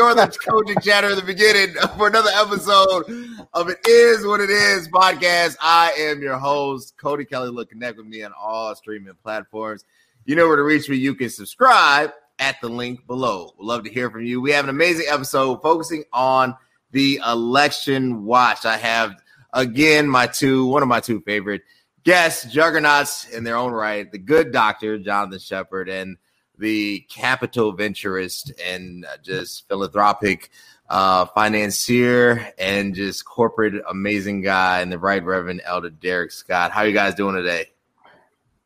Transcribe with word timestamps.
ignore 0.00 0.14
the 0.14 0.38
coaching 0.46 0.80
chatter 0.80 1.10
in 1.10 1.16
the 1.16 1.22
beginning 1.22 1.74
for 1.98 2.08
another 2.08 2.30
episode 2.32 3.04
of 3.52 3.68
It 3.68 3.86
Is 3.86 4.24
What 4.24 4.40
It 4.40 4.48
Is 4.48 4.88
podcast. 4.88 5.56
I 5.60 5.92
am 5.92 6.22
your 6.22 6.38
host, 6.38 6.94
Cody 6.96 7.26
Kelly. 7.26 7.50
Look, 7.50 7.68
connect 7.68 7.98
with 7.98 8.06
me 8.06 8.22
on 8.22 8.32
all 8.40 8.74
streaming 8.74 9.12
platforms. 9.22 9.84
You 10.24 10.36
know 10.36 10.48
where 10.48 10.56
to 10.56 10.62
reach 10.62 10.88
me. 10.88 10.96
You 10.96 11.14
can 11.14 11.28
subscribe 11.28 12.12
at 12.38 12.58
the 12.62 12.70
link 12.70 13.06
below. 13.06 13.52
We'd 13.58 13.66
love 13.66 13.84
to 13.84 13.90
hear 13.90 14.10
from 14.10 14.24
you. 14.24 14.40
We 14.40 14.52
have 14.52 14.64
an 14.64 14.70
amazing 14.70 15.04
episode 15.06 15.60
focusing 15.60 16.04
on 16.14 16.56
the 16.92 17.20
election 17.26 18.24
watch. 18.24 18.64
I 18.64 18.78
have 18.78 19.22
again 19.52 20.08
my 20.08 20.26
two, 20.26 20.64
one 20.64 20.82
of 20.82 20.88
my 20.88 21.00
two 21.00 21.20
favorite 21.26 21.60
guests, 22.04 22.50
juggernauts 22.50 23.28
in 23.28 23.44
their 23.44 23.58
own 23.58 23.72
right, 23.72 24.10
the 24.10 24.18
good 24.18 24.50
doctor, 24.50 24.98
Jonathan 24.98 25.40
Shepherd, 25.40 25.90
and 25.90 26.16
the 26.60 27.00
capital 27.08 27.72
venturist 27.72 28.52
and 28.64 29.06
just 29.22 29.66
philanthropic 29.68 30.50
uh, 30.90 31.24
financier 31.26 32.52
and 32.58 32.94
just 32.94 33.24
corporate 33.24 33.82
amazing 33.88 34.42
guy 34.42 34.80
and 34.80 34.92
the 34.92 34.98
right 34.98 35.24
reverend 35.24 35.62
elder 35.64 35.90
Derric 35.90 36.32
Scott. 36.32 36.72
How 36.72 36.80
are 36.80 36.86
you 36.86 36.92
guys 36.92 37.14
doing 37.14 37.34
today? 37.34 37.70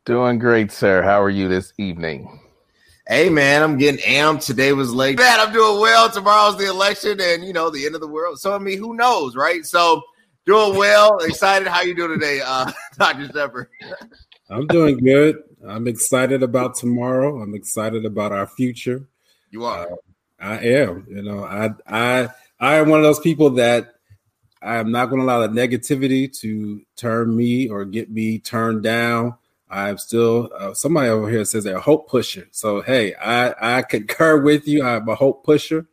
Doing 0.04 0.38
great 0.38 0.72
sir. 0.72 1.02
How 1.02 1.22
are 1.22 1.30
you 1.30 1.48
this 1.48 1.72
evening? 1.78 2.40
Hey 3.06 3.28
man 3.28 3.62
i'm 3.62 3.76
getting 3.76 4.00
amped. 4.00 4.46
Today 4.46 4.72
was 4.72 4.92
late. 4.92 5.18
Man 5.18 5.40
i'm 5.40 5.52
doing 5.52 5.80
well. 5.80 6.10
Tomorrow's 6.10 6.58
the 6.58 6.68
election 6.68 7.20
and 7.20 7.44
you 7.44 7.52
know 7.52 7.70
the 7.70 7.86
end 7.86 7.94
of 7.94 8.00
the 8.00 8.08
world. 8.08 8.40
So 8.40 8.54
i 8.54 8.58
mean 8.58 8.78
who 8.78 8.96
knows 8.96 9.36
right? 9.36 9.64
So 9.64 10.02
doing 10.46 10.76
well. 10.76 11.18
Excited. 11.18 11.68
How 11.68 11.82
you 11.82 11.94
doing 11.94 12.18
today 12.18 12.40
uh 12.44 12.72
dr 12.98 13.30
shepherd 13.32 13.68
i'm 14.50 14.66
doing 14.66 14.98
good 14.98 15.42
I'm 15.66 15.86
excited 15.86 16.42
about 16.42 16.74
tomorrow. 16.74 17.40
I'm 17.40 17.54
excited 17.54 18.04
about 18.04 18.32
our 18.32 18.46
future. 18.46 19.06
You 19.50 19.64
are. 19.64 19.90
Uh, 19.90 19.96
I 20.40 20.58
am. 20.58 21.06
You 21.08 21.22
know, 21.22 21.44
I 21.44 21.70
I 21.86 22.28
I 22.60 22.74
am 22.76 22.88
one 22.88 22.98
of 22.98 23.04
those 23.04 23.20
people 23.20 23.50
that 23.50 23.94
I 24.62 24.76
am 24.76 24.90
not 24.90 25.06
going 25.06 25.20
to 25.20 25.24
allow 25.24 25.46
the 25.46 25.48
negativity 25.48 26.30
to 26.40 26.82
turn 26.96 27.34
me 27.34 27.68
or 27.68 27.84
get 27.84 28.10
me 28.10 28.38
turned 28.38 28.82
down. 28.82 29.36
I'm 29.70 29.98
still 29.98 30.50
uh, 30.56 30.74
somebody 30.74 31.08
over 31.08 31.28
here 31.30 31.44
says 31.44 31.64
they're 31.64 31.76
a 31.76 31.80
hope 31.80 32.08
pusher. 32.08 32.46
So 32.50 32.82
hey, 32.82 33.14
I 33.14 33.78
I 33.78 33.82
concur 33.82 34.42
with 34.42 34.68
you. 34.68 34.84
I'm 34.84 35.08
a 35.08 35.14
hope 35.14 35.44
pusher, 35.44 35.86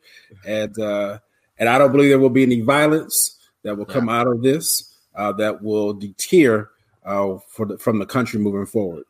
and 0.45 0.77
uh, 0.79 1.19
and 1.57 1.69
I 1.69 1.77
don't 1.77 1.91
believe 1.91 2.09
there 2.09 2.19
will 2.19 2.29
be 2.29 2.43
any 2.43 2.61
violence 2.61 3.37
that 3.63 3.77
will 3.77 3.85
come 3.85 4.09
out 4.09 4.27
of 4.27 4.41
this 4.41 4.95
uh, 5.15 5.31
that 5.33 5.61
will 5.61 5.93
deter 5.93 6.69
uh, 7.05 7.37
for 7.47 7.65
the, 7.65 7.77
from 7.77 7.99
the 7.99 8.05
country 8.05 8.39
moving 8.39 8.65
forward. 8.65 9.03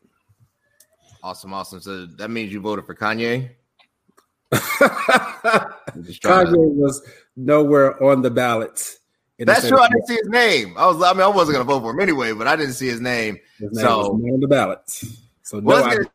Awesome, 1.24 1.54
awesome. 1.54 1.82
So 1.82 2.06
that 2.06 2.30
means 2.30 2.52
you 2.52 2.62
voted 2.62 2.86
for 2.86 2.96
Kanye. 2.96 3.52
Kanye 4.52 6.54
to... 6.54 6.58
was 6.58 7.02
nowhere 7.36 8.02
on 8.04 8.22
the 8.22 8.32
ballot. 8.32 8.98
That's 9.46 9.68
true. 9.68 9.80
I 9.80 9.88
didn't 9.88 10.08
see 10.08 10.16
his 10.16 10.28
name. 10.28 10.76
I 10.78 10.88
was. 10.88 11.02
I 11.02 11.14
mean, 11.14 11.22
I 11.22 11.28
wasn't 11.28 11.56
going 11.56 11.66
to 11.66 11.74
vote 11.74 11.82
for 11.82 11.92
him 11.92 12.00
anyway, 12.00 12.32
but 12.32 12.48
I 12.48 12.56
didn't 12.56 12.74
see 12.74 12.88
his 12.88 13.02
name. 13.02 13.40
His 13.58 13.72
name 13.72 13.86
so 13.86 14.14
on 14.14 14.40
the 14.40 14.48
ballot. 14.48 14.80
So 15.42 15.60
no, 15.60 15.76
let's 15.76 15.96
get 15.96 16.08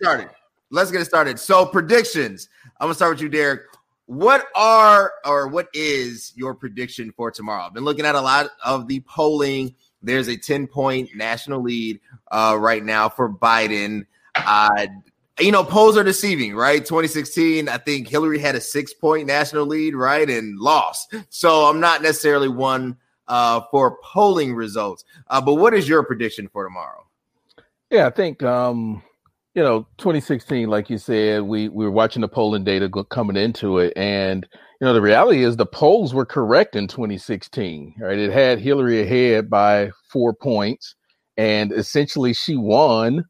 started. 0.00 0.30
Let's 0.70 0.90
get 0.90 1.02
it 1.02 1.04
started. 1.04 1.38
So 1.38 1.66
predictions. 1.66 2.48
I'm 2.80 2.86
gonna 2.86 2.94
start 2.94 3.12
with 3.12 3.22
you, 3.22 3.30
Derric. 3.30 3.60
What 4.06 4.46
are 4.56 5.12
or 5.24 5.48
what 5.48 5.68
is 5.72 6.32
your 6.34 6.54
prediction 6.54 7.12
for 7.16 7.30
tomorrow? 7.30 7.62
I've 7.62 7.74
been 7.74 7.84
looking 7.84 8.04
at 8.04 8.14
a 8.14 8.20
lot 8.20 8.50
of 8.64 8.88
the 8.88 9.00
polling. 9.00 9.74
There's 10.02 10.28
a 10.28 10.36
10 10.36 10.66
point 10.66 11.10
national 11.14 11.62
lead 11.62 12.00
uh, 12.30 12.56
right 12.58 12.84
now 12.84 13.08
for 13.08 13.30
Biden. 13.30 14.06
Uh, 14.34 14.86
you 15.40 15.52
know, 15.52 15.64
polls 15.64 15.96
are 15.96 16.04
deceiving, 16.04 16.54
right? 16.54 16.84
2016, 16.84 17.68
I 17.68 17.78
think 17.78 18.08
Hillary 18.08 18.38
had 18.38 18.54
a 18.54 18.60
six 18.60 18.92
point 18.92 19.26
national 19.26 19.66
lead, 19.66 19.94
right? 19.94 20.28
And 20.28 20.58
lost. 20.58 21.14
So 21.30 21.66
I'm 21.66 21.80
not 21.80 22.02
necessarily 22.02 22.48
one 22.48 22.96
uh, 23.28 23.62
for 23.70 23.98
polling 24.02 24.54
results. 24.54 25.04
Uh, 25.28 25.40
but 25.40 25.54
what 25.54 25.74
is 25.74 25.88
your 25.88 26.02
prediction 26.02 26.48
for 26.48 26.64
tomorrow? 26.64 27.06
Yeah, 27.90 28.06
I 28.06 28.10
think, 28.10 28.42
um, 28.42 29.02
you 29.54 29.62
know, 29.62 29.86
2016, 29.98 30.68
like 30.68 30.88
you 30.88 30.98
said, 30.98 31.42
we, 31.42 31.68
we 31.68 31.84
were 31.84 31.90
watching 31.90 32.22
the 32.22 32.28
polling 32.28 32.64
data 32.64 32.88
go, 32.88 33.04
coming 33.04 33.36
into 33.36 33.78
it. 33.78 33.92
And, 33.96 34.46
you 34.82 34.88
know, 34.88 34.94
the 34.94 35.00
reality 35.00 35.44
is 35.44 35.56
the 35.56 35.64
polls 35.64 36.12
were 36.12 36.26
correct 36.26 36.74
in 36.74 36.88
2016, 36.88 37.94
right? 38.00 38.18
It 38.18 38.32
had 38.32 38.58
Hillary 38.58 39.00
ahead 39.00 39.48
by 39.48 39.92
four 40.10 40.34
points. 40.34 40.96
And 41.36 41.70
essentially, 41.70 42.32
she 42.32 42.56
won 42.56 43.24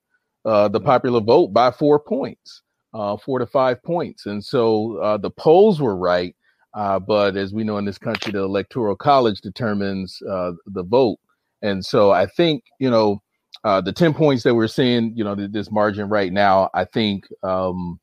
uh, 0.47 0.69
the 0.69 0.81
popular 0.81 1.21
vote 1.21 1.49
by 1.49 1.71
four 1.71 2.01
points, 2.01 2.63
uh, 2.95 3.19
four 3.19 3.39
to 3.39 3.45
five 3.45 3.83
points. 3.83 4.25
And 4.25 4.43
so 4.43 4.97
uh, 5.03 5.19
the 5.19 5.31
polls 5.31 5.79
were 5.79 5.95
right. 5.95 6.35
Uh, 6.73 6.99
but 6.99 7.37
as 7.37 7.53
we 7.53 7.65
know 7.65 7.77
in 7.77 7.85
this 7.85 7.99
country, 7.99 8.33
the 8.33 8.39
electoral 8.39 8.97
college 8.97 9.43
determines 9.43 10.23
uh, 10.23 10.53
the 10.65 10.85
vote. 10.85 11.19
And 11.61 11.85
so 11.85 12.13
I 12.13 12.29
think, 12.29 12.65
you 12.81 12.89
know, 12.89 13.21
uh, 13.63 13.83
the 13.83 13.93
10 13.93 14.15
points 14.15 14.43
that 14.45 14.55
we're 14.55 14.69
seeing, 14.69 15.15
you 15.15 15.23
know, 15.23 15.35
this 15.35 15.71
margin 15.71 16.09
right 16.09 16.33
now, 16.33 16.71
I 16.73 16.87
think 16.87 17.27
um, 17.43 18.01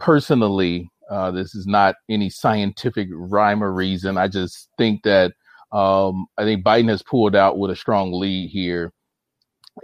personally, 0.00 0.90
this 1.30 1.54
is 1.54 1.66
not 1.66 1.96
any 2.08 2.30
scientific 2.30 3.08
rhyme 3.12 3.62
or 3.62 3.72
reason. 3.72 4.18
I 4.18 4.28
just 4.28 4.68
think 4.78 5.02
that 5.04 5.32
um, 5.72 6.26
I 6.38 6.44
think 6.44 6.64
Biden 6.64 6.88
has 6.88 7.02
pulled 7.02 7.36
out 7.36 7.58
with 7.58 7.70
a 7.70 7.76
strong 7.76 8.12
lead 8.12 8.50
here 8.50 8.92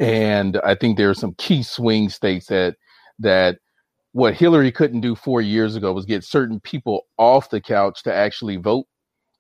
and 0.01 0.61
I 0.65 0.75
think 0.75 0.97
there 0.97 1.11
are 1.11 1.15
some 1.15 1.35
key 1.35 1.62
swing 1.62 2.09
states 2.09 2.47
that 2.47 2.77
that 3.19 3.59
what 4.12 4.35
Hillary 4.35 4.73
couldn't 4.73 5.01
do 5.01 5.15
four 5.15 5.41
years 5.41 5.77
ago 5.77 5.93
was 5.93 6.05
get 6.05 6.25
certain 6.25 6.61
people 6.61 7.03
off 7.19 7.51
the 7.51 7.61
couch 7.61 8.03
to 8.05 8.15
actually 8.15 8.56
vote. 8.56 8.87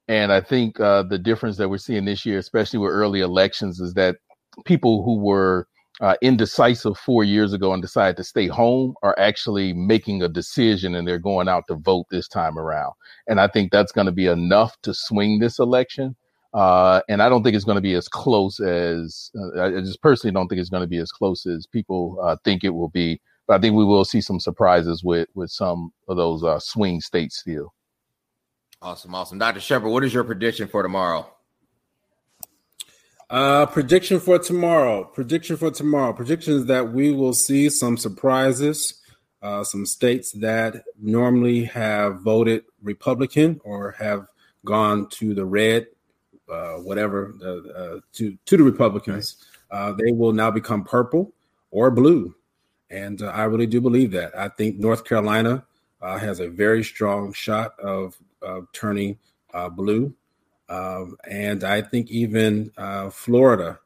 And 0.08 0.32
I 0.32 0.40
think 0.40 0.78
uh, 0.80 1.04
the 1.04 1.18
difference 1.18 1.56
that 1.56 1.68
we're 1.68 1.78
seeing 1.78 2.04
this 2.04 2.26
year, 2.26 2.38
especially 2.38 2.80
with 2.80 2.90
early 2.90 3.20
elections, 3.20 3.80
is 3.80 3.94
that 3.94 4.16
people 4.64 5.02
who 5.04 5.18
were 5.18 5.66
uh, 6.00 6.16
indecisive 6.22 6.98
four 6.98 7.24
years 7.24 7.52
ago 7.52 7.72
and 7.72 7.82
decided 7.82 8.16
to 8.16 8.24
stay 8.24 8.46
home 8.46 8.94
are 9.02 9.18
actually 9.18 9.72
making 9.72 10.22
a 10.22 10.28
decision 10.28 10.94
and 10.94 11.06
they're 11.06 11.18
going 11.18 11.48
out 11.48 11.64
to 11.68 11.76
vote 11.76 12.06
this 12.10 12.26
time 12.28 12.58
around. 12.58 12.92
And 13.28 13.40
I 13.40 13.46
think 13.48 13.70
that's 13.70 13.92
going 13.92 14.06
to 14.06 14.12
be 14.12 14.26
enough 14.26 14.76
to 14.82 14.92
swing 14.92 15.38
this 15.38 15.58
election. 15.58 16.16
Uh, 16.52 17.00
and 17.08 17.22
I 17.22 17.28
don't 17.28 17.42
think 17.42 17.56
it's 17.56 17.64
going 17.64 17.76
to 17.76 17.82
be 17.82 17.94
as 17.94 18.08
close 18.08 18.60
as 18.60 19.30
uh, 19.36 19.62
I 19.62 19.80
just 19.80 20.00
personally 20.02 20.32
don't 20.32 20.48
think 20.48 20.60
it's 20.60 20.70
going 20.70 20.82
to 20.82 20.88
be 20.88 20.98
as 20.98 21.10
close 21.10 21.46
as 21.46 21.66
people 21.66 22.18
uh, 22.22 22.36
think 22.44 22.62
it 22.62 22.70
will 22.70 22.90
be. 22.90 23.20
But 23.46 23.54
I 23.54 23.60
think 23.60 23.74
we 23.74 23.84
will 23.84 24.04
see 24.04 24.20
some 24.20 24.40
surprises 24.40 25.02
with 25.02 25.28
with 25.34 25.50
some 25.50 25.92
of 26.08 26.16
those 26.16 26.44
uh, 26.44 26.60
swing 26.60 27.00
states 27.00 27.38
still. 27.38 27.74
Awesome, 28.80 29.14
awesome, 29.14 29.38
Dr. 29.38 29.60
Shepherd. 29.60 29.88
What 29.88 30.04
is 30.04 30.14
your 30.14 30.24
prediction 30.24 30.68
for 30.68 30.82
tomorrow? 30.82 31.33
Uh, 33.34 33.66
prediction 33.66 34.20
for 34.20 34.38
tomorrow. 34.38 35.02
Prediction 35.02 35.56
for 35.56 35.68
tomorrow. 35.68 36.12
Predictions 36.12 36.66
that 36.66 36.92
we 36.92 37.10
will 37.10 37.32
see 37.32 37.68
some 37.68 37.96
surprises. 37.96 39.02
Uh, 39.42 39.64
some 39.64 39.84
states 39.84 40.30
that 40.30 40.84
normally 41.02 41.64
have 41.64 42.20
voted 42.20 42.62
Republican 42.80 43.60
or 43.64 43.90
have 43.90 44.28
gone 44.64 45.08
to 45.08 45.34
the 45.34 45.44
red 45.44 45.88
uh, 46.48 46.74
whatever 46.74 47.34
uh, 47.44 47.98
to 48.12 48.38
to 48.44 48.56
the 48.56 48.62
Republicans, 48.62 49.36
uh, 49.72 49.92
they 49.92 50.12
will 50.12 50.32
now 50.32 50.50
become 50.50 50.84
purple 50.84 51.32
or 51.72 51.90
blue, 51.90 52.34
and 52.90 53.20
uh, 53.20 53.26
I 53.26 53.44
really 53.44 53.66
do 53.66 53.80
believe 53.80 54.12
that. 54.12 54.38
I 54.38 54.48
think 54.48 54.78
North 54.78 55.04
Carolina 55.04 55.64
uh, 56.00 56.18
has 56.18 56.38
a 56.38 56.48
very 56.48 56.84
strong 56.84 57.32
shot 57.32 57.78
of 57.80 58.16
turning 58.72 59.18
blue, 59.72 60.14
um, 60.74 61.16
and 61.28 61.64
I 61.64 61.82
think 61.82 62.10
even 62.10 62.70
Florida. 63.12 63.78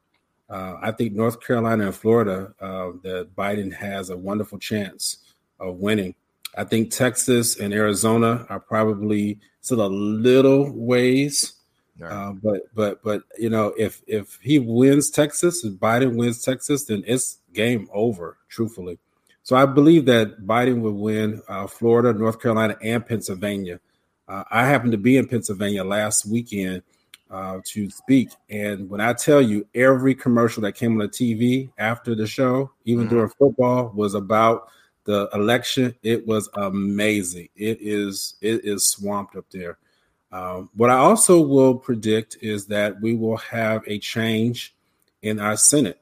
I 0.49 0.91
think 0.91 1.13
North 1.13 1.45
Carolina 1.45 1.85
and 1.85 1.95
Florida 1.95 2.53
that 2.59 3.35
Biden 3.35 3.73
has 3.73 4.09
a 4.09 4.17
wonderful 4.17 4.57
chance 4.57 5.19
of 5.59 5.75
winning. 5.77 6.15
I 6.57 6.63
think 6.63 6.89
Texas 6.89 7.59
and 7.59 7.73
Arizona 7.73 8.47
are 8.49 8.59
probably 8.59 9.39
still 9.61 9.85
a 9.85 9.87
little 9.87 10.71
ways 10.71 11.59
Right. 11.99 12.11
Uh, 12.11 12.31
but 12.31 12.61
but 12.73 13.03
but 13.03 13.23
you 13.37 13.49
know 13.49 13.73
if 13.77 14.01
if 14.07 14.39
he 14.41 14.57
wins 14.57 15.09
Texas, 15.09 15.65
if 15.65 15.73
Biden 15.73 16.15
wins 16.15 16.41
Texas, 16.41 16.85
then 16.85 17.03
it's 17.05 17.39
game 17.53 17.89
over. 17.93 18.37
Truthfully, 18.47 18.97
so 19.43 19.57
I 19.57 19.65
believe 19.65 20.05
that 20.05 20.41
Biden 20.47 20.79
will 20.79 20.93
win 20.93 21.41
uh, 21.49 21.67
Florida, 21.67 22.17
North 22.17 22.41
Carolina, 22.41 22.77
and 22.81 23.05
Pennsylvania. 23.05 23.81
Uh, 24.29 24.43
I 24.51 24.67
happened 24.67 24.91
to 24.91 24.97
be 24.97 25.17
in 25.17 25.27
Pennsylvania 25.27 25.83
last 25.83 26.25
weekend 26.25 26.83
uh, 27.31 27.59
to 27.65 27.89
speak, 27.89 28.29
and 28.49 28.87
when 28.89 29.01
I 29.01 29.13
tell 29.13 29.41
you 29.41 29.67
every 29.73 30.13
commercial 30.13 30.61
that 30.61 30.73
came 30.73 30.93
on 30.93 30.99
the 30.99 31.07
TV 31.07 31.69
after 31.79 32.13
the 32.13 32.27
show, 32.27 32.71
even 32.85 33.05
mm-hmm. 33.05 33.15
during 33.15 33.29
football, 33.29 33.91
was 33.95 34.13
about 34.13 34.69
the 35.05 35.27
election. 35.33 35.95
It 36.03 36.27
was 36.27 36.47
amazing. 36.53 37.49
It 37.55 37.79
is 37.81 38.35
it 38.41 38.63
is 38.63 38.85
swamped 38.85 39.35
up 39.35 39.45
there. 39.51 39.79
Um, 40.31 40.69
what 40.75 40.91
I 40.91 40.97
also 40.97 41.41
will 41.41 41.73
predict 41.73 42.37
is 42.41 42.67
that 42.67 43.01
we 43.01 43.15
will 43.15 43.37
have 43.37 43.81
a 43.87 43.97
change 43.97 44.75
in 45.23 45.39
our 45.39 45.57
Senate. 45.57 45.99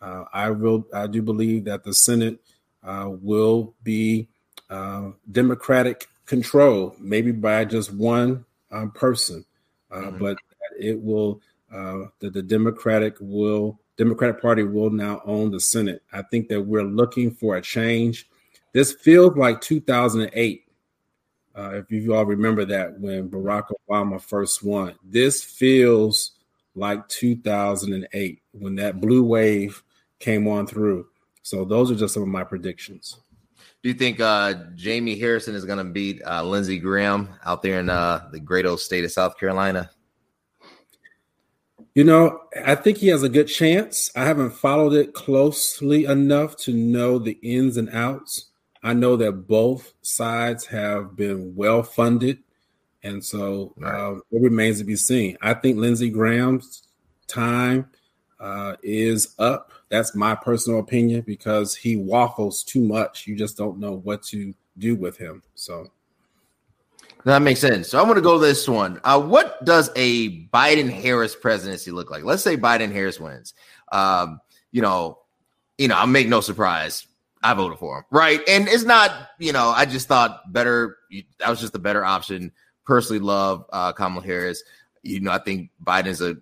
Uh, 0.00 0.24
I 0.32 0.50
will. 0.50 0.86
I 0.92 1.06
do 1.06 1.22
believe 1.22 1.64
that 1.64 1.84
the 1.84 1.94
Senate 1.94 2.38
uh, 2.82 3.08
will 3.10 3.74
be 3.82 4.28
uh, 4.68 5.12
Democratic 5.30 6.08
control, 6.32 6.96
maybe 6.98 7.30
by 7.30 7.62
just 7.62 7.92
one 7.92 8.42
um, 8.70 8.90
person, 8.92 9.44
uh, 9.90 9.96
mm-hmm. 9.96 10.18
but 10.18 10.38
it 10.80 10.98
will 10.98 11.42
uh, 11.70 12.06
that 12.20 12.32
the 12.32 12.42
Democratic 12.42 13.16
will 13.20 13.78
Democratic 13.98 14.40
Party 14.40 14.62
will 14.62 14.88
now 14.88 15.20
own 15.26 15.50
the 15.50 15.60
Senate. 15.60 16.02
I 16.10 16.22
think 16.22 16.48
that 16.48 16.62
we're 16.62 16.84
looking 16.84 17.32
for 17.32 17.56
a 17.56 17.60
change. 17.60 18.30
This 18.72 18.92
feels 18.94 19.36
like 19.36 19.60
2008. 19.60 20.64
Uh, 21.54 21.70
if 21.74 21.90
you 21.90 22.14
all 22.14 22.24
remember 22.24 22.64
that 22.64 22.98
when 22.98 23.28
Barack 23.28 23.64
Obama 23.86 24.18
first 24.18 24.64
won, 24.64 24.94
this 25.04 25.44
feels 25.44 26.30
like 26.74 27.06
2008 27.08 28.40
when 28.52 28.76
that 28.76 29.02
blue 29.02 29.22
wave 29.22 29.82
came 30.18 30.48
on 30.48 30.66
through. 30.66 31.06
So 31.42 31.66
those 31.66 31.90
are 31.90 31.94
just 31.94 32.14
some 32.14 32.22
of 32.22 32.30
my 32.30 32.44
predictions. 32.44 33.18
Do 33.82 33.88
you 33.88 33.94
think 33.94 34.20
uh, 34.20 34.54
Jamie 34.76 35.18
Harrison 35.18 35.56
is 35.56 35.64
going 35.64 35.78
to 35.78 35.84
beat 35.84 36.22
uh, 36.24 36.44
Lindsey 36.44 36.78
Graham 36.78 37.28
out 37.44 37.62
there 37.62 37.80
in 37.80 37.90
uh, 37.90 38.28
the 38.30 38.38
great 38.38 38.64
old 38.64 38.78
state 38.78 39.04
of 39.04 39.10
South 39.10 39.36
Carolina? 39.36 39.90
You 41.94 42.04
know, 42.04 42.40
I 42.64 42.76
think 42.76 42.98
he 42.98 43.08
has 43.08 43.24
a 43.24 43.28
good 43.28 43.48
chance. 43.48 44.10
I 44.16 44.24
haven't 44.24 44.52
followed 44.52 44.94
it 44.94 45.14
closely 45.14 46.04
enough 46.04 46.56
to 46.58 46.72
know 46.72 47.18
the 47.18 47.38
ins 47.42 47.76
and 47.76 47.90
outs. 47.90 48.50
I 48.84 48.94
know 48.94 49.16
that 49.16 49.48
both 49.48 49.92
sides 50.00 50.64
have 50.66 51.16
been 51.16 51.54
well 51.54 51.82
funded, 51.82 52.38
and 53.02 53.22
so 53.22 53.74
uh, 53.84 54.14
it 54.30 54.42
remains 54.42 54.78
to 54.78 54.84
be 54.84 54.96
seen. 54.96 55.36
I 55.42 55.54
think 55.54 55.76
Lindsey 55.76 56.08
Graham's 56.08 56.86
time 57.26 57.90
uh, 58.40 58.76
is 58.82 59.34
up. 59.38 59.72
That's 59.92 60.14
my 60.14 60.34
personal 60.34 60.80
opinion 60.80 61.20
because 61.20 61.76
he 61.76 61.96
waffles 61.96 62.64
too 62.64 62.82
much. 62.82 63.26
You 63.26 63.36
just 63.36 63.58
don't 63.58 63.78
know 63.78 63.92
what 63.92 64.22
to 64.24 64.54
do 64.78 64.96
with 64.96 65.18
him. 65.18 65.42
So 65.54 65.90
that 67.24 67.42
makes 67.42 67.60
sense. 67.60 67.88
So 67.88 67.98
I'm 67.98 68.06
going 68.06 68.16
to 68.16 68.22
go 68.22 68.38
this 68.38 68.66
one. 68.66 69.02
Uh, 69.04 69.20
what 69.20 69.62
does 69.66 69.90
a 69.94 70.46
Biden 70.46 70.90
Harris 70.90 71.36
presidency 71.36 71.90
look 71.90 72.10
like? 72.10 72.24
Let's 72.24 72.42
say 72.42 72.56
Biden 72.56 72.90
Harris 72.90 73.20
wins. 73.20 73.52
Um, 73.92 74.40
you 74.70 74.80
know, 74.80 75.18
you 75.76 75.88
know, 75.88 75.98
I 75.98 76.06
make 76.06 76.26
no 76.26 76.40
surprise. 76.40 77.06
I 77.42 77.52
voted 77.52 77.78
for 77.78 77.98
him, 77.98 78.04
right? 78.10 78.40
And 78.48 78.68
it's 78.68 78.84
not, 78.84 79.28
you 79.38 79.52
know, 79.52 79.74
I 79.76 79.84
just 79.84 80.08
thought 80.08 80.50
better. 80.54 80.96
That 81.38 81.50
was 81.50 81.60
just 81.60 81.74
a 81.74 81.78
better 81.78 82.02
option. 82.02 82.50
Personally, 82.86 83.20
love 83.20 83.66
uh, 83.74 83.92
Kamala 83.92 84.24
Harris. 84.24 84.64
You 85.02 85.20
know, 85.20 85.32
I 85.32 85.38
think 85.38 85.68
Biden's 85.84 86.22
a 86.22 86.36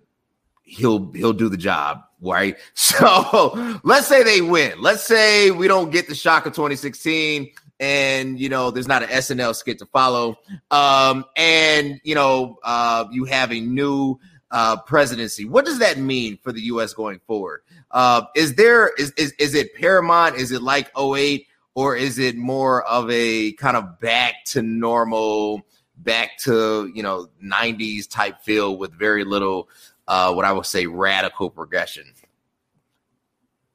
he'll 0.63 1.11
he'll 1.11 1.33
do 1.33 1.49
the 1.49 1.57
job, 1.57 2.03
right? 2.21 2.57
So 2.75 3.79
let's 3.83 4.07
say 4.07 4.23
they 4.23 4.41
win. 4.41 4.81
Let's 4.81 5.03
say 5.03 5.51
we 5.51 5.67
don't 5.67 5.91
get 5.91 6.07
the 6.07 6.15
shock 6.15 6.45
of 6.45 6.53
2016 6.53 7.51
and 7.81 8.39
you 8.39 8.47
know 8.47 8.69
there's 8.71 8.87
not 8.87 9.01
an 9.03 9.09
SNL 9.09 9.55
skit 9.55 9.79
to 9.79 9.85
follow, 9.87 10.37
um, 10.69 11.25
and 11.35 11.99
you 12.03 12.15
know 12.15 12.59
uh, 12.63 13.05
you 13.11 13.25
have 13.25 13.51
a 13.51 13.59
new 13.59 14.19
uh, 14.51 14.77
presidency. 14.77 15.45
What 15.45 15.65
does 15.65 15.79
that 15.79 15.97
mean 15.97 16.37
for 16.43 16.51
the 16.51 16.61
U.S. 16.61 16.93
going 16.93 17.19
forward? 17.25 17.61
Uh, 17.89 18.23
is 18.35 18.53
there 18.53 18.93
is, 18.97 19.11
is 19.17 19.33
is 19.39 19.55
it 19.55 19.73
paramount? 19.75 20.35
Is 20.35 20.51
it 20.51 20.61
like 20.61 20.91
08 20.97 21.47
or 21.73 21.95
is 21.95 22.19
it 22.19 22.35
more 22.37 22.83
of 22.83 23.09
a 23.09 23.53
kind 23.53 23.75
of 23.75 23.99
back 23.99 24.45
to 24.45 24.61
normal, 24.61 25.61
back 25.97 26.37
to 26.39 26.91
you 26.93 27.01
know 27.01 27.29
90s 27.43 28.07
type 28.07 28.41
feel 28.41 28.77
with 28.77 28.93
very 28.93 29.23
little 29.23 29.69
uh, 30.11 30.33
what 30.33 30.43
I 30.43 30.51
would 30.51 30.65
say 30.65 30.87
radical 30.87 31.49
progression? 31.49 32.03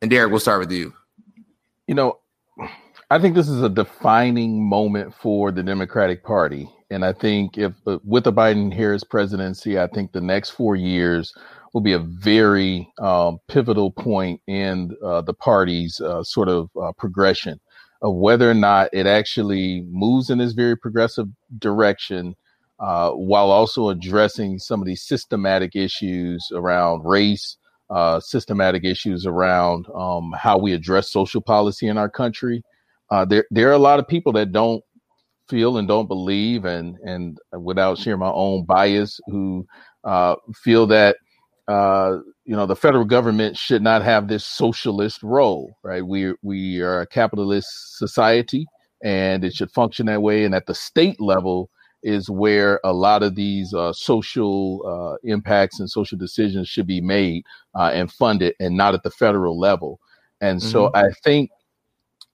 And 0.02 0.10
Derric, 0.10 0.30
we'll 0.30 0.38
start 0.38 0.60
with 0.60 0.70
you. 0.70 0.92
You 1.86 1.94
know, 1.94 2.18
I 3.10 3.18
think 3.18 3.34
this 3.34 3.48
is 3.48 3.62
a 3.62 3.70
defining 3.70 4.68
moment 4.68 5.14
for 5.14 5.50
the 5.50 5.62
Democratic 5.62 6.22
Party. 6.22 6.68
And 6.90 7.06
I 7.06 7.14
think 7.14 7.56
if 7.56 7.72
uh, 7.86 8.00
with 8.04 8.24
the 8.24 8.34
Biden 8.34 8.70
Harris 8.70 9.02
presidency, 9.02 9.78
I 9.78 9.86
think 9.86 10.12
the 10.12 10.20
next 10.20 10.50
four 10.50 10.76
years 10.76 11.32
will 11.72 11.80
be 11.80 11.94
a 11.94 12.00
very 12.00 12.92
um, 13.00 13.38
pivotal 13.48 13.90
point 13.90 14.42
in 14.46 14.94
uh, 15.02 15.22
the 15.22 15.34
party's 15.34 16.00
uh, 16.00 16.22
sort 16.22 16.50
of 16.50 16.68
uh, 16.80 16.92
progression 16.98 17.58
of 18.02 18.14
whether 18.14 18.50
or 18.50 18.54
not 18.54 18.90
it 18.92 19.06
actually 19.06 19.86
moves 19.88 20.28
in 20.28 20.36
this 20.36 20.52
very 20.52 20.76
progressive 20.76 21.28
direction 21.58 22.36
uh, 22.78 23.10
while 23.10 23.50
also 23.50 23.88
addressing 23.88 24.58
some 24.58 24.80
of 24.80 24.86
these 24.86 25.02
systematic 25.02 25.74
issues 25.74 26.46
around 26.54 27.04
race, 27.04 27.56
uh, 27.90 28.20
systematic 28.20 28.84
issues 28.84 29.26
around 29.26 29.86
um, 29.94 30.34
how 30.38 30.58
we 30.58 30.72
address 30.72 31.10
social 31.10 31.40
policy 31.40 31.86
in 31.86 31.96
our 31.98 32.10
country. 32.10 32.62
Uh, 33.10 33.24
there 33.24 33.46
there 33.50 33.68
are 33.68 33.74
a 33.74 33.78
lot 33.78 33.98
of 33.98 34.08
people 34.08 34.32
that 34.32 34.52
don't 34.52 34.82
feel 35.48 35.78
and 35.78 35.86
don't 35.86 36.08
believe 36.08 36.64
and 36.64 36.96
and 37.04 37.38
without 37.60 37.98
sharing 37.98 38.18
my 38.18 38.30
own 38.30 38.64
bias 38.64 39.20
who 39.28 39.64
uh, 40.04 40.34
feel 40.54 40.86
that 40.86 41.16
uh, 41.68 42.18
you 42.44 42.56
know 42.56 42.66
the 42.66 42.74
federal 42.76 43.04
government 43.04 43.56
should 43.56 43.82
not 43.82 44.02
have 44.02 44.26
this 44.26 44.44
socialist 44.44 45.22
role 45.22 45.76
right? 45.84 46.04
We 46.04 46.34
we 46.42 46.80
are 46.80 47.00
a 47.02 47.06
capitalist 47.06 47.68
society 47.98 48.66
and 49.04 49.44
it 49.44 49.54
should 49.54 49.70
function 49.70 50.06
that 50.06 50.22
way. 50.22 50.44
And 50.44 50.54
at 50.54 50.66
the 50.66 50.74
state 50.74 51.20
level 51.20 51.70
is 52.02 52.30
where 52.30 52.80
a 52.84 52.92
lot 52.92 53.22
of 53.22 53.34
these 53.34 53.74
uh, 53.74 53.92
social 53.92 54.82
uh, 54.86 55.16
impacts 55.24 55.80
and 55.80 55.90
social 55.90 56.16
decisions 56.16 56.68
should 56.68 56.86
be 56.86 57.00
made 57.00 57.44
uh, 57.74 57.90
and 57.92 58.12
funded 58.12 58.54
and 58.60 58.76
not 58.76 58.94
at 58.94 59.02
the 59.02 59.10
federal 59.10 59.58
level 59.58 60.00
and 60.40 60.60
mm-hmm. 60.60 60.68
so 60.68 60.90
i 60.94 61.10
think 61.24 61.50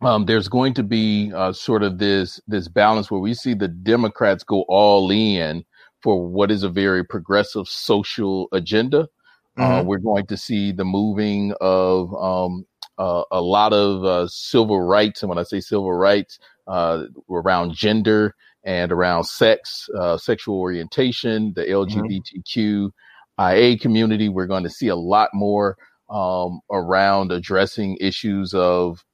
um, 0.03 0.27
there's 0.27 0.49
going 0.49 0.75
to 0.75 0.83
be 0.83 1.33
uh, 1.35 1.53
sort 1.53 1.83
of 1.83 1.99
this 1.99 2.41
this 2.49 2.69
balance 2.69 3.11
where 3.11 3.21
we 3.21 3.35
see 3.35 3.55
the 3.55 3.69
Democrats 3.69 4.43
go 4.43 4.63
all 4.69 5.11
in 5.11 5.65
for 6.01 6.27
what 6.27 6.51
is 6.51 6.65
a 6.65 6.69
very 6.69 7.05
progressive 7.05 7.69
social 7.69 8.49
agenda. 8.53 9.09
Uh, 9.57 9.63
mm-hmm. 9.63 9.73
Uh, 9.73 9.83
we're 9.85 9.99
going 9.99 10.27
to 10.27 10.37
see 10.37 10.73
the 10.73 10.85
moving 10.85 11.55
of 11.61 12.13
um, 12.15 12.67
uh, 12.99 13.23
a 13.31 13.41
lot 13.41 13.73
of 13.73 14.05
uh, 14.05 14.27
civil 14.27 14.81
rights, 14.81 15.23
and 15.23 15.29
when 15.29 15.39
I 15.39 15.45
say 15.45 15.61
civil 15.61 15.93
rights, 15.93 16.39
uh, 16.67 17.05
around 17.31 17.75
gender 17.75 18.35
and 18.65 18.93
around 18.93 19.25
sex, 19.25 19.89
sexual 20.17 20.59
orientation, 20.59 21.53
the 21.55 21.65
LGBTQIA 21.65 22.93
mm-hmm. 23.39 23.83
community. 23.83 24.29
We're 24.29 24.47
going 24.47 24.65
to 24.65 24.71
see 24.71 24.89
a 24.89 24.97
lot 24.97 25.31
more 25.33 25.77
um, 26.13 26.61
around 26.71 27.33
addressing 27.33 27.97
issues 28.01 28.55
of 28.55 29.05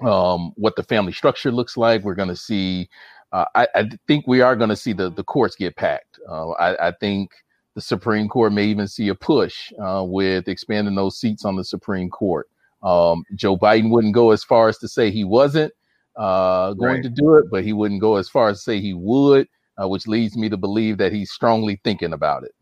um, 0.00 0.52
what 0.56 0.76
the 0.76 0.82
family 0.82 1.12
structure 1.12 1.50
looks 1.50 1.76
like. 1.76 2.04
We're 2.04 2.14
going 2.14 2.28
to 2.28 2.36
see. 2.36 2.88
Uh, 3.32 3.46
I, 3.54 3.66
I, 3.74 3.90
think 4.06 4.26
we 4.28 4.40
are 4.40 4.54
going 4.54 4.70
to 4.70 4.76
see 4.76 4.92
the 4.92 5.10
the 5.10 5.24
courts 5.24 5.56
get 5.56 5.76
packed. 5.76 6.20
Uh, 6.28 6.50
I, 6.50 6.88
I, 6.88 6.92
think 6.92 7.30
the 7.74 7.80
Supreme 7.80 8.28
Court 8.28 8.52
may 8.52 8.66
even 8.66 8.86
see 8.86 9.08
a 9.08 9.14
push 9.14 9.72
uh, 9.82 10.04
with 10.06 10.46
expanding 10.48 10.94
those 10.94 11.18
seats 11.18 11.44
on 11.44 11.56
the 11.56 11.64
Supreme 11.64 12.08
Court. 12.08 12.48
Um, 12.82 13.24
Joe 13.34 13.56
Biden 13.56 13.90
wouldn't 13.90 14.14
go 14.14 14.30
as 14.30 14.44
far 14.44 14.68
as 14.68 14.78
to 14.78 14.88
say 14.88 15.10
he 15.10 15.24
wasn't 15.24 15.72
uh, 16.16 16.72
going 16.74 16.94
right. 16.94 17.02
to 17.02 17.08
do 17.08 17.34
it, 17.34 17.46
but 17.50 17.64
he 17.64 17.72
wouldn't 17.72 18.00
go 18.00 18.16
as 18.16 18.28
far 18.28 18.48
as 18.48 18.64
say 18.64 18.80
he 18.80 18.94
would, 18.94 19.48
uh, 19.80 19.88
which 19.88 20.06
leads 20.06 20.36
me 20.36 20.48
to 20.48 20.56
believe 20.56 20.98
that 20.98 21.12
he's 21.12 21.30
strongly 21.30 21.80
thinking 21.84 22.12
about 22.12 22.44
it. 22.44 22.52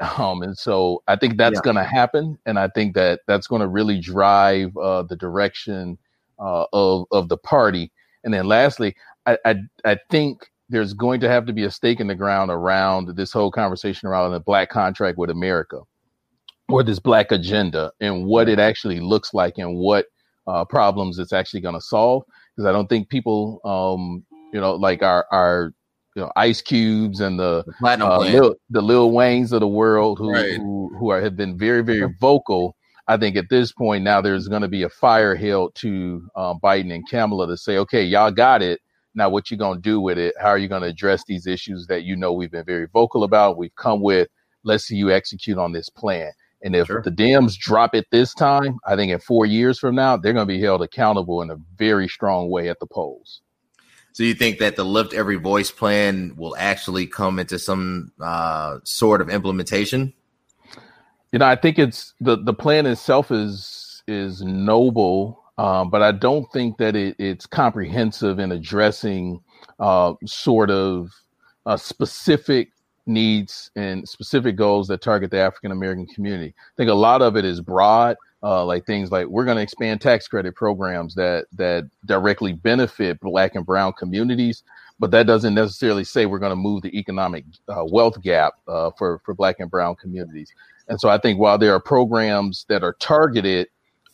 Um, 0.16 0.42
and 0.42 0.56
so 0.56 1.02
I 1.08 1.16
think 1.16 1.38
that's 1.38 1.56
yeah. 1.56 1.60
going 1.64 1.76
to 1.76 1.82
happen, 1.82 2.38
and 2.46 2.56
I 2.56 2.68
think 2.68 2.94
that 2.94 3.18
that's 3.26 3.48
going 3.48 3.62
to 3.62 3.66
really 3.66 4.00
drive 4.00 4.76
uh, 4.76 5.02
the 5.02 5.16
direction 5.16 5.98
uh, 6.38 6.66
of 6.72 7.06
of 7.10 7.28
the 7.28 7.36
party. 7.36 7.90
And 8.22 8.32
then 8.32 8.46
lastly, 8.46 8.94
I, 9.26 9.38
I, 9.44 9.56
I 9.84 9.98
think 10.08 10.46
there's 10.68 10.94
going 10.94 11.18
to 11.22 11.28
have 11.28 11.46
to 11.46 11.52
be 11.52 11.64
a 11.64 11.70
stake 11.72 11.98
in 11.98 12.06
the 12.06 12.14
ground 12.14 12.52
around 12.52 13.16
this 13.16 13.32
whole 13.32 13.50
conversation 13.50 14.08
around 14.08 14.30
the 14.30 14.38
black 14.38 14.70
contract 14.70 15.18
with 15.18 15.30
America, 15.30 15.80
or 16.68 16.84
this 16.84 17.00
black 17.00 17.32
agenda, 17.32 17.90
and 18.00 18.24
what 18.24 18.48
it 18.48 18.60
actually 18.60 19.00
looks 19.00 19.34
like, 19.34 19.58
and 19.58 19.76
what 19.76 20.06
uh, 20.46 20.64
problems 20.64 21.18
it's 21.18 21.32
actually 21.32 21.60
going 21.60 21.74
to 21.74 21.80
solve. 21.80 22.22
Because 22.58 22.68
I 22.68 22.72
don't 22.72 22.88
think 22.88 23.08
people, 23.08 23.60
um, 23.64 24.24
you 24.52 24.60
know, 24.60 24.74
like 24.74 25.02
our 25.02 25.26
our 25.30 25.72
you 26.16 26.22
know 26.22 26.32
Ice 26.34 26.60
Cubes 26.60 27.20
and 27.20 27.38
the 27.38 27.64
the, 28.00 28.04
uh, 28.04 28.18
Lil, 28.18 28.54
the 28.70 28.82
Lil 28.82 29.12
Waynes 29.12 29.52
of 29.52 29.60
the 29.60 29.68
world 29.68 30.18
who 30.18 30.32
right. 30.32 30.56
who, 30.56 30.92
who 30.98 31.10
are, 31.10 31.20
have 31.20 31.36
been 31.36 31.56
very 31.56 31.82
very 31.82 32.12
vocal 32.20 32.74
I 33.08 33.16
think 33.16 33.36
at 33.36 33.48
this 33.48 33.72
point 33.72 34.04
now 34.04 34.20
there's 34.20 34.48
going 34.48 34.62
to 34.62 34.68
be 34.68 34.82
a 34.82 34.90
fire 34.90 35.34
held 35.34 35.74
to 35.76 36.28
um, 36.36 36.60
Biden 36.62 36.94
and 36.94 37.08
Kamala 37.08 37.46
to 37.48 37.56
say, 37.56 37.78
okay, 37.78 38.04
y'all 38.04 38.30
got 38.30 38.60
it. 38.60 38.80
Now, 39.14 39.30
what 39.30 39.50
you 39.50 39.56
going 39.56 39.78
to 39.78 39.82
do 39.82 39.98
with 39.98 40.18
it? 40.18 40.34
How 40.38 40.48
are 40.48 40.58
you 40.58 40.68
going 40.68 40.82
to 40.82 40.88
address 40.88 41.24
these 41.26 41.46
issues 41.46 41.86
that 41.86 42.04
you 42.04 42.14
know 42.14 42.34
we've 42.34 42.50
been 42.50 42.66
very 42.66 42.86
vocal 42.92 43.24
about? 43.24 43.56
We've 43.56 43.74
come 43.76 44.02
with. 44.02 44.28
Let's 44.62 44.84
see 44.84 44.96
you 44.96 45.10
execute 45.10 45.56
on 45.56 45.72
this 45.72 45.88
plan. 45.88 46.30
And 46.62 46.74
if 46.74 46.88
sure. 46.88 47.02
the 47.02 47.10
Dems 47.10 47.56
drop 47.56 47.94
it 47.94 48.06
this 48.10 48.34
time, 48.34 48.78
I 48.86 48.96
think 48.96 49.12
in 49.12 49.20
four 49.20 49.46
years 49.46 49.78
from 49.78 49.94
now, 49.94 50.16
they're 50.16 50.32
going 50.32 50.46
to 50.46 50.52
be 50.52 50.60
held 50.60 50.82
accountable 50.82 51.40
in 51.42 51.50
a 51.50 51.56
very 51.76 52.08
strong 52.08 52.50
way 52.50 52.68
at 52.68 52.80
the 52.80 52.86
polls. 52.86 53.40
So 54.12 54.24
you 54.24 54.34
think 54.34 54.58
that 54.58 54.74
the 54.74 54.84
lift 54.84 55.14
every 55.14 55.36
voice 55.36 55.70
plan 55.70 56.34
will 56.36 56.56
actually 56.58 57.06
come 57.06 57.38
into 57.38 57.58
some 57.58 58.10
uh, 58.20 58.78
sort 58.82 59.20
of 59.20 59.30
implementation? 59.30 60.12
You 61.30 61.38
know, 61.38 61.46
I 61.46 61.54
think 61.54 61.78
it's 61.78 62.14
the 62.20 62.36
the 62.36 62.54
plan 62.54 62.86
itself 62.86 63.30
is 63.30 64.02
is 64.08 64.42
noble, 64.42 65.44
um, 65.58 65.90
but 65.90 66.02
I 66.02 66.10
don't 66.10 66.50
think 66.52 66.78
that 66.78 66.96
it, 66.96 67.14
it's 67.20 67.46
comprehensive 67.46 68.40
in 68.40 68.50
addressing 68.50 69.40
uh, 69.78 70.14
sort 70.24 70.70
of 70.70 71.12
uh, 71.66 71.76
specific 71.76 72.72
needs 73.08 73.70
and 73.76 74.08
specific 74.08 74.56
goals 74.56 74.86
that 74.88 75.02
target 75.02 75.30
the 75.30 75.38
African 75.38 75.72
American 75.72 76.06
community. 76.06 76.54
I 76.56 76.74
think 76.76 76.90
a 76.90 76.94
lot 76.94 77.22
of 77.22 77.36
it 77.36 77.44
is 77.44 77.60
broad, 77.60 78.16
uh, 78.42 78.64
like 78.64 78.86
things 78.86 79.10
like 79.10 79.26
we're 79.26 79.44
going 79.44 79.56
to 79.56 79.62
expand 79.62 80.00
tax 80.00 80.28
credit 80.28 80.54
programs 80.54 81.14
that 81.14 81.46
that 81.54 81.88
directly 82.04 82.52
benefit 82.52 83.18
Black 83.20 83.54
and 83.54 83.66
Brown 83.66 83.92
communities, 83.94 84.62
but 84.98 85.10
that 85.10 85.26
doesn't 85.26 85.54
necessarily 85.54 86.04
say 86.04 86.26
we're 86.26 86.38
going 86.38 86.50
to 86.50 86.56
move 86.56 86.82
the 86.82 86.96
economic 86.96 87.44
uh, 87.68 87.84
wealth 87.84 88.20
gap 88.22 88.54
uh, 88.68 88.90
for 88.96 89.20
for 89.24 89.34
Black 89.34 89.56
and 89.58 89.70
Brown 89.70 89.96
communities. 89.96 90.52
And 90.88 91.00
so 91.00 91.08
I 91.08 91.18
think 91.18 91.38
while 91.38 91.58
there 91.58 91.74
are 91.74 91.80
programs 91.80 92.64
that 92.68 92.82
are 92.82 92.94
targeted 92.94 93.68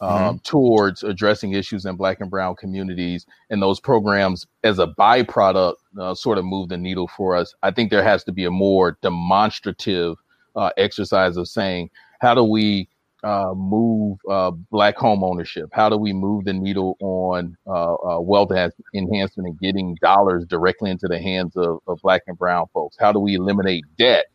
um, 0.04 0.11
mm-hmm. 0.11 0.37
towards 0.42 1.02
addressing 1.02 1.52
issues 1.52 1.87
in 1.87 1.96
Black 1.96 2.20
and 2.20 2.30
Brown 2.30 2.54
communities, 2.56 3.26
and 3.50 3.62
those 3.62 3.80
programs, 3.80 4.46
as 4.62 4.78
a 4.78 4.87
byproduct, 4.87 5.75
uh, 5.99 6.14
sort 6.14 6.38
of 6.38 6.44
move 6.44 6.68
the 6.68 6.76
needle 6.76 7.08
for 7.08 7.34
us. 7.34 7.54
I 7.62 7.70
think 7.70 7.90
there 7.90 8.04
has 8.04 8.25
to 8.25 8.32
be 8.32 8.44
a 8.44 8.50
more 8.50 8.99
demonstrative 9.02 10.16
uh, 10.56 10.70
exercise 10.76 11.37
of 11.37 11.49
saying, 11.49 11.90
how 12.20 12.34
do 12.34 12.44
we 12.44 12.88
uh, 13.23 13.54
move 13.54 14.18
uh, 14.28 14.50
Black 14.70 14.96
home 14.96 15.25
ownership? 15.25 15.70
How 15.73 15.88
do 15.88 15.96
we 15.96 16.12
move 16.12 16.44
the 16.44 16.52
needle 16.52 16.96
on 17.00 17.56
uh, 17.66 17.94
uh, 17.94 18.20
wealth 18.20 18.52
enhancement 18.94 19.49
and 19.49 19.58
getting 19.58 19.96
dollars 20.02 20.44
directly 20.44 20.90
into 20.90 21.08
the 21.08 21.18
hands 21.18 21.56
of, 21.56 21.78
of 21.87 21.99
Black 22.02 22.23
and 22.26 22.37
Brown 22.37 22.66
folks? 22.75 22.96
How 22.99 23.12
do 23.12 23.18
we 23.18 23.34
eliminate 23.34 23.84
debt 23.96 24.26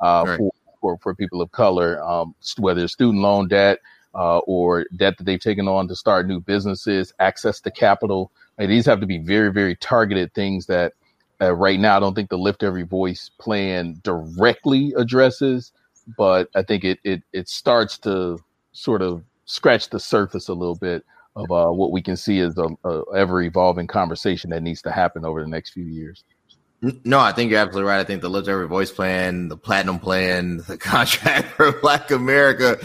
right. 0.00 0.38
for, 0.38 0.50
for, 0.80 0.98
for 0.98 1.14
people 1.14 1.42
of 1.42 1.52
color, 1.52 2.02
um, 2.02 2.34
whether 2.58 2.82
it's 2.82 2.94
student 2.94 3.22
loan 3.22 3.48
debt? 3.48 3.78
Uh, 4.18 4.38
or 4.38 4.84
debt 4.96 5.16
that 5.16 5.24
they've 5.24 5.40
taken 5.40 5.68
on 5.68 5.86
to 5.86 5.94
start 5.94 6.26
new 6.26 6.40
businesses, 6.40 7.12
access 7.20 7.60
to 7.60 7.70
capital. 7.70 8.32
These 8.58 8.84
have 8.86 8.98
to 9.00 9.06
be 9.06 9.18
very, 9.18 9.52
very 9.52 9.76
targeted 9.76 10.34
things 10.34 10.66
that 10.66 10.94
uh, 11.40 11.54
right 11.54 11.78
now 11.78 11.96
I 11.96 12.00
don't 12.00 12.14
think 12.14 12.28
the 12.28 12.36
Lift 12.36 12.64
Every 12.64 12.82
Voice 12.82 13.30
plan 13.38 14.00
directly 14.02 14.92
addresses, 14.96 15.70
but 16.16 16.48
I 16.56 16.62
think 16.62 16.82
it 16.82 16.98
it 17.04 17.22
it 17.32 17.48
starts 17.48 17.96
to 17.98 18.40
sort 18.72 19.02
of 19.02 19.22
scratch 19.44 19.88
the 19.90 20.00
surface 20.00 20.48
a 20.48 20.54
little 20.54 20.74
bit 20.74 21.04
of 21.36 21.52
uh, 21.52 21.70
what 21.70 21.92
we 21.92 22.02
can 22.02 22.16
see 22.16 22.40
as 22.40 22.58
a, 22.58 22.66
a 22.84 23.02
ever 23.14 23.40
evolving 23.42 23.86
conversation 23.86 24.50
that 24.50 24.64
needs 24.64 24.82
to 24.82 24.90
happen 24.90 25.24
over 25.24 25.40
the 25.40 25.48
next 25.48 25.70
few 25.70 25.84
years. 25.84 26.24
No, 27.04 27.20
I 27.20 27.32
think 27.32 27.52
you're 27.52 27.60
absolutely 27.60 27.88
right. 27.88 28.00
I 28.00 28.04
think 28.04 28.22
the 28.22 28.30
Lift 28.30 28.48
Every 28.48 28.66
Voice 28.66 28.90
plan, 28.90 29.48
the 29.48 29.56
Platinum 29.56 30.00
plan, 30.00 30.58
the 30.66 30.76
contract 30.78 31.48
for 31.52 31.70
Black 31.80 32.10
America, 32.10 32.78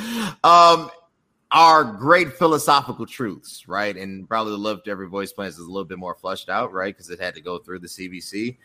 um, 0.44 0.92
are 1.54 1.84
great 1.84 2.34
philosophical 2.34 3.06
truths, 3.06 3.68
right? 3.68 3.96
And 3.96 4.28
probably 4.28 4.54
the 4.54 4.58
Lift 4.58 4.88
Every 4.88 5.08
Voice 5.08 5.32
plans 5.32 5.54
is 5.54 5.66
a 5.66 5.72
little 5.72 5.86
bit 5.86 6.00
more 6.00 6.16
flushed 6.16 6.50
out, 6.50 6.74
right? 6.74 6.94
Because 6.94 7.12
it 7.12 7.20
had 7.20 7.36
to 7.36 7.42
go 7.42 7.60
through 7.60 7.80
the 7.80 7.88
CBC, 7.88 8.58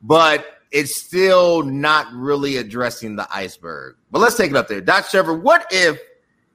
but 0.00 0.62
it's 0.70 0.96
still 0.96 1.62
not 1.62 2.10
really 2.14 2.56
addressing 2.56 3.14
the 3.14 3.28
iceberg. 3.30 3.96
But 4.10 4.20
let's 4.20 4.36
take 4.36 4.50
it 4.50 4.56
up 4.56 4.66
there. 4.66 4.80
Dr. 4.80 5.10
Trevor, 5.10 5.34
what 5.34 5.66
if 5.70 6.00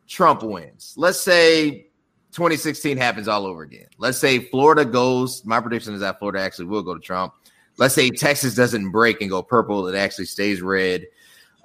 Trump 0.08 0.42
wins? 0.42 0.96
Let's 0.98 1.22
say 1.22 1.88
2016 2.32 2.98
happens 2.98 3.28
all 3.28 3.46
over 3.46 3.62
again. 3.62 3.86
Let's 4.00 4.18
say 4.18 4.40
Florida 4.40 4.84
goes, 4.84 5.46
my 5.46 5.60
prediction 5.60 5.94
is 5.94 6.00
that 6.00 6.18
Florida 6.18 6.40
actually 6.40 6.66
will 6.66 6.82
go 6.82 6.96
to 6.96 7.00
Trump. 7.00 7.34
Let's 7.78 7.94
say 7.94 8.10
Texas 8.10 8.56
doesn't 8.56 8.90
break 8.90 9.22
and 9.22 9.30
go 9.30 9.44
purple, 9.44 9.88
it 9.88 9.96
actually 9.96 10.26
stays 10.26 10.60
red. 10.64 11.06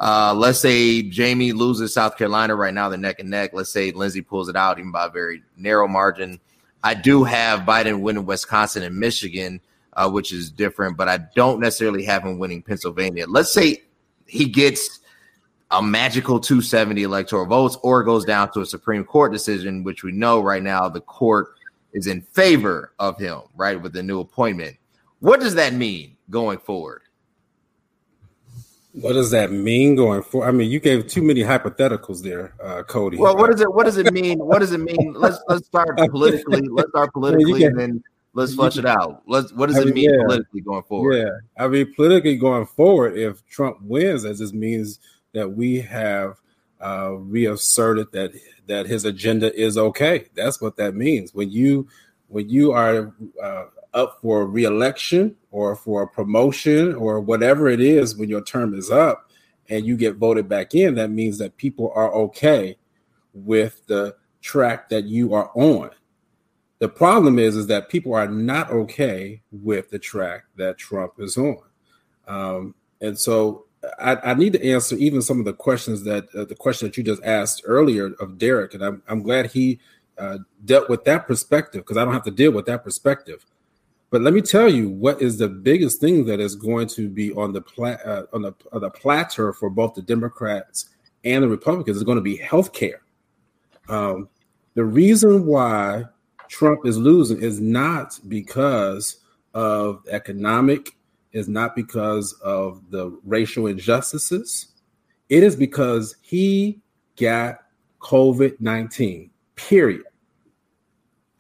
Uh, 0.01 0.35
let's 0.37 0.59
say 0.59 1.03
Jamie 1.03 1.53
loses 1.53 1.95
South 1.95 2.17
Carolina 2.17 2.55
right 2.55 2.75
now, 2.75 2.89
they're 2.89 2.99
neck 2.99 3.21
and 3.21 3.31
neck. 3.31 3.51
Let's 3.53 3.71
say 3.71 3.93
Lindsey 3.93 4.21
pulls 4.21 4.49
it 4.49 4.57
out 4.57 4.79
even 4.79 4.91
by 4.91 5.07
a 5.07 5.11
very 5.11 5.43
narrow 5.57 5.87
margin. 5.87 6.41
I 6.83 6.95
do 6.95 7.23
have 7.25 7.61
Biden 7.61 8.01
winning 8.01 8.27
Wisconsin 8.27 8.83
and 8.83 8.97
Michigan, 8.97 9.61
uh, 9.93 10.11
which 10.11 10.33
is 10.33 10.51
different, 10.51 10.97
but 10.97 11.09
I 11.09 11.19
don't 11.37 11.61
necessarily 11.61 12.05
have 12.05 12.25
him 12.25 12.39
winning 12.39 12.63
Pennsylvania. 12.63 13.27
Let's 13.29 13.53
say 13.53 13.83
he 14.27 14.47
gets 14.47 15.01
a 15.71 15.83
magical 15.83 16.41
270 16.41 17.03
electoral 17.03 17.47
votes 17.47 17.79
or 17.83 18.03
goes 18.03 18.25
down 18.25 18.53
to 18.53 18.61
a 18.61 18.67
Supreme 18.67 19.05
Court 19.05 19.33
decision, 19.33 19.85
which 19.85 20.03
we 20.03 20.13
know 20.13 20.41
right 20.43 20.63
now 20.63 20.89
the 20.89 21.01
court 21.01 21.55
is 21.93 22.07
in 22.07 22.23
favor 22.23 22.93
of 22.99 23.19
him, 23.19 23.41
right, 23.57 23.81
with 23.81 23.93
the 23.93 24.03
new 24.03 24.21
appointment. 24.21 24.77
What 25.21 25.41
does 25.41 25.55
that 25.55 25.73
mean 25.73 26.17
going 26.31 26.59
forward? 26.59 27.02
What 28.93 29.15
does 29.15 29.31
that 29.31 29.51
mean 29.51 29.97
going 29.97 30.23
forward? 30.23 30.49
I 30.49 30.51
mean, 30.51 30.71
you 30.71 30.79
gave 30.79 31.07
too 31.07 31.23
many 31.23 31.41
hypotheticals 31.41 32.23
there, 32.23 32.53
uh, 32.63 32.83
Cody. 32.83 33.17
Well, 33.17 33.37
what 33.37 33.51
does 33.51 33.63
it 33.63 33.73
what 33.73 33.85
does 33.85 33.97
it 33.97 34.13
mean? 34.13 34.39
What 34.39 34.59
does 34.59 34.73
it 34.73 34.81
mean? 34.81 35.15
Let's 35.15 35.39
let's 35.49 35.67
start 35.67 35.97
politically. 36.11 36.69
Let's 36.69 36.91
start 36.91 37.13
politically, 37.15 37.65
and 37.65 37.79
then 37.79 38.05
let's 38.35 38.55
flush 38.55 38.77
it 38.77 38.85
out. 38.85 39.23
Let's 39.27 39.51
what 39.53 39.69
does 39.69 39.79
I 39.79 39.81
mean, 39.81 39.89
it 39.89 39.95
mean 39.95 40.11
yeah. 40.11 40.25
politically 40.25 40.61
going 40.61 40.83
forward? 40.83 41.17
Yeah, 41.17 41.31
I 41.57 41.69
mean, 41.69 41.95
politically 41.95 42.37
going 42.37 42.67
forward, 42.67 43.17
if 43.17 43.47
Trump 43.47 43.81
wins, 43.81 44.25
that 44.25 44.37
just 44.37 44.53
means 44.53 44.99
that 45.33 45.49
we 45.49 45.81
have 45.81 46.39
uh, 46.83 47.13
reasserted 47.13 48.13
that 48.13 48.33
that 48.67 48.87
his 48.87 49.07
agenda 49.07 49.55
is 49.59 49.79
okay. 49.79 50.27
That's 50.35 50.61
what 50.61 50.77
that 50.77 50.95
means. 50.95 51.33
When 51.33 51.51
you 51.51 51.89
when 52.29 52.51
you 52.51 52.73
are 52.73 53.15
uh, 53.43 53.65
up 53.95 54.19
for 54.21 54.47
reelection 54.47 55.37
or 55.51 55.77
for 55.77 56.03
a 56.03 56.09
promotion 56.09 56.95
or 56.95 57.21
whatever 57.21 57.69
it 57.69 57.81
is 57.81 58.17
when 58.17 58.29
your 58.29 58.43
term 58.43 58.75
is 58.75 58.91
up 58.91 59.31
and 59.69 59.87
you 59.87 59.97
get 59.97 60.17
voted 60.17 60.49
back 60.49 60.75
in, 60.75 60.95
that 60.95 61.11
means 61.11 61.39
that 61.39 61.57
people 61.57 61.93
are 61.95 62.13
okay 62.13 62.77
with 63.35 63.87
the 63.87 64.15
track 64.41 64.89
that 64.89 65.05
you 65.05 65.35
are 65.35 65.51
on. 65.55 65.91
The 66.79 66.89
problem 66.89 67.39
is, 67.39 67.57
is 67.57 67.69
that 67.69 67.89
people 67.89 68.13
are 68.15 68.27
not 68.27 68.71
okay 68.71 69.41
with 69.53 69.91
the 69.91 69.99
track 69.99 70.45
that 70.57 70.79
Trump 70.79 71.15
is 71.19 71.37
on. 71.37 71.63
Um, 72.27 72.75
and 73.01 73.19
so 73.19 73.67
I, 74.01 74.17
I, 74.17 74.35
need 74.35 74.53
to 74.55 74.65
answer 74.65 74.97
even 74.97 75.23
some 75.23 75.39
of 75.39 75.45
the 75.45 75.53
questions 75.53 76.05
that 76.05 76.29
uh, 76.35 76.45
the 76.45 76.55
question 76.55 76.89
that 76.89 76.97
you 76.97 77.03
just 77.03 77.23
asked 77.25 77.63
earlier 77.65 78.07
of 78.21 78.39
Derric, 78.39 78.75
and 78.75 78.83
I'm, 78.83 79.03
I'm 79.09 79.23
glad 79.23 79.47
he 79.47 79.81
uh, 80.19 80.39
dealt 80.65 80.89
with 80.89 81.05
that 81.05 81.27
perspective 81.27 81.83
because 81.83 81.97
I 81.97 82.05
don't 82.05 82.15
have 82.15 82.25
to 82.25 82.31
deal 82.31 82.53
with 82.53 82.67
that 82.67 82.85
perspective. 82.85 83.45
But 84.13 84.21
let 84.21 84.35
me 84.35 84.43
tell 84.43 84.71
you 84.71 84.91
what 84.91 85.23
is 85.23 85.39
the 85.39 85.49
biggest 85.49 85.99
thing 85.99 86.27
that 86.27 86.39
is 86.39 86.55
going 86.55 86.87
to 86.89 87.09
be 87.09 87.33
on 87.33 87.55
the 87.55 87.63
pla- 87.63 87.97
uh, 88.05 88.27
on 88.35 88.43
the 88.43 88.53
on 88.71 88.83
the 88.83 88.91
platter 88.91 89.55
for 89.55 89.71
both 89.71 89.95
the 89.95 90.03
Democrats 90.03 90.91
and 91.25 91.43
the 91.43 91.49
Republicans 91.49 91.97
is 91.97 92.05
going 92.05 92.17
to 92.17 92.23
be 92.23 92.37
health 92.37 92.75
care. 92.75 93.01
Um, 93.89 94.29
the 94.75 94.85
reason 94.85 95.47
why 95.47 96.05
Trump 96.49 96.85
is 96.85 96.99
losing 96.99 97.41
is 97.41 97.59
not 97.59 98.21
because 98.29 99.17
of 99.55 100.05
economic, 100.11 100.95
is 101.33 101.49
not 101.49 101.75
because 101.75 102.35
of 102.45 102.83
the 102.91 103.19
racial 103.25 103.67
injustices. 103.67 104.75
It 105.31 105.43
is 105.43 105.57
because 105.57 106.17
he 106.21 106.83
got 107.17 107.61
COVID 108.01 108.61
19, 108.61 109.31
period. 109.57 110.05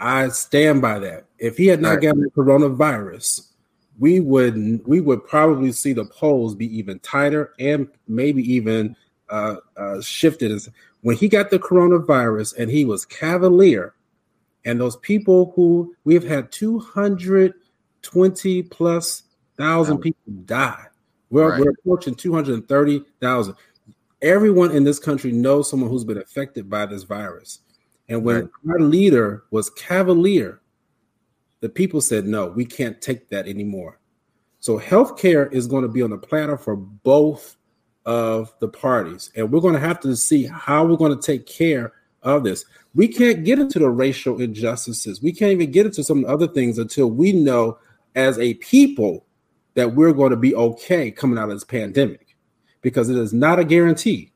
I 0.01 0.29
stand 0.29 0.81
by 0.81 0.99
that. 1.01 1.27
If 1.43 1.57
he 1.57 1.67
had 1.67 1.83
not 1.83 1.95
right. 1.95 2.03
gotten 2.03 2.21
the 2.21 2.31
coronavirus, 2.31 3.49
we 3.99 4.21
would 4.21 4.87
we 4.87 5.01
would 5.01 5.27
probably 5.27 5.73
see 5.73 5.93
the 5.93 6.05
polls 6.05 6.55
be 6.55 6.79
even 6.79 7.01
tighter 7.01 7.53
and 7.59 7.89
maybe 8.07 8.43
even 8.55 8.95
uh, 9.29 9.57
uh, 9.77 10.01
shifted. 10.01 10.53
As 10.53 10.71
when 11.01 11.17
he 11.17 11.29
got 11.29 11.51
the 11.51 11.59
coronavirus 11.59 12.57
and 12.59 12.71
he 12.71 12.85
was 12.85 13.05
cavalier, 13.05 13.93
and 14.65 14.81
those 14.81 14.97
people 14.99 15.53
who 15.57 15.97
we've 16.05 16.23
had 16.23 16.53
two 16.53 16.79
hundred 16.79 17.55
twenty 18.03 18.63
plus 18.63 19.25
thousand 19.59 19.99
people 19.99 20.33
die. 20.45 20.87
We're, 21.29 21.51
right. 21.51 21.61
we're 21.61 21.71
approaching 21.71 22.15
two 22.15 22.33
hundred 22.33 22.69
thirty 22.69 23.03
thousand. 23.21 23.57
Everyone 24.23 24.71
in 24.71 24.85
this 24.85 25.01
country 25.01 25.33
knows 25.33 25.69
someone 25.69 25.91
who's 25.91 26.05
been 26.05 26.19
affected 26.19 26.71
by 26.71 26.87
this 26.87 27.03
virus. 27.03 27.59
And 28.09 28.23
when 28.23 28.43
right. 28.43 28.75
our 28.75 28.79
leader 28.79 29.43
was 29.51 29.71
cavalier, 29.71 30.61
the 31.63 31.69
people 31.69 32.01
said, 32.01 32.27
no, 32.27 32.49
we 32.49 32.67
can't 32.67 33.01
take 33.01 33.31
that 33.31 33.49
anymore. 33.49 33.99
So 34.61 34.79
healthcare 34.79 35.51
is 35.51 35.67
going 35.67 35.83
to 35.83 35.89
be 35.89 36.03
on 36.03 36.11
the 36.11 36.19
platter 36.19 36.59
for 36.59 36.77
both 36.77 37.57
of 38.05 38.55
the 38.61 38.69
parties. 38.69 39.31
And 39.35 39.51
we're 39.51 39.61
going 39.61 39.75
to 39.75 39.81
have 39.81 40.01
to 40.01 40.15
see 40.15 40.45
how 40.45 40.85
we're 40.85 40.97
going 40.97 41.19
to 41.19 41.27
take 41.27 41.47
care 41.47 41.93
of 42.23 42.45
this. 42.45 42.65
We 42.95 43.09
can't 43.09 43.45
get 43.45 43.59
into 43.59 43.79
the 43.79 43.89
racial 43.89 44.41
injustices. 44.41 45.23
We 45.23 45.33
can't 45.33 45.53
even 45.53 45.71
get 45.71 45.87
into 45.87 46.05
some 46.05 46.25
other 46.27 46.47
things 46.47 46.79
until 46.79 47.11
we 47.11 47.33
know 47.33 47.79
as 48.15 48.39
a 48.39 48.55
people 48.55 49.25
that 49.75 49.95
we're 49.95 50.13
going 50.13 50.31
to 50.31 50.37
be 50.37 50.55
okay 50.55 51.11
coming 51.11 51.39
out 51.39 51.49
of 51.49 51.57
this 51.57 51.65
pandemic 51.65 52.37
because 52.83 53.09
it 53.09 53.17
is 53.17 53.33
not 53.33 53.59
a 53.59 53.65
guarantee. 53.65 54.33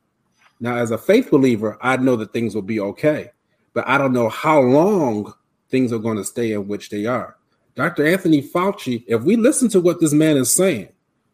Now, 0.58 0.76
as 0.76 0.90
a 0.90 0.96
faith 0.96 1.30
believer, 1.30 1.76
I 1.82 1.98
know 1.98 2.16
that 2.16 2.32
things 2.32 2.54
will 2.54 2.62
be 2.62 2.80
okay 2.80 3.30
but 3.76 3.86
I 3.86 3.98
don't 3.98 4.14
know 4.14 4.30
how 4.30 4.58
long 4.58 5.34
things 5.68 5.92
are 5.92 5.98
going 5.98 6.16
to 6.16 6.24
stay 6.24 6.52
in 6.52 6.68
which 6.68 6.90
they 6.90 7.06
are. 7.06 7.36
Dr. 7.74 8.06
Anthony 8.06 8.42
Fauci, 8.42 9.04
if 9.06 9.22
we 9.22 9.36
listen 9.36 9.68
to 9.68 9.80
what 9.80 10.00
this 10.00 10.12
man 10.12 10.36
is 10.36 10.54
saying, 10.54 10.88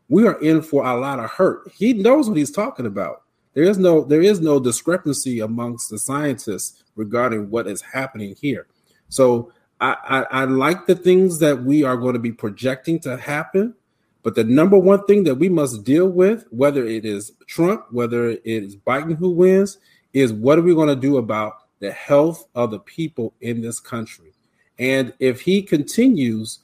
we 0.09 0.27
are 0.27 0.41
in 0.41 0.61
for 0.61 0.85
a 0.85 0.99
lot 0.99 1.21
of 1.21 1.31
hurt. 1.31 1.71
He 1.75 1.93
knows 1.93 2.29
what 2.29 2.37
he's 2.37 2.51
talking 2.51 2.87
about. 2.87 3.23
There 3.55 3.65
is 3.65 3.79
no 3.79 4.03
there 4.03 4.23
is 4.23 4.41
no 4.41 4.59
discrepancy 4.59 5.41
amongst 5.41 5.91
the 5.91 5.99
scientists 5.99 6.83
regarding 6.97 7.51
what 7.51 7.67
is 7.67 7.83
happening 7.83 8.35
here. 8.41 8.67
So 9.09 9.53
I, 9.81 9.97
I, 10.09 10.43
I 10.43 10.45
like 10.45 10.87
the 10.87 10.95
things 10.95 11.39
that 11.41 11.63
we 11.63 11.85
are 11.85 11.97
going 11.97 12.15
to 12.15 12.19
be 12.19 12.33
projecting 12.33 12.99
to 13.01 13.17
happen. 13.17 13.75
But 14.23 14.37
the 14.37 14.45
number 14.45 14.79
one 14.79 15.05
thing 15.05 15.25
that 15.25 15.35
we 15.35 15.49
must 15.49 15.85
deal 15.85 16.09
with, 16.09 16.47
whether 16.51 16.85
it 16.85 17.05
is 17.05 17.33
Trump, 17.47 17.87
whether 17.91 18.31
it 18.31 18.43
is 18.45 18.77
Biden 18.77 19.17
who 19.17 19.31
wins, 19.31 19.79
is 20.13 20.33
what 20.33 20.59
are 20.59 20.63
we 20.63 20.75
going 20.75 20.89
to 20.89 20.97
do 20.97 21.17
about 21.17 21.55
the 21.83 21.91
health 21.91 22.47
of 22.55 22.71
the 22.71 22.79
people 22.79 23.35
in 23.41 23.61
this 23.61 23.81
country? 23.81 24.33
And 24.79 25.13
if 25.19 25.41
he 25.41 25.63
continues, 25.63 26.61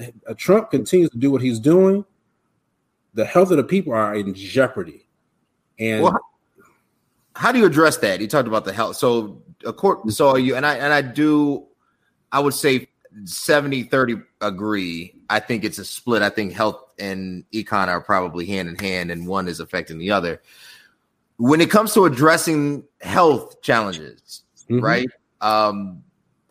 uh, 0.00 0.34
Trump 0.36 0.70
continues 0.70 1.10
to 1.10 1.18
do 1.18 1.30
what 1.30 1.42
he's 1.42 1.58
doing, 1.58 2.04
the 3.14 3.24
health 3.24 3.50
of 3.50 3.56
the 3.56 3.64
people 3.64 3.92
are 3.92 4.14
in 4.14 4.32
jeopardy. 4.32 5.06
And 5.78 6.04
well, 6.04 6.20
how 7.34 7.50
do 7.50 7.58
you 7.58 7.66
address 7.66 7.96
that? 7.98 8.20
You 8.20 8.28
talked 8.28 8.46
about 8.46 8.64
the 8.64 8.72
health. 8.72 8.96
So, 8.96 9.42
court, 9.76 10.08
so 10.12 10.36
you 10.36 10.54
and 10.54 10.64
I 10.64 10.76
and 10.76 10.92
I 10.92 11.02
do, 11.02 11.66
I 12.30 12.38
would 12.38 12.54
say 12.54 12.86
70 13.24 13.84
30 13.84 14.22
agree. 14.40 15.14
I 15.28 15.40
think 15.40 15.64
it's 15.64 15.78
a 15.78 15.84
split. 15.84 16.22
I 16.22 16.28
think 16.28 16.52
health 16.52 16.92
and 16.98 17.44
econ 17.52 17.88
are 17.88 18.00
probably 18.00 18.46
hand 18.46 18.68
in 18.68 18.76
hand, 18.76 19.10
and 19.10 19.26
one 19.26 19.48
is 19.48 19.58
affecting 19.58 19.98
the 19.98 20.12
other. 20.12 20.40
When 21.38 21.60
it 21.60 21.70
comes 21.70 21.94
to 21.94 22.04
addressing 22.04 22.84
health 23.00 23.62
challenges, 23.62 24.42
mm-hmm. 24.70 24.84
right? 24.84 25.08
Um, 25.40 26.04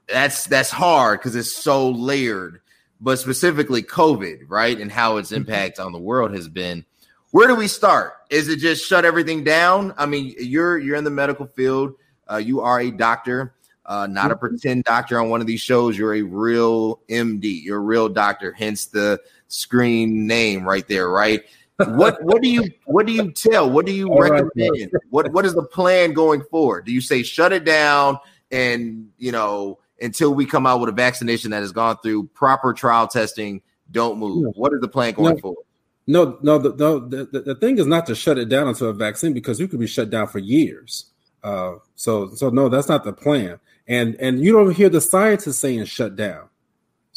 that's 0.07 0.45
that's 0.45 0.69
hard 0.69 1.19
because 1.19 1.35
it's 1.35 1.55
so 1.55 1.89
layered. 1.89 2.61
But 3.01 3.17
specifically, 3.17 3.81
COVID, 3.81 4.45
right, 4.47 4.77
and 4.77 4.91
how 4.91 5.17
its 5.17 5.29
mm-hmm. 5.29 5.37
impact 5.37 5.79
on 5.79 5.91
the 5.91 5.99
world 5.99 6.33
has 6.33 6.49
been. 6.49 6.85
Where 7.31 7.47
do 7.47 7.55
we 7.55 7.67
start? 7.67 8.13
Is 8.29 8.49
it 8.49 8.57
just 8.57 8.85
shut 8.85 9.05
everything 9.05 9.43
down? 9.43 9.93
I 9.97 10.05
mean, 10.05 10.33
you're 10.39 10.77
you're 10.77 10.95
in 10.95 11.03
the 11.03 11.09
medical 11.09 11.45
field. 11.45 11.93
Uh, 12.29 12.37
you 12.37 12.61
are 12.61 12.79
a 12.79 12.91
doctor 12.91 13.53
uh, 13.89 14.05
not 14.05 14.29
a 14.29 14.35
mm-hmm. 14.35 14.39
pretend 14.39 14.83
doctor 14.83 15.19
on 15.19 15.29
one 15.29 15.41
of 15.41 15.47
these 15.47 15.59
shows. 15.59 15.97
You're 15.97 16.13
a 16.13 16.21
real 16.21 16.97
MD. 17.09 17.63
You're 17.63 17.79
a 17.79 17.81
real 17.81 18.07
doctor. 18.07 18.51
Hence 18.51 18.85
the 18.85 19.19
screen 19.47 20.27
name 20.27 20.63
right 20.63 20.87
there, 20.87 21.09
right? 21.09 21.43
What 21.87 22.21
what 22.23 22.41
do 22.41 22.49
you 22.49 22.69
what 22.85 23.05
do 23.05 23.13
you 23.13 23.31
tell? 23.31 23.69
What 23.69 23.85
do 23.85 23.91
you 23.91 24.09
All 24.09 24.21
recommend? 24.21 24.51
Right. 24.57 24.89
What 25.09 25.31
what 25.31 25.45
is 25.45 25.53
the 25.53 25.63
plan 25.63 26.13
going 26.13 26.41
forward? 26.43 26.85
Do 26.85 26.91
you 26.91 27.01
say 27.01 27.23
shut 27.23 27.53
it 27.53 27.63
down 27.63 28.17
and 28.51 29.09
you 29.17 29.31
know 29.31 29.79
until 30.01 30.33
we 30.33 30.45
come 30.45 30.65
out 30.65 30.79
with 30.79 30.89
a 30.89 30.93
vaccination 30.93 31.51
that 31.51 31.61
has 31.61 31.71
gone 31.71 31.97
through 32.03 32.27
proper 32.27 32.73
trial 32.73 33.07
testing? 33.07 33.61
Don't 33.91 34.19
move. 34.19 34.53
What 34.55 34.73
is 34.73 34.81
the 34.81 34.87
plan 34.87 35.13
going 35.13 35.35
no, 35.35 35.41
forward? 35.41 35.63
No, 36.05 36.37
no, 36.41 36.57
the, 36.59 36.75
no. 36.75 36.99
The, 36.99 37.25
the 37.25 37.55
thing 37.55 37.79
is 37.79 37.87
not 37.87 38.05
to 38.05 38.15
shut 38.15 38.37
it 38.37 38.49
down 38.49 38.67
until 38.67 38.89
a 38.89 38.93
vaccine 38.93 39.33
because 39.33 39.59
you 39.59 39.67
could 39.67 39.79
be 39.79 39.87
shut 39.87 40.09
down 40.09 40.27
for 40.27 40.39
years. 40.39 41.05
Uh, 41.43 41.75
so 41.95 42.33
so 42.35 42.49
no, 42.49 42.69
that's 42.69 42.89
not 42.89 43.03
the 43.03 43.13
plan 43.13 43.59
and 43.89 44.15
and 44.19 44.39
you 44.39 44.53
don't 44.53 44.71
hear 44.71 44.87
the 44.87 45.01
scientists 45.01 45.57
saying 45.57 45.83
shut 45.85 46.15
down. 46.15 46.47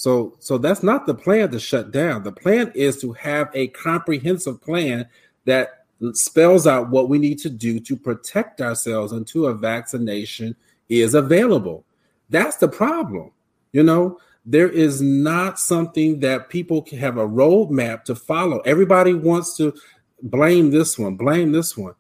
So 0.03 0.35
so 0.41 0.59
that's 0.59 0.83
not 0.83 1.07
the 1.07 1.15
plan 1.15 1.53
to 1.53 1.61
shut 1.61 1.93
down. 1.93 2.25
The 2.25 2.33
plan 2.33 2.73
is 2.75 3.01
to 3.03 3.13
have 3.13 3.51
a 3.55 3.69
comprehensive 3.69 4.61
plan 4.61 5.07
that 5.45 5.85
spells 6.13 6.67
out 6.67 6.91
what 6.91 7.09
we 7.09 7.21
need 7.21 7.39
to 7.39 7.49
do 7.49 7.79
to 7.79 7.97
protect 7.97 8.61
ourselves 8.61 9.13
until 9.13 9.47
a 9.47 9.55
vaccination 9.55 10.57
is 10.89 11.15
available. 11.15 11.85
That's 12.31 12.57
the 12.57 12.67
problem. 12.67 13.31
You 13.71 13.85
know, 13.85 14.19
there 14.45 14.69
is 14.69 15.01
not 15.01 15.61
something 15.61 16.19
that 16.19 16.49
people 16.49 16.83
can 16.83 16.99
have 16.99 17.17
a 17.17 17.29
roadmap 17.29 18.03
to 18.07 18.17
follow. 18.17 18.59
Everybody 18.63 19.15
wants 19.15 19.57
to 19.59 19.73
blame 20.21 20.73
this 20.73 20.99
one, 20.99 21.15
blame 21.15 21.53
this 21.53 21.77
one. 21.77 21.95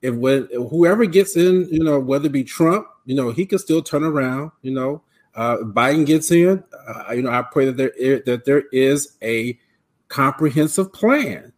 If 0.00 0.14
when 0.14 0.48
whoever 0.54 1.04
gets 1.04 1.36
in, 1.36 1.68
you 1.70 1.84
know, 1.84 2.00
whether 2.00 2.28
it 2.28 2.32
be 2.32 2.44
Trump 2.44 2.86
you 3.04 3.14
know, 3.14 3.30
he 3.30 3.46
could 3.46 3.60
still 3.60 3.82
turn 3.82 4.04
around. 4.04 4.52
You 4.62 4.72
know, 4.72 5.02
uh, 5.34 5.58
Biden 5.58 6.06
gets 6.06 6.30
in. 6.30 6.62
Uh, 6.86 7.12
you 7.12 7.22
know, 7.22 7.30
I 7.30 7.42
pray 7.42 7.70
that 7.70 7.76
there 7.76 8.20
that 8.26 8.44
there 8.44 8.64
is 8.72 9.16
a 9.22 9.58
comprehensive 10.08 10.92
plan. 10.92 11.52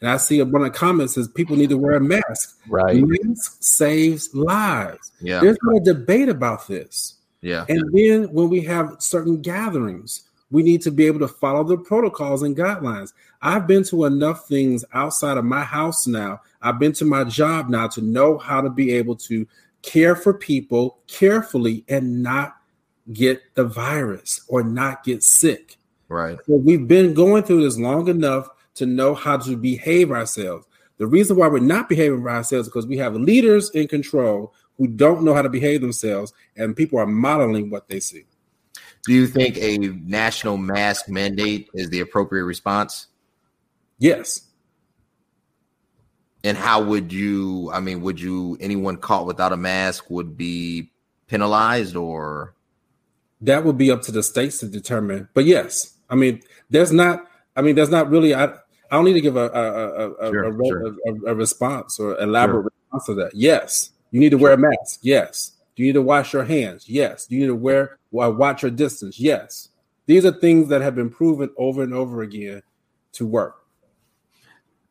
And 0.00 0.08
I 0.08 0.16
see 0.16 0.42
one 0.42 0.62
of 0.62 0.72
the 0.72 0.78
comments 0.78 1.14
says 1.14 1.28
people 1.28 1.56
need 1.56 1.68
to 1.70 1.76
wear 1.76 1.96
a 1.96 2.00
mask. 2.00 2.58
Right, 2.68 2.96
mask 2.96 3.58
saves 3.60 4.34
lives. 4.34 5.12
Yeah, 5.20 5.40
there's 5.40 5.58
no 5.62 5.78
debate 5.80 6.28
about 6.28 6.66
this. 6.66 7.16
Yeah, 7.42 7.66
and 7.68 7.92
then 7.92 8.32
when 8.32 8.48
we 8.48 8.62
have 8.62 8.96
certain 8.98 9.42
gatherings, 9.42 10.22
we 10.50 10.62
need 10.62 10.82
to 10.82 10.90
be 10.90 11.06
able 11.06 11.20
to 11.20 11.28
follow 11.28 11.64
the 11.64 11.76
protocols 11.76 12.42
and 12.42 12.56
guidelines. 12.56 13.12
I've 13.42 13.66
been 13.66 13.84
to 13.84 14.06
enough 14.06 14.48
things 14.48 14.84
outside 14.92 15.36
of 15.36 15.44
my 15.44 15.62
house 15.62 16.06
now. 16.06 16.40
I've 16.62 16.78
been 16.78 16.92
to 16.94 17.04
my 17.04 17.24
job 17.24 17.68
now 17.68 17.88
to 17.88 18.00
know 18.00 18.38
how 18.38 18.60
to 18.60 18.70
be 18.70 18.92
able 18.92 19.16
to 19.16 19.46
care 19.82 20.16
for 20.16 20.34
people 20.34 20.98
carefully 21.06 21.84
and 21.88 22.22
not 22.22 22.56
get 23.12 23.54
the 23.54 23.64
virus 23.64 24.42
or 24.48 24.62
not 24.62 25.04
get 25.04 25.22
sick. 25.22 25.76
Right. 26.08 26.38
So 26.46 26.56
we've 26.56 26.86
been 26.86 27.14
going 27.14 27.44
through 27.44 27.62
this 27.62 27.78
long 27.78 28.08
enough 28.08 28.48
to 28.74 28.86
know 28.86 29.14
how 29.14 29.36
to 29.38 29.56
behave 29.56 30.10
ourselves. 30.10 30.66
The 30.98 31.06
reason 31.06 31.36
why 31.36 31.48
we're 31.48 31.60
not 31.60 31.88
behaving 31.88 32.26
ourselves 32.26 32.66
is 32.66 32.72
because 32.72 32.86
we 32.86 32.98
have 32.98 33.14
leaders 33.14 33.70
in 33.70 33.88
control 33.88 34.52
who 34.76 34.86
don't 34.86 35.22
know 35.22 35.34
how 35.34 35.42
to 35.42 35.48
behave 35.48 35.80
themselves, 35.80 36.32
and 36.56 36.76
people 36.76 36.98
are 36.98 37.06
modeling 37.06 37.70
what 37.70 37.88
they 37.88 38.00
see. 38.00 38.24
Do 39.06 39.12
you 39.12 39.26
think 39.26 39.56
a 39.58 39.78
national 39.78 40.56
mask 40.56 41.08
mandate 41.08 41.68
is 41.74 41.90
the 41.90 42.00
appropriate 42.00 42.44
response? 42.44 43.06
Yes. 43.98 44.42
And 46.44 46.56
how 46.56 46.82
would 46.82 47.12
you? 47.12 47.70
I 47.72 47.80
mean, 47.80 48.00
would 48.02 48.20
you? 48.20 48.56
Anyone 48.60 48.96
caught 48.96 49.26
without 49.26 49.52
a 49.52 49.56
mask 49.56 50.10
would 50.10 50.36
be 50.36 50.90
penalized, 51.28 51.96
or 51.96 52.54
that 53.40 53.64
would 53.64 53.78
be 53.78 53.90
up 53.90 54.02
to 54.02 54.12
the 54.12 54.22
states 54.22 54.58
to 54.58 54.66
determine. 54.66 55.28
But 55.34 55.44
yes, 55.44 55.96
I 56.08 56.14
mean, 56.14 56.42
there's 56.68 56.92
not. 56.92 57.26
I 57.56 57.62
mean, 57.62 57.74
there's 57.74 57.90
not 57.90 58.10
really. 58.10 58.34
I 58.34 58.44
I 58.44 58.96
don't 58.96 59.04
need 59.04 59.14
to 59.14 59.20
give 59.20 59.36
a 59.36 59.48
a, 59.48 60.10
a, 60.10 60.30
sure, 60.30 60.44
a, 60.44 60.66
sure. 60.66 60.96
a 61.26 61.34
response 61.34 61.98
or 62.00 62.20
elaborate 62.20 62.64
sure. 62.64 62.72
response 62.92 63.06
to 63.06 63.14
that. 63.14 63.34
Yes, 63.34 63.90
you 64.10 64.20
need 64.20 64.30
to 64.30 64.38
wear 64.38 64.52
a 64.52 64.58
mask. 64.58 65.00
Yes. 65.02 65.52
Do 65.76 65.84
you 65.84 65.88
need 65.88 65.94
to 65.94 66.02
wash 66.02 66.32
your 66.32 66.44
hands? 66.44 66.88
Yes. 66.88 67.26
Do 67.26 67.36
you 67.36 67.42
need 67.42 67.46
to 67.46 67.54
wear 67.54 67.98
watch 68.10 68.62
your 68.62 68.70
distance? 68.70 69.18
Yes. 69.18 69.68
These 70.06 70.26
are 70.26 70.32
things 70.32 70.68
that 70.68 70.82
have 70.82 70.94
been 70.94 71.10
proven 71.10 71.50
over 71.56 71.82
and 71.82 71.94
over 71.94 72.22
again 72.22 72.62
to 73.12 73.26
work. 73.26 73.56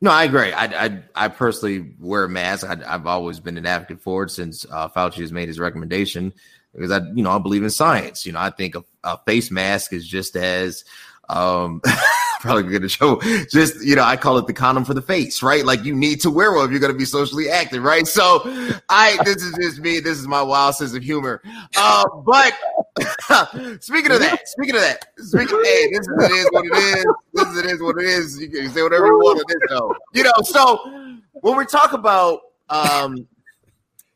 No, 0.00 0.10
I 0.10 0.24
agree. 0.24 0.50
I, 0.50 0.64
I, 0.64 1.02
I 1.14 1.28
personally 1.28 1.94
wear 2.00 2.24
a 2.24 2.28
mask. 2.28 2.66
I, 2.66 2.90
have 2.90 3.06
always 3.06 3.38
been 3.38 3.58
an 3.58 3.66
advocate 3.66 4.00
for 4.00 4.22
it 4.24 4.30
since 4.30 4.64
uh, 4.72 4.88
Fauci 4.88 5.20
has 5.20 5.30
made 5.30 5.48
his 5.48 5.60
recommendation 5.60 6.32
because 6.72 6.90
I, 6.90 7.00
you 7.14 7.22
know, 7.22 7.30
I 7.30 7.38
believe 7.38 7.62
in 7.62 7.70
science. 7.70 8.24
You 8.26 8.32
know, 8.32 8.40
I 8.40 8.50
think 8.50 8.74
a, 8.74 8.84
a 9.04 9.18
face 9.18 9.50
mask 9.50 9.92
is 9.92 10.06
just 10.06 10.36
as 10.36 10.84
um, 11.28 11.80
probably 12.40 12.78
to 12.78 12.88
show 12.88 13.20
just 13.50 13.84
you 13.84 13.94
know 13.94 14.02
i 14.02 14.16
call 14.16 14.38
it 14.38 14.46
the 14.46 14.52
condom 14.52 14.84
for 14.84 14.94
the 14.94 15.02
face 15.02 15.42
right? 15.42 15.64
Like 15.64 15.84
you 15.84 15.94
need 15.94 16.20
to 16.22 16.30
wear 16.30 16.52
one 16.52 16.64
if 16.64 16.70
you're 16.70 16.88
to 16.88 16.94
be 16.94 17.04
socially 17.04 17.50
active 17.50 17.82
right? 17.82 18.06
So 18.06 18.40
i 18.88 19.18
this 19.24 19.42
is 19.42 19.54
just 19.54 19.80
me. 19.80 20.00
This 20.00 20.18
is 20.18 20.26
my 20.26 20.42
wild 20.42 20.74
sense 20.74 20.94
of 20.94 21.02
humor. 21.02 21.42
Uh, 21.76 22.04
but 22.24 22.54
speaking 23.82 24.10
of 24.10 24.20
that 24.20 24.40
speaking 24.48 24.74
of 24.74 24.80
that 24.80 25.06
speaking 25.18 25.54
of, 25.54 25.64
hey 25.64 25.88
this 25.92 26.00
is 26.00 26.08
it 26.18 26.32
is 26.32 26.48
what 26.50 26.64
it 26.64 26.98
is. 26.98 27.06
This 27.34 27.48
is 27.48 27.58
it 27.58 27.66
is 27.66 27.82
what 27.82 27.98
it 27.98 28.04
is. 28.04 28.40
You 28.40 28.48
can 28.48 28.70
say 28.70 28.82
whatever 28.82 29.06
you 29.06 29.18
want 29.18 29.38
on 29.38 29.44
this 29.46 29.58
show. 29.68 29.94
You 30.14 30.24
know 30.24 30.32
so 30.42 31.18
when 31.34 31.56
we 31.56 31.66
talk 31.66 31.92
about 31.92 32.40
um 32.70 33.26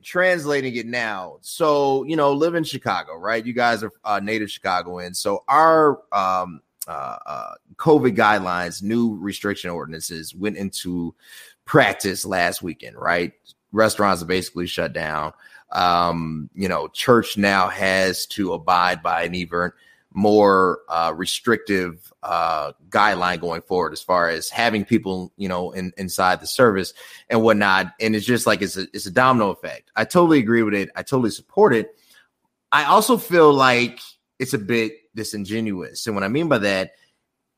translating 0.04 0.76
it 0.76 0.86
now. 0.86 1.38
So, 1.40 2.04
you 2.04 2.16
know, 2.16 2.32
live 2.32 2.54
in 2.54 2.64
Chicago, 2.64 3.16
right? 3.16 3.44
You 3.44 3.52
guys 3.52 3.82
are 3.82 3.92
uh, 4.04 4.20
native 4.20 4.50
Chicagoans. 4.50 5.18
So 5.18 5.42
our 5.48 6.02
um, 6.12 6.60
uh, 6.86 7.16
uh, 7.26 7.54
COVID 7.76 8.16
guidelines, 8.16 8.82
new 8.82 9.16
restriction 9.16 9.70
ordinances 9.70 10.34
went 10.34 10.56
into 10.56 11.14
practice 11.64 12.24
last 12.24 12.62
weekend, 12.62 12.96
right? 12.96 13.32
Restaurants 13.72 14.22
are 14.22 14.26
basically 14.26 14.66
shut 14.66 14.92
down. 14.92 15.32
Um, 15.72 16.50
you 16.54 16.68
know, 16.68 16.88
church 16.88 17.36
now 17.36 17.68
has 17.68 18.26
to 18.26 18.52
abide 18.52 19.02
by 19.02 19.24
an 19.24 19.34
even 19.34 19.72
more 20.14 20.80
uh, 20.88 21.12
restrictive 21.14 22.12
uh, 22.22 22.72
guideline 22.88 23.40
going 23.40 23.60
forward 23.60 23.92
as 23.92 24.00
far 24.00 24.28
as 24.28 24.48
having 24.48 24.84
people, 24.84 25.32
you 25.36 25.48
know, 25.48 25.72
in, 25.72 25.92
inside 25.98 26.40
the 26.40 26.46
service 26.46 26.94
and 27.28 27.42
whatnot. 27.42 27.92
And 28.00 28.14
it's 28.14 28.24
just 28.24 28.46
like 28.46 28.62
it's 28.62 28.76
a 28.76 28.86
it's 28.94 29.06
a 29.06 29.10
domino 29.10 29.50
effect. 29.50 29.90
I 29.96 30.04
totally 30.04 30.38
agree 30.38 30.62
with 30.62 30.74
it. 30.74 30.88
I 30.96 31.02
totally 31.02 31.30
support 31.30 31.74
it. 31.74 31.98
I 32.72 32.84
also 32.84 33.18
feel 33.18 33.52
like 33.52 34.00
it's 34.38 34.54
a 34.54 34.58
bit 34.58 34.92
disingenuous. 35.14 36.06
And 36.06 36.14
what 36.14 36.24
I 36.24 36.28
mean 36.28 36.48
by 36.48 36.58
that, 36.58 36.92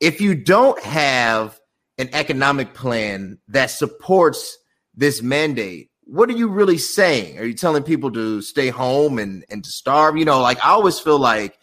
if 0.00 0.20
you 0.20 0.34
don't 0.34 0.82
have 0.82 1.60
an 1.98 2.08
economic 2.12 2.74
plan 2.74 3.38
that 3.48 3.70
supports 3.70 4.58
this 4.94 5.22
mandate, 5.22 5.90
what 6.04 6.28
are 6.28 6.36
you 6.36 6.48
really 6.48 6.78
saying? 6.78 7.38
Are 7.38 7.44
you 7.44 7.54
telling 7.54 7.82
people 7.82 8.12
to 8.12 8.40
stay 8.40 8.68
home 8.68 9.18
and, 9.18 9.44
and 9.50 9.64
to 9.64 9.70
starve? 9.70 10.16
You 10.16 10.24
know, 10.24 10.40
like 10.40 10.64
I 10.64 10.70
always 10.70 10.98
feel 10.98 11.18
like 11.18 11.58